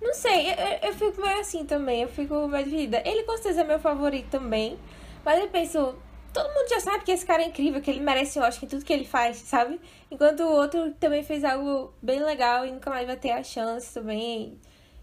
Não 0.02 0.14
sei, 0.14 0.50
eu, 0.50 0.88
eu- 0.88 0.94
fico 0.94 1.20
meio 1.20 1.38
assim 1.38 1.64
também, 1.64 2.02
eu 2.02 2.08
fico 2.08 2.48
meio 2.48 2.64
dividida. 2.64 3.02
Ele 3.04 3.22
com 3.22 3.34
certeza 3.36 3.60
é 3.60 3.64
meu 3.64 3.78
favorito 3.78 4.30
também, 4.30 4.76
mas 5.24 5.40
eu 5.40 5.48
penso, 5.48 5.94
todo 6.32 6.52
mundo 6.52 6.68
já 6.68 6.80
sabe 6.80 7.04
que 7.04 7.12
esse 7.12 7.24
cara 7.24 7.42
é 7.42 7.46
incrível, 7.46 7.80
que 7.80 7.90
ele 7.90 8.00
merece 8.00 8.38
Oscar 8.38 8.64
em 8.64 8.68
tudo 8.68 8.84
que 8.84 8.92
ele 8.92 9.04
faz, 9.04 9.36
sabe? 9.38 9.80
Enquanto 10.10 10.40
o 10.40 10.52
outro 10.52 10.92
também 11.00 11.22
fez 11.22 11.44
algo 11.44 11.94
bem 12.02 12.22
legal 12.22 12.66
e 12.66 12.72
nunca 12.72 12.90
mais 12.90 13.06
vai 13.06 13.16
ter 13.16 13.30
a 13.30 13.42
chance 13.42 13.94
também. 13.94 14.58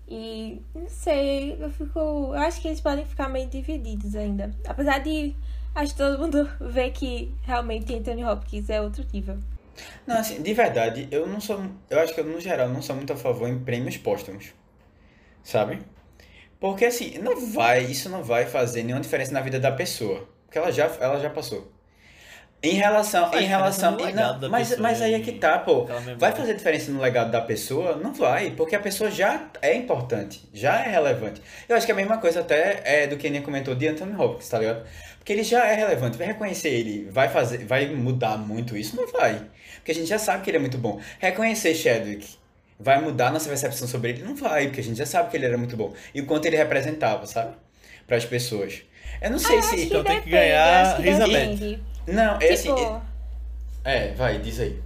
E 0.07 0.61
não 0.75 0.89
sei, 0.89 1.57
eu 1.59 1.69
fico. 1.69 1.99
Eu 1.99 2.39
acho 2.39 2.61
que 2.61 2.67
eles 2.67 2.81
podem 2.81 3.05
ficar 3.05 3.29
meio 3.29 3.47
divididos 3.47 4.13
ainda. 4.13 4.53
Apesar 4.67 4.99
de 4.99 5.33
acho 5.73 5.93
que 5.93 5.97
todo 5.97 6.19
mundo 6.19 6.49
vê 6.59 6.91
que 6.91 7.33
realmente 7.43 7.95
Anthony 7.95 8.25
Hopkins 8.25 8.69
é 8.69 8.81
outro 8.81 9.05
nível. 9.13 9.37
Não, 10.05 10.17
assim, 10.17 10.41
de 10.41 10.53
verdade, 10.53 11.07
eu 11.11 11.25
não 11.25 11.39
sou. 11.39 11.63
Eu 11.89 11.99
acho 12.01 12.13
que 12.13 12.19
eu, 12.19 12.25
no 12.25 12.41
geral, 12.41 12.67
não 12.67 12.81
sou 12.81 12.93
muito 12.93 13.13
a 13.13 13.15
favor 13.15 13.47
em 13.47 13.57
prêmios 13.57 13.95
póstumos. 13.95 14.53
Sabe? 15.43 15.81
Porque 16.61 16.85
assim, 16.85 17.17
não 17.17 17.43
vai, 17.43 17.81
isso 17.85 18.07
não 18.07 18.23
vai 18.23 18.45
fazer 18.45 18.83
nenhuma 18.83 19.01
diferença 19.01 19.33
na 19.33 19.41
vida 19.41 19.59
da 19.59 19.71
pessoa. 19.71 20.29
Porque 20.45 20.59
ela 20.59 20.71
já, 20.71 20.85
ela 20.99 21.19
já 21.19 21.27
passou. 21.27 21.73
Em 22.61 22.75
relação, 22.75 23.31
Faz 23.31 23.43
em 23.43 23.47
relação, 23.47 23.97
não, 23.97 24.49
mas, 24.49 24.69
pessoa 24.69 24.83
mas 24.83 25.01
aí 25.01 25.15
é 25.15 25.17
e 25.17 25.23
que 25.23 25.31
tá, 25.31 25.57
pô. 25.57 25.87
Vai 26.19 26.31
fazer 26.31 26.53
diferença 26.53 26.91
no 26.91 27.01
legado 27.01 27.31
da 27.31 27.41
pessoa? 27.41 27.95
Não 27.95 28.13
vai, 28.13 28.51
porque 28.51 28.75
a 28.75 28.79
pessoa 28.79 29.09
já 29.09 29.49
é 29.59 29.73
importante, 29.75 30.47
já 30.53 30.79
é 30.85 30.91
relevante. 30.91 31.41
Eu 31.67 31.75
acho 31.75 31.87
que 31.87 31.91
é 31.91 31.95
a 31.95 31.97
mesma 31.97 32.19
coisa 32.19 32.41
até 32.41 32.81
é 32.85 33.07
do 33.07 33.17
que 33.17 33.25
a 33.25 33.29
Aninha 33.31 33.41
comentou 33.41 33.73
de 33.73 33.87
Anthony 33.87 34.13
Hopkins, 34.15 34.47
tá 34.47 34.59
ligado? 34.59 34.85
Porque 35.17 35.33
ele 35.33 35.43
já 35.43 35.65
é 35.65 35.73
relevante, 35.73 36.19
vai 36.19 36.27
reconhecer 36.27 36.69
ele, 36.69 37.09
vai 37.09 37.27
fazer, 37.27 37.65
vai 37.65 37.87
mudar 37.87 38.37
muito 38.37 38.77
isso? 38.77 38.95
Não 38.95 39.07
vai. 39.07 39.49
Porque 39.77 39.93
a 39.93 39.95
gente 39.95 40.07
já 40.07 40.19
sabe 40.19 40.43
que 40.43 40.51
ele 40.51 40.57
é 40.57 40.61
muito 40.61 40.77
bom. 40.77 41.01
Reconhecer 41.19 41.73
Chadwick 41.73 42.39
vai 42.81 43.01
mudar 43.01 43.31
nossa 43.31 43.47
percepção 43.47 43.87
sobre 43.87 44.09
ele? 44.09 44.23
Não 44.23 44.35
vai, 44.35 44.67
porque 44.67 44.81
a 44.81 44.83
gente 44.83 44.97
já 44.97 45.05
sabe 45.05 45.29
que 45.29 45.37
ele 45.37 45.45
era 45.45 45.57
muito 45.57 45.77
bom. 45.77 45.93
E 46.13 46.21
o 46.21 46.25
quanto 46.25 46.45
ele 46.45 46.57
representava, 46.57 47.25
sabe? 47.25 47.55
Para 48.07 48.17
as 48.17 48.25
pessoas. 48.25 48.83
Eu 49.21 49.31
não 49.31 49.39
sei 49.39 49.59
Acho 49.59 49.69
se. 49.69 49.85
Então 49.85 50.03
tem 50.03 50.21
que 50.21 50.29
ganhar 50.29 50.99
depende. 51.01 51.83
Não, 52.07 52.37
é 52.41 52.53
assim. 52.53 52.73
Tipo, 52.73 53.01
É, 53.83 54.13
vai, 54.13 54.39
diz 54.39 54.59
aí. 54.59 54.81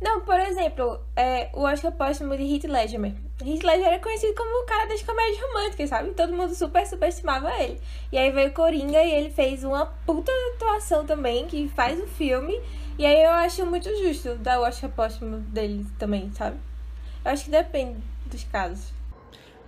Não, 0.00 0.20
por 0.20 0.38
exemplo, 0.38 1.00
é, 1.16 1.48
o 1.52 1.62
Oscar 1.62 1.90
póstumo 1.90 2.36
de 2.36 2.42
Heath 2.42 2.64
Ledger. 2.64 3.00
Heath 3.44 3.64
Ledger 3.64 3.86
era 3.86 3.98
conhecido 3.98 4.32
como 4.34 4.62
o 4.62 4.66
cara 4.66 4.86
das 4.86 5.02
comédias 5.02 5.40
românticas, 5.40 5.88
sabe? 5.88 6.10
Todo 6.10 6.32
mundo 6.32 6.54
super, 6.54 6.86
super 6.86 7.08
estimava 7.08 7.50
ele. 7.60 7.80
E 8.12 8.18
aí 8.18 8.30
veio 8.30 8.52
Coringa 8.52 9.02
e 9.02 9.12
ele 9.12 9.30
fez 9.30 9.64
uma 9.64 9.86
puta 10.06 10.30
atuação 10.54 11.04
também, 11.04 11.46
que 11.46 11.68
faz 11.74 12.00
o 12.00 12.06
filme. 12.06 12.60
E 12.96 13.04
aí 13.04 13.24
eu 13.24 13.30
acho 13.30 13.66
muito 13.66 13.88
justo 14.02 14.36
dar 14.36 14.60
o 14.60 14.64
Oscar 14.64 14.90
póstumo 14.90 15.38
dele 15.38 15.84
também, 15.98 16.30
sabe? 16.32 16.56
Acho 17.28 17.44
que 17.44 17.50
depende 17.50 17.98
dos 18.24 18.42
casos. 18.44 18.90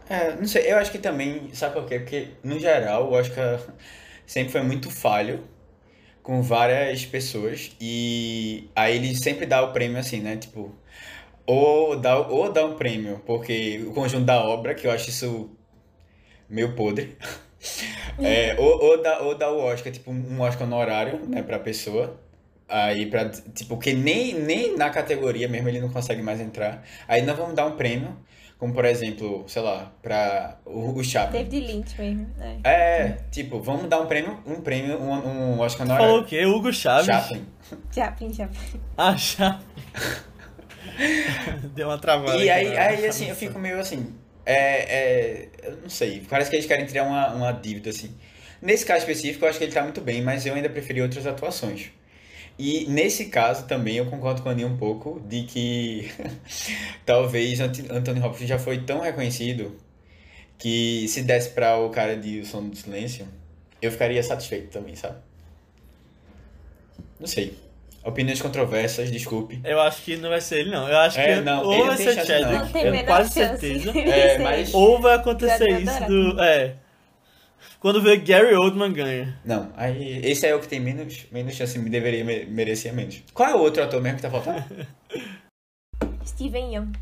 É, 0.08 0.34
não 0.34 0.46
sei, 0.46 0.72
eu 0.72 0.78
acho 0.78 0.90
que 0.90 0.98
também, 0.98 1.52
sabe 1.52 1.74
por 1.74 1.86
quê? 1.86 1.98
Porque, 1.98 2.28
no 2.42 2.58
geral, 2.58 3.10
o 3.10 3.12
Oscar 3.12 3.60
sempre 4.26 4.50
foi 4.50 4.62
muito 4.62 4.90
falho 4.90 5.44
com 6.22 6.40
várias 6.40 7.04
pessoas 7.04 7.70
e 7.78 8.70
aí 8.74 8.96
ele 8.96 9.14
sempre 9.14 9.44
dá 9.44 9.62
o 9.62 9.74
prêmio 9.74 9.98
assim, 9.98 10.20
né? 10.20 10.38
Tipo, 10.38 10.74
ou 11.44 11.96
dá, 11.96 12.18
ou 12.18 12.50
dá 12.50 12.64
um 12.64 12.76
prêmio, 12.76 13.20
porque 13.26 13.84
o 13.86 13.92
conjunto 13.92 14.24
da 14.24 14.42
obra, 14.42 14.74
que 14.74 14.86
eu 14.86 14.90
acho 14.90 15.10
isso 15.10 15.50
meio 16.48 16.74
podre, 16.74 17.14
é, 18.18 18.56
ou, 18.58 18.82
ou, 18.84 19.02
dá, 19.02 19.20
ou 19.20 19.34
dá 19.34 19.50
o 19.50 19.58
Oscar, 19.58 19.92
tipo, 19.92 20.10
um 20.10 20.40
Oscar 20.40 20.66
honorário, 20.66 21.20
né, 21.28 21.42
pra 21.42 21.58
pessoa, 21.58 22.18
aí 22.70 23.06
pra, 23.06 23.28
tipo, 23.28 23.76
que 23.76 23.92
nem, 23.92 24.34
nem 24.34 24.76
na 24.76 24.88
categoria 24.90 25.48
mesmo 25.48 25.68
ele 25.68 25.80
não 25.80 25.88
consegue 25.88 26.22
mais 26.22 26.40
entrar, 26.40 26.82
aí 27.08 27.22
nós 27.22 27.36
vamos 27.36 27.54
dar 27.54 27.66
um 27.66 27.76
prêmio, 27.76 28.16
como 28.58 28.72
por 28.72 28.84
exemplo, 28.84 29.44
sei 29.48 29.62
lá, 29.62 29.92
pra 30.00 30.58
o, 30.64 30.98
o 30.98 31.04
Chaplin. 31.04 31.44
David 31.44 31.66
Lynch 31.66 32.00
mesmo. 32.00 32.26
É. 32.40 32.70
É, 32.70 33.18
tipo, 33.30 33.60
vamos 33.60 33.88
dar 33.88 34.00
um 34.00 34.06
prêmio, 34.06 34.38
um 34.46 34.60
prêmio, 34.60 35.00
um, 35.00 35.10
um 35.10 35.60
Oscar 35.60 35.86
honorário. 35.86 36.06
Falou 36.06 36.22
o 36.22 36.26
quê? 36.26 36.46
Hugo 36.46 36.72
Chaves? 36.72 37.06
Chaplin. 37.06 37.46
Chaplin, 37.92 38.32
Chaplin. 38.32 38.80
Ah, 38.96 39.16
Chaplin. 39.16 39.66
Deu 41.74 41.88
uma 41.88 41.98
travada. 41.98 42.36
E 42.36 42.50
aí, 42.50 42.76
aí 42.76 43.06
assim, 43.06 43.28
eu 43.28 43.34
fico 43.34 43.58
meio 43.58 43.80
assim. 43.80 44.14
É, 44.44 44.54
é, 44.54 45.48
eu 45.62 45.76
não 45.82 45.88
sei, 45.88 46.22
parece 46.28 46.50
que 46.50 46.56
eles 46.56 46.66
querem 46.66 46.86
criar 46.86 47.04
uma, 47.04 47.28
uma 47.32 47.52
dívida, 47.52 47.90
assim. 47.90 48.14
Nesse 48.60 48.84
caso 48.84 49.00
específico, 49.00 49.44
eu 49.44 49.48
acho 49.48 49.58
que 49.58 49.64
ele 49.64 49.72
tá 49.72 49.82
muito 49.82 50.00
bem, 50.00 50.20
mas 50.22 50.44
eu 50.44 50.54
ainda 50.54 50.68
preferi 50.68 51.00
outras 51.00 51.26
atuações. 51.26 51.90
E 52.62 52.86
nesse 52.90 53.26
caso 53.26 53.66
também 53.66 53.96
eu 53.96 54.04
concordo 54.06 54.42
com 54.42 54.48
a 54.50 54.52
Aninha 54.52 54.66
um 54.68 54.76
pouco 54.76 55.18
de 55.26 55.44
que 55.44 56.10
talvez 57.06 57.58
Ant- 57.60 57.90
Anthony 57.90 58.20
Hopkins 58.20 58.48
já 58.48 58.58
foi 58.58 58.82
tão 58.82 59.00
reconhecido 59.00 59.74
que 60.58 61.06
se 61.08 61.22
desse 61.22 61.50
pra 61.50 61.78
o 61.78 61.88
cara 61.88 62.16
de 62.16 62.40
O 62.40 62.44
Som 62.44 62.68
do 62.68 62.76
Silêncio, 62.76 63.26
eu 63.80 63.90
ficaria 63.90 64.22
satisfeito 64.22 64.68
também, 64.70 64.94
sabe? 64.94 65.16
Não 67.18 67.26
sei. 67.26 67.56
Opiniões 68.04 68.40
controversas, 68.40 69.10
desculpe. 69.10 69.60
Eu 69.64 69.80
acho 69.80 70.02
que 70.02 70.16
não 70.16 70.30
vai 70.30 70.40
ser 70.40 70.60
ele, 70.60 70.70
não. 70.70 70.88
Eu 70.88 70.96
acho 70.98 71.18
É, 71.18 71.36
que 71.36 71.40
não, 71.42 71.64
ou 71.64 71.72
ele 71.74 71.84
vai 71.84 71.96
ser 71.96 72.24
Chadwick, 72.26 72.78
eu 72.78 73.04
quase 73.04 73.34
chance. 73.34 73.60
certeza. 73.60 73.98
É, 73.98 74.38
mas- 74.38 74.72
Ou 74.74 75.00
vai 75.00 75.14
acontecer 75.16 75.68
isso 75.80 76.04
do. 76.06 76.42
É. 76.42 76.74
Quando 77.80 78.02
vê 78.02 78.18
Gary 78.18 78.54
Oldman 78.54 78.92
ganha. 78.92 79.38
Não, 79.44 79.72
aí 79.74 80.18
esse 80.24 80.46
é 80.46 80.54
o 80.54 80.60
que 80.60 80.68
tem 80.68 80.78
menos, 80.78 81.26
menos 81.32 81.54
chance, 81.54 81.78
me 81.78 81.88
deveria 81.88 82.22
me- 82.24 82.44
merecer 82.44 82.92
menos. 82.92 83.22
Qual 83.32 83.48
é 83.48 83.54
o 83.54 83.58
outro 83.58 83.82
ator 83.82 84.02
mesmo 84.02 84.16
que 84.16 84.22
tá 84.22 84.30
faltando? 84.30 84.62
Steven 86.26 86.74
Yeun. 86.74 86.92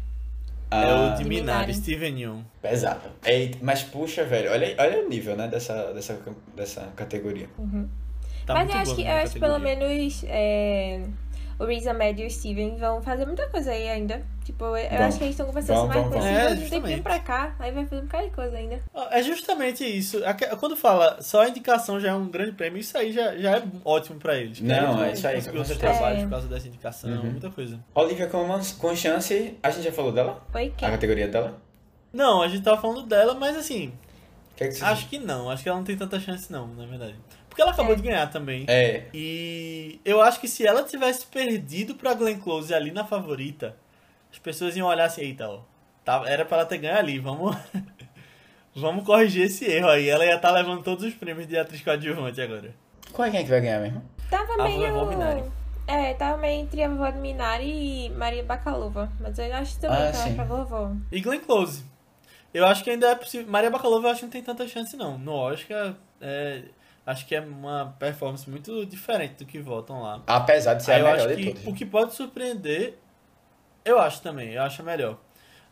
é 0.71 0.77
Ah, 0.77 1.15
o 1.15 1.19
de 1.19 1.29
Minari. 1.29 1.75
Steven 1.75 2.21
Yeun. 2.21 2.45
Pesado. 2.63 3.11
É, 3.25 3.51
mas 3.61 3.83
puxa, 3.83 4.25
velho, 4.25 4.51
olha, 4.53 4.75
olha 4.79 5.05
o 5.05 5.09
nível, 5.09 5.37
né, 5.37 5.49
dessa, 5.49 5.93
dessa, 5.93 6.19
dessa 6.57 6.93
categoria. 6.95 7.49
Tá 8.47 8.55
Mas 8.55 8.71
eu 8.71 8.77
acho 8.77 8.95
que, 8.95 9.03
eu 9.03 9.13
acho 9.13 9.33
que 9.35 9.41
pelo 9.41 9.59
menos 9.59 10.23
é, 10.27 11.03
o 11.59 11.65
Riz 11.65 11.87
Ahmed 11.87 12.23
e 12.23 12.27
o 12.27 12.31
Steven 12.31 12.77
vão 12.77 13.03
fazer 13.03 13.27
muita 13.27 13.49
coisa 13.49 13.71
aí 13.73 13.89
ainda. 13.89 14.23
Tipo, 14.45 14.65
eu 14.65 14.89
Vão. 14.97 15.07
acho 15.07 15.19
que 15.19 15.25
eles 15.25 15.39
estão 15.39 15.49
a 15.49 15.61
ser 15.63 15.73
mais 15.75 15.89
vão, 15.93 16.11
conhecidos 16.11 16.25
É, 16.25 16.31
um 16.31 16.47
tempinho 16.49 16.61
justamente. 16.69 17.03
pra 17.03 17.19
cá. 17.19 17.55
Aí 17.59 17.71
vai 17.73 17.85
fazer 17.85 18.01
um 18.03 18.05
bocado 18.07 18.25
de 18.25 18.31
coisa 18.31 18.57
ainda. 18.57 18.81
É 19.11 19.23
justamente 19.23 19.85
isso. 19.85 20.21
Quando 20.59 20.75
fala 20.77 21.21
só 21.21 21.43
a 21.43 21.49
indicação 21.49 22.01
já 22.01 22.11
é 22.11 22.15
um 22.15 22.29
grande 22.29 22.53
prêmio, 22.53 22.79
isso 22.79 22.97
aí 22.97 23.13
já, 23.13 23.37
já 23.37 23.59
é 23.59 23.63
ótimo 23.85 24.19
pra 24.19 24.37
eles. 24.37 24.61
Não, 24.61 25.03
é 25.05 25.13
isso 25.13 25.27
aí, 25.29 25.35
conseguir 25.35 25.53
com 25.53 25.59
outros 25.59 25.77
certeza. 25.79 25.93
trabalhos 25.99 26.21
É. 26.21 26.25
por 26.25 26.31
causa 26.31 26.49
dessa 26.49 26.69
indicação, 26.69 27.11
Uhum. 27.11 27.23
muita 27.33 27.51
coisa. 27.51 27.79
Olivia 27.95 28.27
Colman, 28.29 28.61
com 28.79 28.97
chance, 28.97 29.59
a 29.63 29.71
gente 29.71 29.85
já 29.85 29.93
falou 29.93 30.13
dela? 30.13 30.43
Oi, 30.55 30.67
A 30.67 30.71
quem? 30.71 30.91
categoria 30.91 31.29
dela? 31.29 31.61
Não, 32.13 32.41
a 32.41 32.49
gente 32.49 32.63
tava 32.63 32.81
falando 32.81 33.03
dela, 33.07 33.35
mas 33.35 33.55
assim, 33.57 33.93
O 34.53 34.57
que 34.59 34.65
é 34.65 34.69
que 34.69 34.75
você 34.75 34.85
acho 34.85 35.09
que 35.09 35.19
não. 35.19 35.51
Acho 35.51 35.63
que 35.63 35.69
ela 35.69 35.77
não 35.79 35.85
tem 35.85 35.97
tanta 35.97 36.19
chance, 36.19 36.51
não, 36.51 36.67
na 36.69 36.87
verdade. 36.87 37.15
Porque 37.59 37.63
ela 37.63 37.73
acabou 37.73 37.93
É. 37.93 37.97
de 37.97 38.03
ganhar 38.03 38.31
também. 38.31 38.65
É, 38.69 39.07
E 39.13 40.01
eu 40.05 40.23
acho 40.23 40.41
que 40.41 40.47
se 40.47 40.65
ela 40.65 40.85
tivesse 40.85 41.27
perdido 41.27 41.97
pra 41.97 42.15
Glenn 42.15 42.39
Close 42.39 42.73
ali 42.73 42.93
na 42.93 43.05
favorita, 43.05 43.75
as 44.33 44.39
pessoas 44.39 44.77
iam 44.77 44.87
olhar 44.87 45.07
assim, 45.07 45.23
eita, 45.23 45.49
ó, 45.49 45.63
tá, 46.05 46.23
era 46.27 46.45
pra 46.45 46.59
ela 46.59 46.67
ter 46.67 46.79
ganho 46.79 46.97
ali, 46.97 47.19
vamos, 47.19 47.57
vamos 48.77 49.05
corrigir 49.05 49.47
esse 49.47 49.65
erro 49.65 49.89
aí. 49.89 50.09
Ela 50.09 50.25
ia 50.25 50.37
estar 50.37 50.53
levando 50.53 50.85
todos 50.85 51.05
os 51.05 51.15
prêmios 51.15 51.49
de 51.49 51.59
atriz 51.59 51.83
coadjuvante 51.83 52.41
agora. 52.41 52.73
qual 53.13 53.27
é 53.27 53.31
quem 53.33 53.41
é 53.41 53.43
que 53.43 53.51
vai 53.51 53.61
ganhar 53.61 53.81
mesmo? 53.81 54.05
Tava 54.31 54.53
A 54.53 54.63
meio. 54.63 55.53
É, 55.89 56.15
tava 56.15 56.37
meio 56.37 56.61
entre 56.63 56.81
a 56.85 56.89
vovó 56.89 57.11
de 57.11 57.19
Minari 57.19 58.07
e 58.07 58.11
Maria 58.11 58.45
Bakalova. 58.45 59.11
Mas 59.19 59.37
eu 59.37 59.53
acho 59.57 59.81
também 59.81 59.97
Ah, 59.99 60.11
que 60.13 60.17
ela 60.19 60.29
é 60.29 60.35
pra 60.35 60.45
vovó. 60.45 60.93
E 61.11 61.21
Glenn 61.21 61.41
Close. 61.41 61.83
Eu 62.55 62.65
acho 62.67 62.85
que 62.85 62.91
ainda 62.91 63.09
é 63.11 63.15
possível. 63.17 63.51
Maria 63.51 63.69
Bakalova 63.71 64.07
eu 64.07 64.11
acho 64.13 64.21
que 64.21 64.27
não 64.27 64.31
tem 64.31 64.43
tanta 64.45 64.69
chance, 64.69 64.97
não. 64.97 65.19
No 65.19 65.33
Oscar, 65.33 65.95
é, 66.21 66.63
acho 67.09 67.27
que 67.27 67.35
é 67.35 67.41
uma 67.41 67.97
performance 67.99 68.49
muito 68.49 68.85
diferente 68.85 69.37
do 69.39 69.47
que 69.47 69.59
votam 69.59 70.03
lá. 70.03 70.23
Apesar 70.27 70.75
de 70.75 70.85
ser 70.85 70.93
Aí 70.93 70.97
a 70.99 71.01
eu 71.01 71.05
melhor 71.07 71.27
acho 71.27 71.37
de 71.37 71.43
que 71.43 71.51
todas. 71.55 71.67
o 71.67 71.75
que 71.75 71.87
pode 71.87 72.15
surpreender, 72.15 72.99
eu 73.83 73.99
acho 73.99 74.21
também, 74.21 74.51
eu 74.53 74.63
acho 74.63 74.83
a 74.83 74.85
melhor. 74.85 75.19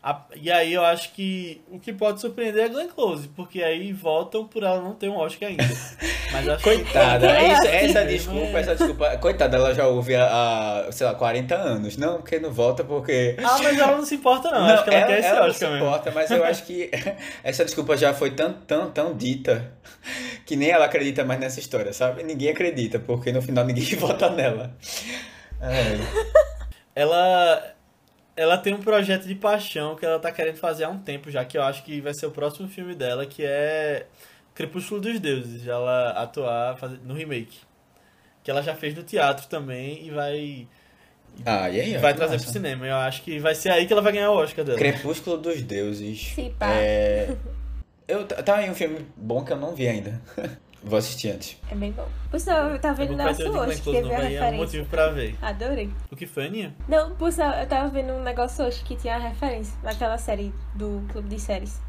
A- 0.09 0.25
e 0.35 0.49
aí 0.49 0.73
eu 0.73 0.85
acho 0.85 1.11
que 1.11 1.61
o 1.69 1.79
que 1.79 1.91
pode 1.91 2.21
surpreender 2.21 2.63
é 2.63 2.69
Glenn 2.69 2.87
Close, 2.87 3.27
porque 3.29 3.61
aí 3.61 3.91
votam 3.91 4.47
por 4.47 4.63
ela 4.63 4.79
não 4.81 4.93
ter 4.93 5.09
um 5.09 5.17
Oscar 5.17 5.49
ainda. 5.49 5.63
Mas 6.31 6.61
Coitada, 6.61 7.27
É, 7.29 7.45
essa, 7.47 7.61
assim. 7.67 7.75
essa 7.77 8.05
desculpa, 8.05 8.57
essa 8.59 8.75
desculpa. 8.75 9.17
Coitada, 9.17 9.57
ela 9.57 9.73
já 9.75 9.85
ouve 9.85 10.15
há, 10.15 10.87
sei 10.91 11.05
lá, 11.07 11.13
40 11.13 11.55
anos. 11.55 11.97
Não, 11.97 12.17
porque 12.17 12.39
não 12.39 12.51
volta, 12.51 12.83
porque. 12.85 13.33
que. 13.33 13.43
Ah, 13.43 13.57
mas 13.61 13.77
ela 13.77 13.97
não 13.97 14.05
se 14.05 14.15
importa, 14.15 14.49
não. 14.49 14.65
acho 14.65 14.83
que 14.85 14.89
ela, 14.91 15.07
quer 15.07 15.19
esse 15.19 15.27
ela 15.27 15.39
não 15.41 15.47
Oscar 15.49 15.67
se 15.67 15.73
mesmo. 15.73 15.85
importa, 15.87 16.11
mas 16.11 16.31
eu 16.31 16.43
acho 16.45 16.63
que 16.63 16.89
essa 17.43 17.65
desculpa 17.65 17.97
já 17.97 18.13
foi 18.13 18.31
tão, 18.31 18.53
tão, 18.53 18.89
tão 18.91 19.13
dita 19.13 19.73
que 20.45 20.55
nem 20.55 20.69
ela 20.69 20.85
acredita 20.85 21.25
mais 21.25 21.39
nessa 21.39 21.59
história, 21.59 21.91
sabe? 21.91 22.23
Ninguém 22.23 22.49
acredita, 22.51 22.97
porque 22.97 23.33
no 23.33 23.41
final 23.41 23.65
ninguém 23.65 23.83
vota 23.99 24.29
nela. 24.29 24.73
É. 25.61 25.97
Ela. 26.95 27.73
Ela 28.37 28.57
tem 28.57 28.73
um 28.73 28.79
projeto 28.79 29.27
de 29.27 29.35
paixão 29.35 29.95
que 29.95 30.05
ela 30.05 30.19
tá 30.19 30.31
querendo 30.31 30.57
fazer 30.57 30.83
há 30.83 30.89
um 30.89 30.99
tempo 30.99 31.31
já, 31.31 31.43
que 31.43 31.57
eu 31.57 31.63
acho 31.63 31.83
que 31.83 31.99
vai 31.99 32.13
ser 32.13 32.27
o 32.27 32.31
próximo 32.31 32.69
filme 32.69 32.93
dela, 32.93 33.25
que 33.25 33.43
é 33.43 34.05
Crepúsculo 34.53 35.01
dos 35.01 35.19
Deuses. 35.19 35.67
Ela 35.67 36.11
atuar 36.11 36.77
fazer, 36.77 36.99
no 37.03 37.13
remake. 37.13 37.59
Que 38.43 38.51
ela 38.51 38.61
já 38.61 38.75
fez 38.75 38.95
no 38.95 39.03
teatro 39.03 39.47
também 39.47 40.05
e 40.05 40.11
vai. 40.11 40.67
Ah, 41.45 41.69
e 41.69 41.81
aí? 41.81 41.97
ó, 41.97 41.99
vai 41.99 42.13
trazer 42.13 42.33
massa. 42.33 42.45
pro 42.45 42.53
cinema. 42.53 42.87
Eu 42.87 42.95
acho 42.95 43.21
que 43.23 43.39
vai 43.39 43.53
ser 43.53 43.71
aí 43.71 43.85
que 43.85 43.93
ela 43.93 44.01
vai 44.01 44.13
ganhar 44.13 44.31
o 44.31 44.35
Oscar 44.35 44.63
dela. 44.63 44.77
Crepúsculo 44.77 45.37
dos 45.37 45.61
Deuses. 45.61 46.33
Se 46.33 46.49
pá. 46.57 46.71
É... 46.73 47.35
Eu, 48.07 48.25
tá 48.25 48.55
aí 48.55 48.69
um 48.69 48.73
filme 48.73 49.05
bom 49.17 49.43
que 49.43 49.51
eu 49.51 49.57
não 49.57 49.75
vi 49.75 49.85
ainda. 49.85 50.21
Vou 50.83 50.97
assistir 50.99 51.29
antes. 51.31 51.57
É 51.71 51.75
bem 51.75 51.91
bom. 51.91 52.07
Por 52.29 52.39
sinal, 52.39 52.69
eu 52.69 52.79
tava 52.79 53.01
É 53.03 53.05
vendo 53.07 53.19
o 53.19 53.33
de 53.33 53.43
hoje, 53.43 53.81
que 53.81 53.91
teve 53.91 54.09
a 54.09 54.13
é 54.13 54.17
um 54.17 54.21
referência. 54.21 54.51
motivo 54.57 54.85
pra 54.89 55.09
ver. 55.09 55.35
Adorei. 55.41 55.89
O 56.11 56.15
que 56.15 56.25
foi, 56.25 56.45
Aninha? 56.47 56.75
Não, 56.87 57.15
por 57.15 57.31
sinal, 57.31 57.53
eu 57.53 57.67
tava 57.67 57.89
vendo 57.89 58.13
um 58.13 58.21
negócio 58.23 58.63
hoje 58.65 58.83
que 58.83 58.95
tinha 58.95 59.15
a 59.15 59.19
referência 59.19 59.73
naquela 59.83 60.17
série 60.17 60.53
do 60.75 61.03
Clube 61.11 61.27
de 61.29 61.39
Séries. 61.41 61.79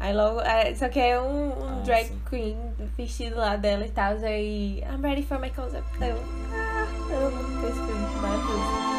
Aí 0.00 0.12
logo. 0.12 0.40
é, 0.40 0.74
só 0.74 0.88
que 0.88 0.98
é 0.98 1.20
um, 1.20 1.48
um 1.50 1.68
Ah, 1.80 1.82
drag 1.84 2.06
sim. 2.08 2.20
queen 2.28 2.56
vestido 2.96 3.36
lá 3.36 3.56
dela 3.56 3.86
e 3.86 3.90
tal. 3.90 4.14
Aí. 4.16 4.82
I'm 4.82 5.00
ready 5.02 5.22
for 5.22 5.38
my 5.38 5.50
concept. 5.50 5.86
Aí 6.00 6.10
Eu. 6.10 6.16
Ah, 6.52 6.86
amo 7.14 7.66
esse 7.68 7.74
filme. 7.74 8.20
Maravilhoso. 8.20 8.93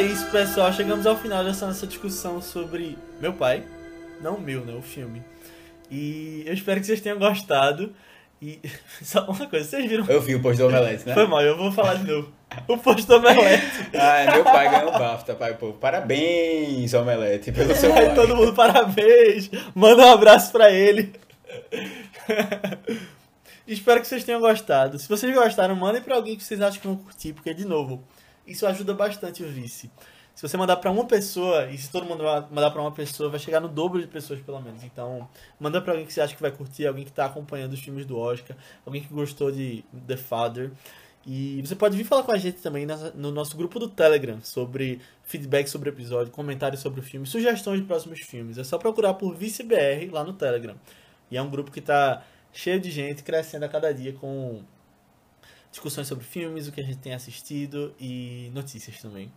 Isso, 0.00 0.30
pessoal. 0.30 0.72
Chegamos 0.72 1.06
ao 1.06 1.16
final 1.16 1.44
dessa 1.44 1.66
nossa 1.66 1.86
discussão 1.86 2.40
sobre 2.40 2.96
meu 3.20 3.32
pai. 3.32 3.64
Não 4.20 4.38
meu, 4.38 4.64
né? 4.64 4.74
O 4.74 4.82
filme. 4.82 5.22
E 5.90 6.42
eu 6.46 6.54
espero 6.54 6.80
que 6.80 6.86
vocês 6.86 7.00
tenham 7.00 7.18
gostado. 7.18 7.94
E 8.40 8.58
só 9.02 9.24
uma 9.26 9.46
coisa, 9.46 9.68
vocês 9.68 9.88
viram? 9.88 10.06
Eu 10.06 10.20
vi 10.20 10.34
o 10.34 10.42
post 10.42 10.58
do 10.58 10.68
Omelete, 10.68 11.06
né? 11.06 11.14
Foi 11.14 11.26
mal, 11.26 11.42
eu 11.42 11.56
vou 11.56 11.70
falar 11.70 11.94
de 11.94 12.10
novo. 12.10 12.32
O 12.66 12.78
post 12.78 13.06
do 13.06 13.16
Omelete. 13.16 13.90
Ah, 13.94 14.32
meu 14.34 14.44
pai 14.44 14.70
ganhou 14.70 14.88
o 14.94 14.98
BAFTA, 14.98 15.34
pai, 15.34 15.54
pô. 15.54 15.72
Parabéns, 15.72 16.94
Omelete, 16.94 17.52
pelo 17.52 17.74
seu 17.74 17.92
pai. 17.92 18.14
todo 18.14 18.34
mundo, 18.34 18.54
parabéns. 18.54 19.50
Manda 19.74 20.06
um 20.06 20.12
abraço 20.12 20.50
pra 20.52 20.70
ele. 20.70 21.12
Espero 23.66 24.00
que 24.00 24.06
vocês 24.06 24.24
tenham 24.24 24.40
gostado. 24.40 24.98
Se 24.98 25.08
vocês 25.08 25.32
gostaram, 25.34 25.76
mandem 25.76 26.02
pra 26.02 26.16
alguém 26.16 26.36
que 26.36 26.42
vocês 26.42 26.60
acham 26.60 26.80
que 26.80 26.86
vão 26.86 26.96
curtir, 26.96 27.32
porque, 27.32 27.54
de 27.54 27.64
novo, 27.64 28.02
isso 28.46 28.66
ajuda 28.66 28.94
bastante 28.94 29.42
o 29.42 29.48
vice. 29.48 29.90
Se 30.34 30.48
você 30.48 30.56
mandar 30.56 30.76
pra 30.76 30.90
uma 30.90 31.04
pessoa, 31.04 31.66
e 31.66 31.76
se 31.76 31.90
todo 31.90 32.06
mundo 32.06 32.24
mandar 32.50 32.70
pra 32.70 32.80
uma 32.80 32.92
pessoa, 32.92 33.28
vai 33.28 33.38
chegar 33.38 33.60
no 33.60 33.68
dobro 33.68 34.00
de 34.00 34.06
pessoas, 34.06 34.40
pelo 34.40 34.60
menos. 34.60 34.82
Então, 34.82 35.28
manda 35.58 35.82
pra 35.82 35.92
alguém 35.92 36.06
que 36.06 36.12
você 36.12 36.20
acha 36.20 36.34
que 36.34 36.40
vai 36.40 36.50
curtir, 36.50 36.86
alguém 36.86 37.04
que 37.04 37.12
tá 37.12 37.26
acompanhando 37.26 37.74
os 37.74 37.80
filmes 37.80 38.06
do 38.06 38.18
Oscar, 38.18 38.56
alguém 38.86 39.02
que 39.02 39.12
gostou 39.12 39.52
de 39.52 39.84
The 40.06 40.16
Father. 40.16 40.70
E 41.26 41.60
você 41.60 41.76
pode 41.76 41.94
vir 41.94 42.04
falar 42.04 42.22
com 42.22 42.32
a 42.32 42.38
gente 42.38 42.62
também 42.62 42.86
no 43.14 43.30
nosso 43.30 43.54
grupo 43.54 43.78
do 43.78 43.86
Telegram 43.86 44.40
sobre 44.42 45.02
feedback 45.22 45.68
sobre 45.68 45.90
o 45.90 45.92
episódio, 45.92 46.32
comentários 46.32 46.80
sobre 46.80 47.00
o 47.00 47.02
filme, 47.02 47.26
sugestões 47.26 47.80
de 47.80 47.86
próximos 47.86 48.20
filmes. 48.20 48.56
É 48.56 48.64
só 48.64 48.78
procurar 48.78 49.14
por 49.14 49.34
ViceBR 49.34 50.10
lá 50.10 50.24
no 50.24 50.32
Telegram. 50.32 50.74
E 51.30 51.36
é 51.36 51.42
um 51.42 51.50
grupo 51.50 51.70
que 51.70 51.82
tá 51.82 52.24
cheio 52.50 52.80
de 52.80 52.90
gente, 52.90 53.22
crescendo 53.22 53.66
a 53.66 53.68
cada 53.68 53.92
dia 53.92 54.14
com 54.14 54.62
discussões 55.70 56.06
sobre 56.06 56.24
filmes, 56.24 56.68
o 56.68 56.72
que 56.72 56.80
a 56.80 56.84
gente 56.84 56.98
tem 56.98 57.14
assistido 57.14 57.94
e 57.98 58.50
notícias 58.54 59.00
também. 59.00 59.30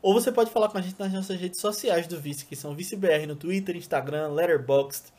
Ou 0.00 0.12
você 0.12 0.32
pode 0.32 0.50
falar 0.50 0.68
com 0.68 0.78
a 0.78 0.80
gente 0.80 0.98
nas 0.98 1.12
nossas 1.12 1.40
redes 1.40 1.60
sociais 1.60 2.06
do 2.06 2.20
Vice, 2.20 2.44
que 2.44 2.56
são 2.56 2.74
ViceBR 2.74 3.26
no 3.26 3.36
Twitter, 3.36 3.76
Instagram, 3.76 4.28
Letterboxd, 4.28 5.12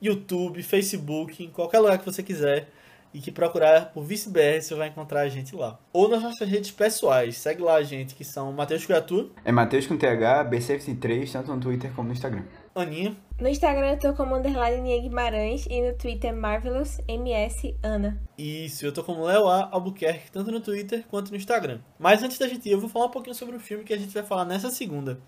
YouTube, 0.00 0.62
Facebook, 0.62 1.44
em 1.44 1.50
qualquer 1.50 1.80
lugar 1.80 1.98
que 1.98 2.04
você 2.04 2.22
quiser. 2.22 2.68
E 3.14 3.20
que 3.20 3.30
procurar 3.30 3.92
por 3.92 4.04
ViceBR, 4.04 4.60
você 4.60 4.74
vai 4.74 4.88
encontrar 4.88 5.22
a 5.22 5.28
gente 5.28 5.56
lá. 5.56 5.78
Ou 5.90 6.06
nas 6.06 6.22
nossas 6.22 6.46
redes 6.46 6.70
pessoais. 6.70 7.38
Segue 7.38 7.62
lá 7.62 7.76
a 7.76 7.82
gente, 7.82 8.14
que 8.14 8.24
são 8.24 8.52
Matheus 8.52 8.84
Criatura, 8.84 9.28
É 9.42 9.50
Matheus 9.50 9.86
com 9.86 9.96
TH, 9.96 10.44
B73, 10.50 11.32
tanto 11.32 11.54
no 11.54 11.60
Twitter 11.60 11.90
como 11.94 12.08
no 12.08 12.14
Instagram. 12.14 12.44
Aninha, 12.76 13.16
No 13.40 13.48
Instagram 13.48 13.92
eu 13.92 13.98
tô 13.98 14.12
como 14.12 14.36
underline 14.36 14.82
Nia 14.82 15.00
Guimarães 15.00 15.66
e 15.66 15.80
no 15.80 15.96
Twitter 15.96 16.36
Marvelous 16.36 17.00
MS 17.08 17.74
Ana. 17.82 18.20
Isso, 18.36 18.84
eu 18.84 18.92
tô 18.92 19.02
como 19.02 19.24
Léo 19.24 19.48
A. 19.48 19.70
Albuquerque, 19.72 20.30
tanto 20.30 20.50
no 20.50 20.60
Twitter 20.60 21.04
quanto 21.08 21.30
no 21.30 21.36
Instagram. 21.36 21.80
Mas 21.98 22.22
antes 22.22 22.38
da 22.38 22.46
gente 22.46 22.68
ir, 22.68 22.72
eu 22.72 22.80
vou 22.80 22.88
falar 22.90 23.06
um 23.06 23.10
pouquinho 23.10 23.34
sobre 23.34 23.56
o 23.56 23.60
filme 23.60 23.82
que 23.82 23.94
a 23.94 23.98
gente 23.98 24.12
vai 24.12 24.22
falar 24.22 24.44
nessa 24.44 24.70
segunda. 24.70 25.18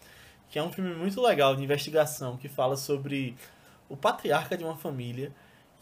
Que 0.50 0.58
é 0.58 0.62
um 0.62 0.70
filme 0.70 0.94
muito 0.94 1.20
legal 1.22 1.56
de 1.56 1.64
investigação, 1.64 2.36
que 2.36 2.48
fala 2.48 2.76
sobre 2.76 3.34
o 3.88 3.96
patriarca 3.96 4.56
de 4.56 4.64
uma 4.64 4.76
família 4.76 5.32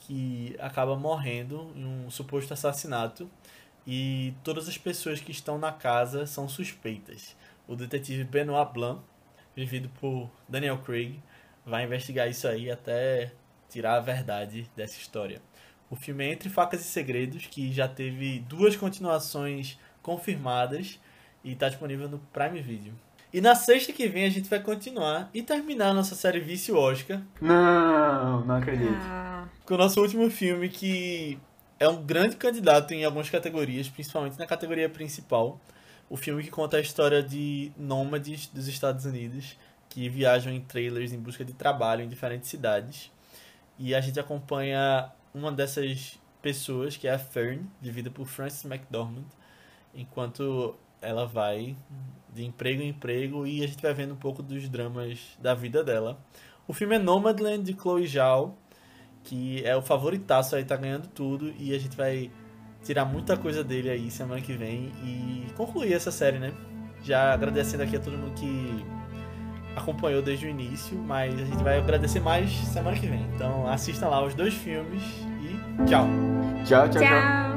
que 0.01 0.55
acaba 0.61 0.97
morrendo 0.97 1.73
em 1.75 1.85
um 1.85 2.11
suposto 2.11 2.55
assassinato. 2.55 3.29
E 3.85 4.35
todas 4.45 4.69
as 4.69 4.79
pessoas 4.79 5.21
que 5.21 5.33
estão 5.33 5.59
na 5.59 5.73
casa 5.73 6.27
são 6.27 6.49
suspeitas. 6.49 7.37
O 7.67 7.75
detetive 7.75 8.25
Benoit 8.25 8.73
Blanc, 8.73 9.01
vivido 9.55 9.89
por 10.01 10.31
Daniel 10.49 10.79
Craig, 10.79 11.21
vai 11.67 11.85
investigar 11.85 12.29
isso 12.31 12.47
aí 12.47 12.71
até 12.71 13.33
tirar 13.69 13.97
a 13.97 14.01
verdade 14.01 14.71
dessa 14.77 14.97
história. 14.99 15.43
O 15.91 15.97
filme 15.97 16.25
é 16.25 16.33
Entre 16.33 16.49
Facas 16.49 16.81
e 16.81 16.85
Segredos, 16.85 17.47
que 17.47 17.73
já 17.73 17.89
teve 17.89 18.39
duas 18.49 18.77
continuações 18.77 19.79
confirmadas 20.01 21.01
e 21.43 21.53
está 21.53 21.69
disponível 21.69 22.09
no 22.09 22.19
Prime 22.33 22.61
Video. 22.63 22.95
E 23.33 23.41
na 23.41 23.55
sexta 23.55 23.93
que 23.93 24.09
vem 24.09 24.25
a 24.25 24.31
gente 24.31 24.49
vai 24.49 24.61
continuar 24.61 25.29
e 25.35 25.43
terminar 25.43 25.89
a 25.89 25.95
nossa 25.95 26.15
série 26.15 26.41
Vício 26.41 26.77
Oscar 26.77 27.21
Não, 27.41 28.45
não 28.47 28.55
acredito. 28.57 28.97
Ah, 29.01 29.49
com 29.65 29.75
o 29.75 29.79
nosso 29.79 30.01
último 30.01 30.31
filme 30.31 30.69
que 30.69 31.39
é 31.79 31.89
um 31.89 32.03
grande 32.03 32.37
candidato 32.37 32.95
em 32.95 33.05
algumas 33.05 33.29
categorias, 33.29 33.89
principalmente 33.89 34.39
na 34.39 34.47
categoria 34.47 34.89
principal. 34.89 35.61
O 36.09 36.17
filme 36.17 36.43
que 36.43 36.51
conta 36.51 36.77
a 36.77 36.81
história 36.81 37.23
de 37.23 37.73
nômades 37.77 38.47
dos 38.47 38.69
Estados 38.69 39.05
Unidos 39.05 39.57
que 39.97 40.11
viajam 40.11 40.53
em 40.53 40.61
trailers 40.61 41.11
em 41.15 41.19
busca 41.19 41.43
de 41.43 41.55
trabalho 41.55 42.03
em 42.03 42.09
diferentes 42.09 42.51
cidades. 42.51 43.11
E 43.79 43.95
a 43.95 44.01
gente 44.03 44.21
acompanha 44.21 45.11
uma 45.33 45.51
dessas 45.51 46.21
pessoas, 46.43 46.99
que 46.99 47.09
é 47.09 47.15
a 47.15 47.19
Fern, 47.19 47.67
vivida 47.81 48.11
por 48.11 48.27
Frances 48.27 48.63
McDormand, 48.67 49.25
enquanto 49.95 50.77
ela 51.01 51.25
vai 51.25 51.75
de 52.35 52.45
emprego 52.45 52.83
em 52.83 52.91
emprego 52.91 53.47
e 53.47 53.65
a 53.65 53.67
gente 53.67 53.81
vai 53.81 53.95
vendo 53.95 54.13
um 54.13 54.19
pouco 54.19 54.43
dos 54.43 54.69
dramas 54.69 55.19
da 55.41 55.55
vida 55.55 55.83
dela. 55.83 56.23
O 56.69 56.75
filme 56.75 56.97
é 56.97 56.99
Nomadland, 56.99 57.65
de 57.65 57.73
Chloe 57.73 58.07
Zhao, 58.07 58.55
que 59.25 59.65
é 59.65 59.75
o 59.75 59.81
favoritaço 59.81 60.57
aí, 60.57 60.65
tá 60.67 60.77
ganhando 60.77 61.09
tudo 61.09 61.55
e 61.59 61.75
a 61.75 61.79
gente 61.79 61.97
vai 61.97 62.31
tirar 62.85 63.07
muita 63.07 63.35
coisa 63.35 63.65
dele 63.65 63.89
aí 63.89 64.11
semana 64.11 64.43
que 64.43 64.53
vem 64.53 64.93
e 65.03 65.47
concluir 65.57 65.95
essa 65.95 66.11
série, 66.11 66.39
né? 66.39 66.53
Já 67.03 67.33
agradecendo 67.33 67.83
aqui 67.83 67.97
a 67.97 68.01
todo 68.01 68.19
mundo 68.19 68.35
que 68.35 68.96
acompanhou 69.77 70.23
desde 70.23 70.47
o 70.47 70.49
início, 70.49 70.97
mas 70.97 71.35
a 71.35 71.45
gente 71.45 71.63
vai 71.63 71.79
agradecer 71.79 72.21
mais 72.21 72.51
semana 72.51 72.97
que 72.97 73.07
vem. 73.07 73.27
Então 73.35 73.69
assistam 73.69 74.09
lá 74.09 74.25
os 74.25 74.35
dois 74.35 74.55
filmes 74.55 75.03
e 75.43 75.87
tchau! 75.87 76.09
Tchau, 76.65 76.89
tchau, 76.89 77.01
tchau. 77.01 77.03
tchau. 77.03 77.56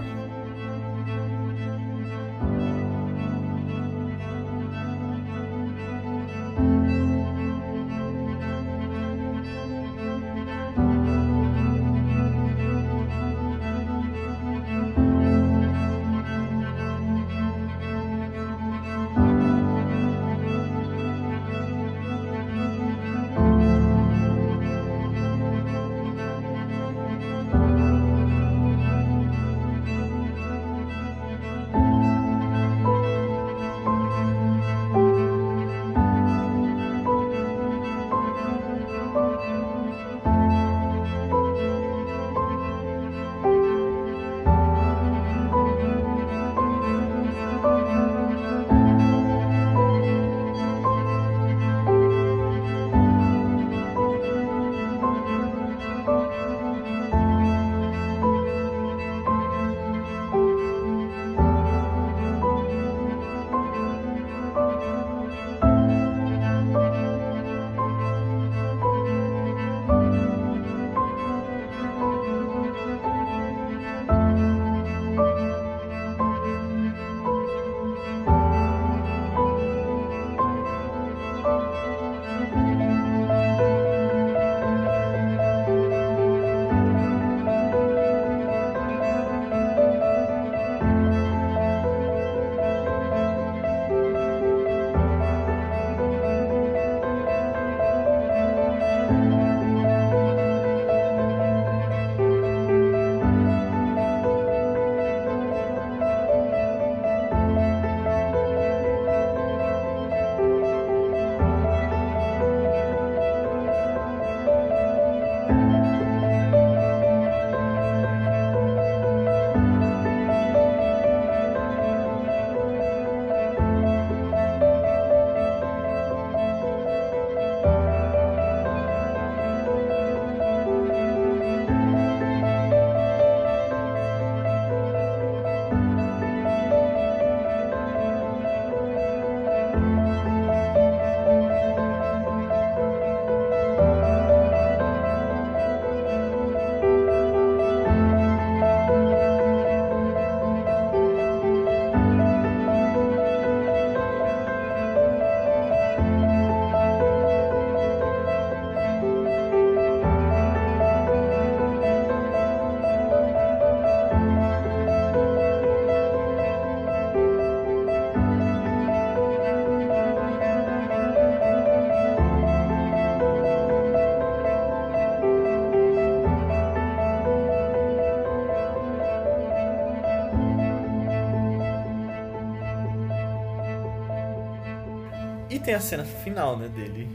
Tem 185.70 185.76
a 185.76 185.80
cena 185.80 186.03
final, 186.03 186.57
né, 186.57 186.67
dele 186.70 187.07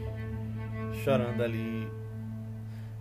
chorando 1.03 1.43
ali 1.43 1.85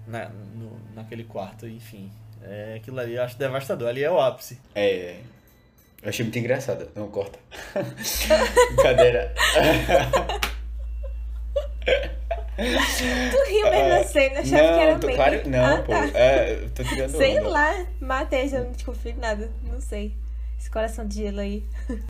na, 0.04 0.28
no, 0.28 0.76
naquele 0.96 1.22
quarto, 1.22 1.68
enfim. 1.68 2.10
É, 2.42 2.74
aquilo 2.76 2.98
ali 2.98 3.14
eu 3.14 3.22
acho 3.22 3.38
devastador. 3.38 3.88
Ali 3.88 4.02
é 4.02 4.10
o 4.10 4.20
ápice. 4.20 4.58
É. 4.74 5.20
Eu 6.02 6.08
achei 6.08 6.24
muito 6.24 6.36
engraçado. 6.40 6.88
Não 6.96 7.06
corta. 7.06 7.38
Brincadeira. 8.74 9.32
Tu 12.56 13.50
riu 13.50 13.70
mesmo 13.70 13.88
da 13.90 14.04
cena, 14.04 14.40
achava 14.40 14.62
que 14.74 14.80
era 14.80 14.92
não, 14.92 15.00
tô, 15.00 15.08
claro, 15.14 15.48
não, 15.48 15.64
Ah, 15.64 15.82
pô. 15.82 15.92
tá. 15.92 16.18
É, 16.18 16.54
eu 16.64 16.70
tô 16.70 16.82
tirando 16.82 17.16
Sei 17.16 17.38
onda. 17.38 17.48
lá, 17.48 17.86
matei, 18.00 18.48
já 18.48 18.58
não 18.58 18.72
desconfio 18.72 19.12
de 19.12 19.20
nada. 19.20 19.48
Não 19.62 19.80
sei. 19.80 20.16
Esse 20.58 20.68
coração 20.68 21.06
de 21.06 21.14
gelo 21.22 21.38
aí. 21.38 21.62